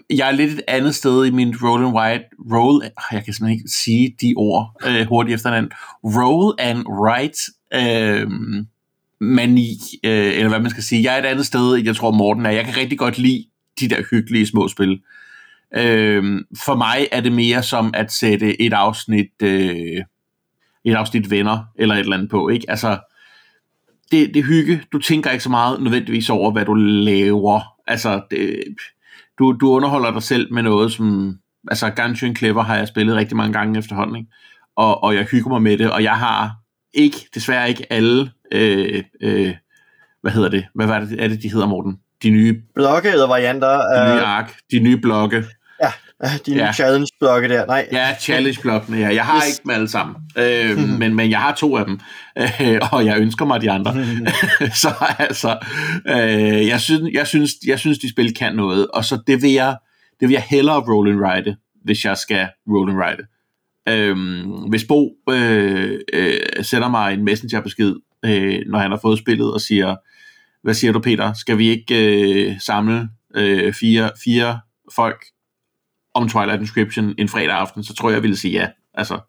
jeg 0.09 0.27
er 0.27 0.31
lidt 0.31 0.51
et 0.51 0.61
andet 0.67 0.95
sted 0.95 1.25
i 1.25 1.31
min 1.31 1.55
roll 1.63 1.85
and 1.85 1.93
write. 1.93 2.23
Roll, 2.53 2.83
jeg 3.11 3.25
kan 3.25 3.33
simpelthen 3.33 3.59
ikke 3.59 3.69
sige 3.69 4.15
de 4.21 4.33
ord 4.37 4.81
øh, 4.87 5.07
hurtigt 5.07 5.35
efter 5.35 5.55
den. 5.55 5.71
Roll 6.03 6.55
and 6.59 6.85
write 6.87 7.39
øh, 7.73 8.27
mani, 9.21 9.69
øh, 10.03 10.33
eller 10.37 10.49
hvad 10.49 10.59
man 10.59 10.71
skal 10.71 10.83
sige. 10.83 11.03
Jeg 11.03 11.15
er 11.15 11.19
et 11.19 11.25
andet 11.25 11.45
sted, 11.45 11.75
end 11.75 11.85
jeg 11.85 11.95
tror 11.95 12.11
Morten 12.11 12.45
er. 12.45 12.49
Jeg 12.49 12.65
kan 12.65 12.77
rigtig 12.77 12.97
godt 12.97 13.17
lide 13.17 13.45
de 13.79 13.89
der 13.89 14.03
hyggelige 14.11 14.47
små 14.47 14.67
spil. 14.67 15.01
Øh, 15.77 16.41
for 16.65 16.75
mig 16.75 17.07
er 17.11 17.21
det 17.21 17.31
mere 17.31 17.63
som 17.63 17.91
at 17.93 18.11
sætte 18.11 18.61
et 18.61 18.73
afsnit, 18.73 19.31
øh, 19.43 20.03
et 20.83 20.95
afsnit 20.95 21.31
venner, 21.31 21.59
eller 21.75 21.95
et 21.95 21.99
eller 21.99 22.17
andet 22.17 22.29
på. 22.29 22.49
Ikke? 22.49 22.65
Altså, 22.69 22.99
det, 24.11 24.33
det 24.33 24.45
hygge. 24.45 24.81
Du 24.91 24.99
tænker 24.99 25.29
ikke 25.31 25.43
så 25.43 25.49
meget 25.49 25.81
nødvendigvis 25.81 26.29
over, 26.29 26.51
hvad 26.51 26.65
du 26.65 26.73
laver. 26.73 27.61
Altså, 27.87 28.21
det, 28.31 28.63
du, 29.39 29.57
du 29.61 29.69
underholder 29.71 30.11
dig 30.11 30.23
selv 30.23 30.53
med 30.53 30.63
noget, 30.63 30.91
som... 30.91 31.37
Altså, 31.67 31.89
Gungeon 31.89 32.35
Clever 32.35 32.63
har 32.63 32.75
jeg 32.75 32.87
spillet 32.87 33.15
rigtig 33.15 33.37
mange 33.37 33.53
gange 33.53 33.79
efterhånden, 33.79 34.15
ikke? 34.15 34.31
Og, 34.75 35.03
og 35.03 35.15
jeg 35.15 35.23
hygger 35.23 35.49
mig 35.49 35.61
med 35.61 35.77
det, 35.77 35.91
og 35.91 36.03
jeg 36.03 36.17
har 36.17 36.55
ikke, 36.93 37.17
desværre 37.35 37.69
ikke 37.69 37.93
alle... 37.93 38.31
Øh, 38.51 39.03
øh, 39.21 39.53
hvad 40.21 40.31
hedder 40.31 40.49
det? 40.49 40.65
Hvad 40.75 40.87
var 40.87 40.99
det, 40.99 41.23
er 41.23 41.27
det, 41.27 41.43
de 41.43 41.51
hedder, 41.51 41.67
Morten? 41.67 41.99
De 42.23 42.29
nye, 42.29 42.61
Blokke 42.75 43.09
eller 43.09 43.27
varianter 43.27 43.67
de 43.77 44.13
nye 44.15 44.21
ark, 44.21 44.55
de 44.71 44.79
nye 44.79 44.97
blokke. 44.97 45.43
ja, 45.83 45.91
de 46.45 46.51
nye 46.51 46.57
Ja. 46.59 46.71
challenge-blokke 46.73 47.49
der. 47.49 47.65
Nej, 47.65 47.87
Ja, 47.91 48.15
challenge-blokkene, 48.19 48.97
ja. 48.97 49.13
Jeg 49.13 49.25
har 49.25 49.35
Yes. 49.37 49.47
ikke 49.47 49.59
dem 49.63 49.69
alle 49.71 49.87
sammen, 49.89 50.15
øh, 50.37 50.77
men, 50.99 51.15
men 51.15 51.29
jeg 51.31 51.39
har 51.39 51.55
to 51.55 51.77
af 51.77 51.85
dem, 51.85 51.99
øh, 52.37 52.79
og 52.93 53.05
jeg 53.05 53.17
ønsker 53.19 53.45
mig 53.45 53.61
de 53.61 53.71
andre. 53.71 53.93
så 54.83 54.89
altså, 55.19 55.57
øh, 56.07 56.67
jeg, 56.67 56.81
synes, 56.81 57.01
jeg, 57.13 57.27
synes, 57.27 57.51
jeg 57.67 57.79
synes, 57.79 57.97
de 57.99 58.09
spil 58.09 58.33
kan 58.33 58.55
noget, 58.55 58.87
og 58.93 59.05
så 59.05 59.19
det 59.27 59.41
vil 59.41 59.51
jeg, 59.51 59.77
det 60.19 60.27
vil 60.27 60.33
jeg 60.33 60.43
hellere 60.49 60.79
roll 60.79 61.09
and 61.11 61.19
ride, 61.21 61.55
hvis 61.85 62.05
jeg 62.05 62.17
skal 62.17 62.47
roll 62.67 62.89
and 62.91 62.99
ride. 63.03 63.27
Øhm, 63.89 64.41
hvis 64.69 64.83
Bo 64.83 65.09
øh, 65.29 65.99
øh, 66.13 66.39
sender 66.61 66.89
mig 66.89 67.13
en 67.13 67.23
messengerbesked, 67.25 67.95
øh, 68.25 68.59
når 68.67 68.79
han 68.79 68.91
har 68.91 68.99
fået 69.01 69.19
spillet, 69.19 69.53
og 69.53 69.61
siger, 69.61 69.95
hvad 70.63 70.73
siger 70.73 70.93
du 70.93 70.99
Peter, 70.99 71.33
skal 71.33 71.57
vi 71.57 71.69
ikke 71.69 71.95
øh, 72.49 72.59
samle 72.59 73.09
øh, 73.35 73.73
fire, 73.73 74.11
fire 74.23 74.59
folk 74.95 75.25
om 76.13 76.29
Twilight 76.29 76.61
Inscription 76.61 77.15
en 77.17 77.29
fredag 77.29 77.55
aften, 77.55 77.83
så 77.83 77.93
tror 77.93 78.09
jeg, 78.09 78.15
jeg 78.15 78.23
ville 78.23 78.37
sige 78.37 78.59
ja. 78.59 78.67
Altså, 78.93 79.19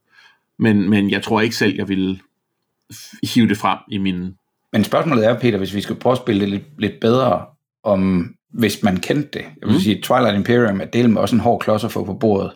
men, 0.59 0.91
men 0.91 1.11
jeg 1.11 1.23
tror 1.23 1.41
ikke 1.41 1.57
selv, 1.57 1.77
jeg 1.77 1.89
ville 1.89 2.21
hive 3.35 3.49
det 3.49 3.59
frem 3.59 3.79
i 3.91 3.99
min... 3.99 4.35
Men 4.73 4.85
spørgsmålet 4.85 5.27
er, 5.27 5.41
Peter, 5.41 5.59
hvis 5.59 5.75
vi 5.75 5.81
skal 5.81 5.97
prøve 5.97 6.13
at 6.13 6.19
spille 6.19 6.41
det 6.41 6.49
lidt, 6.49 6.65
lidt 6.79 7.01
bedre, 7.01 7.47
om 7.83 8.35
hvis 8.53 8.83
man 8.83 8.97
kendte 8.97 9.39
det. 9.39 9.45
Jeg 9.45 9.67
vil 9.69 9.73
mm. 9.73 9.81
sige, 9.81 10.03
Twilight 10.03 10.37
Imperium 10.37 10.81
er 10.81 10.85
delt 10.85 11.11
med 11.11 11.21
også 11.21 11.37
en 11.37 11.41
hård 11.41 11.61
klods 11.61 11.85
at 11.85 11.93
få 11.93 12.05
på 12.05 12.15
bordet. 12.15 12.53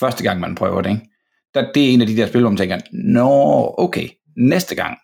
Første 0.00 0.22
gang, 0.22 0.40
man 0.40 0.54
prøver 0.54 0.82
det, 0.82 0.90
ikke? 0.90 1.08
Der, 1.54 1.72
det 1.72 1.84
er 1.84 1.88
en 1.88 2.00
af 2.00 2.06
de 2.06 2.16
der 2.16 2.26
spil, 2.26 2.40
hvor 2.40 2.50
man 2.50 2.56
tænker, 2.56 2.78
nå, 2.92 3.74
okay, 3.78 4.08
næste 4.36 4.74
gang, 4.74 4.98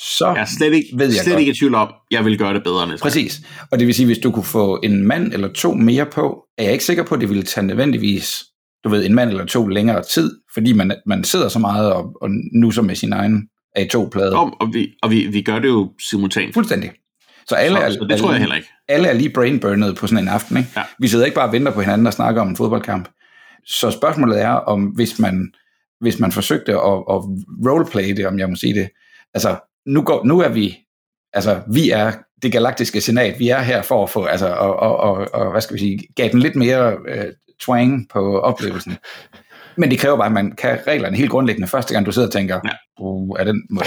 så 0.00 0.26
jeg 0.26 0.40
er 0.40 0.44
slet 0.58 0.74
ikke, 0.74 0.88
ved 0.94 1.06
jeg 1.06 1.14
slet 1.14 1.32
godt. 1.32 1.40
ikke 1.40 1.52
i 1.52 1.54
tvivl 1.54 1.74
om, 1.74 1.92
jeg 2.10 2.24
vil 2.24 2.38
gøre 2.38 2.54
det 2.54 2.64
bedre 2.64 2.88
næste 2.88 3.02
Præcis. 3.02 3.40
Og 3.72 3.78
det 3.78 3.86
vil 3.86 3.94
sige, 3.94 4.06
hvis 4.06 4.18
du 4.18 4.30
kunne 4.30 4.44
få 4.44 4.80
en 4.82 5.06
mand 5.06 5.32
eller 5.32 5.52
to 5.52 5.74
mere 5.74 6.06
på, 6.06 6.44
er 6.58 6.62
jeg 6.62 6.72
ikke 6.72 6.84
sikker 6.84 7.02
på, 7.02 7.14
at 7.14 7.20
det 7.20 7.28
ville 7.28 7.42
tage 7.42 7.66
nødvendigvis, 7.66 8.44
du 8.84 8.88
ved, 8.88 9.06
en 9.06 9.14
mand 9.14 9.30
eller 9.30 9.44
to 9.44 9.66
længere 9.66 10.02
tid, 10.02 10.36
fordi 10.54 10.72
man, 10.72 10.92
man 11.06 11.24
sidder 11.24 11.48
så 11.48 11.58
meget 11.58 11.92
og, 11.92 12.12
og 12.22 12.30
så 12.72 12.82
med 12.82 12.94
sin 12.94 13.12
egen 13.12 13.48
A2-plade. 13.78 14.38
Og, 14.38 14.56
og, 14.60 14.68
vi, 14.72 14.88
og 15.02 15.10
vi, 15.10 15.26
vi 15.26 15.42
gør 15.42 15.58
det 15.58 15.68
jo 15.68 15.92
simultant. 16.10 16.54
Fuldstændig. 16.54 16.90
Så 17.48 17.54
alle 17.54 17.76
så, 17.76 17.82
er, 17.82 17.90
så 17.90 18.06
det 18.10 18.18
tror 18.18 18.30
jeg 18.30 18.40
heller 18.40 18.56
ikke. 18.56 18.68
Alle 18.88 19.08
er 19.08 19.12
lige 19.12 19.30
brainburnet 19.30 19.96
på 19.96 20.06
sådan 20.06 20.24
en 20.24 20.28
aften. 20.28 20.56
Ikke? 20.56 20.70
Ja. 20.76 20.82
Vi 20.98 21.08
sidder 21.08 21.24
ikke 21.24 21.34
bare 21.34 21.48
og 21.48 21.52
venter 21.52 21.72
på 21.72 21.80
hinanden 21.80 22.06
og 22.06 22.12
snakker 22.12 22.42
om 22.42 22.48
en 22.48 22.56
fodboldkamp. 22.56 23.08
Så 23.66 23.90
spørgsmålet 23.90 24.40
er, 24.42 24.50
om 24.50 24.84
hvis 24.84 25.18
man, 25.18 25.52
hvis 26.00 26.18
man 26.18 26.32
forsøgte 26.32 26.72
at, 26.72 26.78
at 27.10 27.22
roleplay 27.66 28.16
det, 28.16 28.26
om 28.26 28.38
jeg 28.38 28.48
må 28.48 28.56
sige 28.56 28.74
det, 28.74 28.88
altså 29.34 29.56
nu, 29.86 30.02
går, 30.02 30.24
nu 30.24 30.40
er 30.40 30.48
vi, 30.48 30.78
altså 31.32 31.60
vi 31.72 31.90
er 31.90 32.12
det 32.42 32.52
galaktiske 32.52 33.00
senat, 33.00 33.38
vi 33.38 33.48
er 33.48 33.60
her 33.60 33.82
for 33.82 34.02
at 34.02 34.10
få, 34.10 34.24
altså, 34.24 34.46
og, 34.46 34.76
og, 34.76 34.96
og, 34.96 35.28
og 35.32 35.50
hvad 35.50 35.60
skal 35.60 35.74
vi 35.74 35.78
sige, 35.78 36.00
gav 36.16 36.28
den 36.28 36.38
lidt 36.38 36.56
mere 36.56 36.92
uh, 36.92 37.24
twang 37.60 38.08
på 38.12 38.40
oplevelsen. 38.40 38.96
Men 39.76 39.90
det 39.90 39.98
kræver 39.98 40.16
bare, 40.16 40.26
at 40.26 40.32
man 40.32 40.52
kan 40.52 40.78
reglerne 40.86 41.16
helt 41.16 41.30
grundlæggende. 41.30 41.68
Første 41.68 41.94
gang 41.94 42.06
du 42.06 42.12
sidder 42.12 42.28
og 42.28 42.32
tænker, 42.32 42.60
ja. 42.64 42.70
uh, 43.00 43.36
er, 43.38 43.44
den, 43.44 43.62
må, 43.70 43.80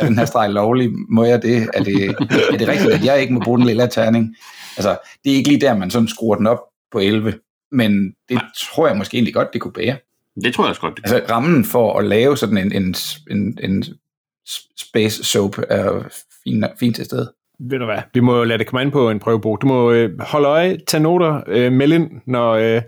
er 0.00 0.06
den 0.06 0.18
her 0.18 0.24
streg 0.24 0.50
lovlig? 0.50 0.90
Må 1.08 1.24
jeg 1.24 1.42
det? 1.42 1.68
Er, 1.74 1.82
det? 1.82 2.04
er 2.52 2.56
det 2.56 2.68
rigtigt, 2.68 2.92
at 2.92 3.04
jeg 3.04 3.20
ikke 3.20 3.34
må 3.34 3.40
bruge 3.40 3.58
den 3.58 3.66
lille 3.66 3.86
terning? 3.86 4.36
Altså, 4.76 4.98
det 5.24 5.32
er 5.32 5.36
ikke 5.36 5.48
lige 5.48 5.60
der, 5.60 5.76
man 5.76 5.90
sådan 5.90 6.08
skruer 6.08 6.36
den 6.36 6.46
op 6.46 6.60
på 6.92 6.98
11. 6.98 7.34
Men 7.72 7.92
det 8.28 8.34
Nej. 8.34 8.44
tror 8.56 8.88
jeg 8.88 8.96
måske 8.96 9.14
egentlig 9.14 9.34
godt, 9.34 9.52
det 9.52 9.60
kunne 9.60 9.72
bære. 9.72 9.96
Det 10.42 10.54
tror 10.54 10.64
jeg 10.64 10.68
også 10.68 10.80
godt. 10.80 10.96
Det 10.96 11.12
altså, 11.12 11.34
rammen 11.34 11.64
for 11.64 11.98
at 11.98 12.04
lave 12.04 12.36
sådan 12.36 12.58
en, 12.58 12.72
en, 12.72 12.94
en, 13.30 13.58
en 13.62 13.84
space 14.76 15.24
soap 15.24 15.58
er 15.68 16.02
fint, 16.44 16.64
fint 16.80 16.96
til 16.96 17.04
stede. 17.04 17.32
Ved 17.60 17.78
du 17.78 17.84
hvad, 17.84 17.98
vi 18.14 18.20
må 18.20 18.44
lade 18.44 18.58
det 18.58 18.66
komme 18.66 18.82
ind 18.82 18.92
på 18.92 19.10
en 19.10 19.18
prøvebog. 19.18 19.58
Du 19.62 19.66
må 19.66 19.92
øh, 19.92 20.20
holde 20.20 20.48
øje, 20.48 20.78
tage 20.86 21.02
noter, 21.02 21.40
øh, 21.46 21.72
melde 21.72 21.94
ind, 21.94 22.10
når, 22.26 22.52
øh, 22.52 22.82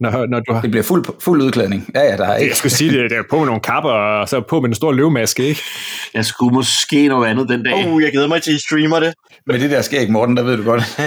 når, 0.00 0.26
når 0.26 0.40
du 0.40 0.52
har... 0.52 0.60
Det 0.60 0.70
bliver 0.70 0.84
fuld, 0.84 1.04
fuld 1.20 1.42
udklædning. 1.42 1.90
Ja, 1.94 2.00
ja, 2.00 2.16
der 2.16 2.26
er 2.26 2.36
ikke... 2.36 2.50
Jeg 2.50 2.56
skulle 2.56 2.72
sige, 2.72 2.90
det, 2.90 3.10
det 3.10 3.18
er 3.18 3.22
på 3.30 3.38
med 3.38 3.46
nogle 3.46 3.60
kapper, 3.60 3.90
og 3.90 4.28
så 4.28 4.40
på 4.40 4.60
med 4.60 4.68
en 4.68 4.74
stor 4.74 4.92
løvemaske, 4.92 5.44
ikke? 5.44 5.60
Jeg 6.14 6.24
skulle 6.24 6.54
måske 6.54 7.08
noget 7.08 7.28
andet 7.28 7.48
den 7.48 7.64
dag. 7.64 7.88
Uh, 7.88 8.02
jeg 8.02 8.12
glæder 8.12 8.28
mig 8.28 8.42
til, 8.42 8.50
at 8.50 8.56
I 8.56 8.60
streamer 8.60 9.00
det. 9.00 9.14
Med 9.46 9.58
det 9.58 9.70
der 9.70 9.82
skæg, 9.82 10.10
Morten, 10.10 10.36
der 10.36 10.42
ved 10.42 10.56
du 10.56 10.64
godt. 10.64 10.82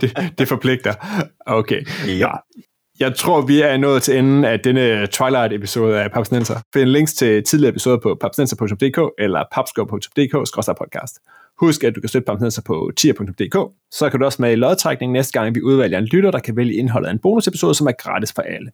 det, 0.00 0.32
det 0.38 0.48
forpligter. 0.48 0.94
Okay. 1.46 1.86
Ja. 2.06 2.30
Jeg 3.02 3.14
tror, 3.16 3.40
vi 3.40 3.60
er 3.60 3.76
nået 3.76 4.02
til 4.02 4.18
enden 4.18 4.44
af 4.44 4.60
denne 4.60 5.06
Twilight-episode 5.06 6.02
af 6.02 6.10
Papsnenser. 6.10 6.60
Find 6.74 6.88
links 6.88 7.14
til 7.14 7.44
tidligere 7.44 7.70
episoder 7.70 7.98
på 7.98 8.18
papsnenser.dk 8.20 8.98
eller 9.18 9.44
papskov.dk-podcast. 9.52 11.14
Husk, 11.60 11.84
at 11.84 11.94
du 11.94 12.00
kan 12.00 12.08
støtte 12.08 12.26
Papsnenser 12.26 12.62
på 12.66 12.90
tier.dk. 12.96 13.72
Så 13.90 14.10
kan 14.10 14.20
du 14.20 14.26
også 14.26 14.42
med 14.42 14.52
i 14.52 14.54
lodtrækning 14.54 15.12
næste 15.12 15.40
gang, 15.40 15.54
vi 15.54 15.62
udvælger 15.62 15.98
en 15.98 16.04
lytter, 16.04 16.30
der 16.30 16.38
kan 16.38 16.56
vælge 16.56 16.74
indholdet 16.74 17.08
af 17.08 17.12
en 17.12 17.18
bonusepisode, 17.18 17.74
som 17.74 17.86
er 17.86 17.92
gratis 17.92 18.32
for 18.32 18.42
alle. 18.42 18.70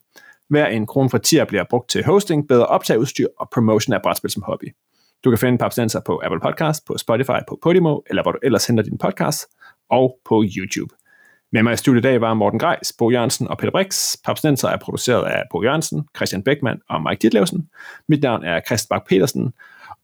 Hver 0.48 0.66
en 0.66 0.86
krone 0.86 1.10
fra 1.10 1.18
tier 1.18 1.44
bliver 1.44 1.64
brugt 1.70 1.90
til 1.90 2.04
hosting, 2.04 2.48
bedre 2.48 2.66
optageudstyr 2.66 3.26
og 3.40 3.48
promotion 3.54 3.94
af 3.94 4.02
brætspil 4.02 4.30
som 4.30 4.42
hobby. 4.42 4.74
Du 5.24 5.30
kan 5.30 5.38
finde 5.38 5.58
Papsnenser 5.58 6.00
på 6.06 6.20
Apple 6.24 6.40
Podcast, 6.40 6.86
på 6.86 6.98
Spotify, 6.98 7.40
på 7.48 7.58
Podimo, 7.62 8.00
eller 8.06 8.22
hvor 8.22 8.32
du 8.32 8.38
ellers 8.42 8.66
henter 8.66 8.84
din 8.84 8.98
podcast, 8.98 9.46
og 9.90 10.18
på 10.28 10.44
YouTube. 10.56 10.97
Med 11.52 11.62
mig 11.62 11.72
i 11.72 11.76
studiet 11.76 12.00
i 12.00 12.08
dag 12.08 12.20
var 12.20 12.34
Morten 12.34 12.58
Greis, 12.58 12.92
Bo 12.98 13.10
Jørgensen 13.10 13.48
og 13.48 13.58
Peter 13.58 13.70
Brix. 13.70 14.16
Papsnenser 14.24 14.68
er 14.68 14.76
produceret 14.76 15.24
af 15.24 15.42
Bo 15.50 15.62
Jørgensen, 15.62 16.08
Christian 16.16 16.42
Beckmann 16.42 16.80
og 16.88 17.02
Mike 17.02 17.18
Ditlevsen. 17.22 17.68
Mit 18.08 18.22
navn 18.22 18.44
er 18.44 18.60
Christian 18.66 18.88
Bak 18.90 19.08
petersen 19.08 19.52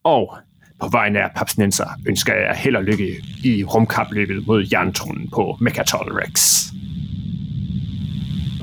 og 0.03 0.37
på 0.79 0.87
vejen 0.91 1.15
af 1.15 1.29
Papsnenser 1.35 1.85
ønsker 2.07 2.33
jeg 2.33 2.55
held 2.55 2.75
og 2.75 2.83
lykke 2.83 3.07
i 3.43 3.63
rumkapløbet 3.63 4.47
mod 4.47 4.67
jerntronen 4.71 5.29
på 5.33 5.57
Mechatol 5.61 6.11
Rex. 6.11 6.63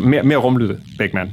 Mere, 0.01 0.23
mere 0.23 0.39
rumlyde, 0.39 0.81
Beckmann. 0.99 1.33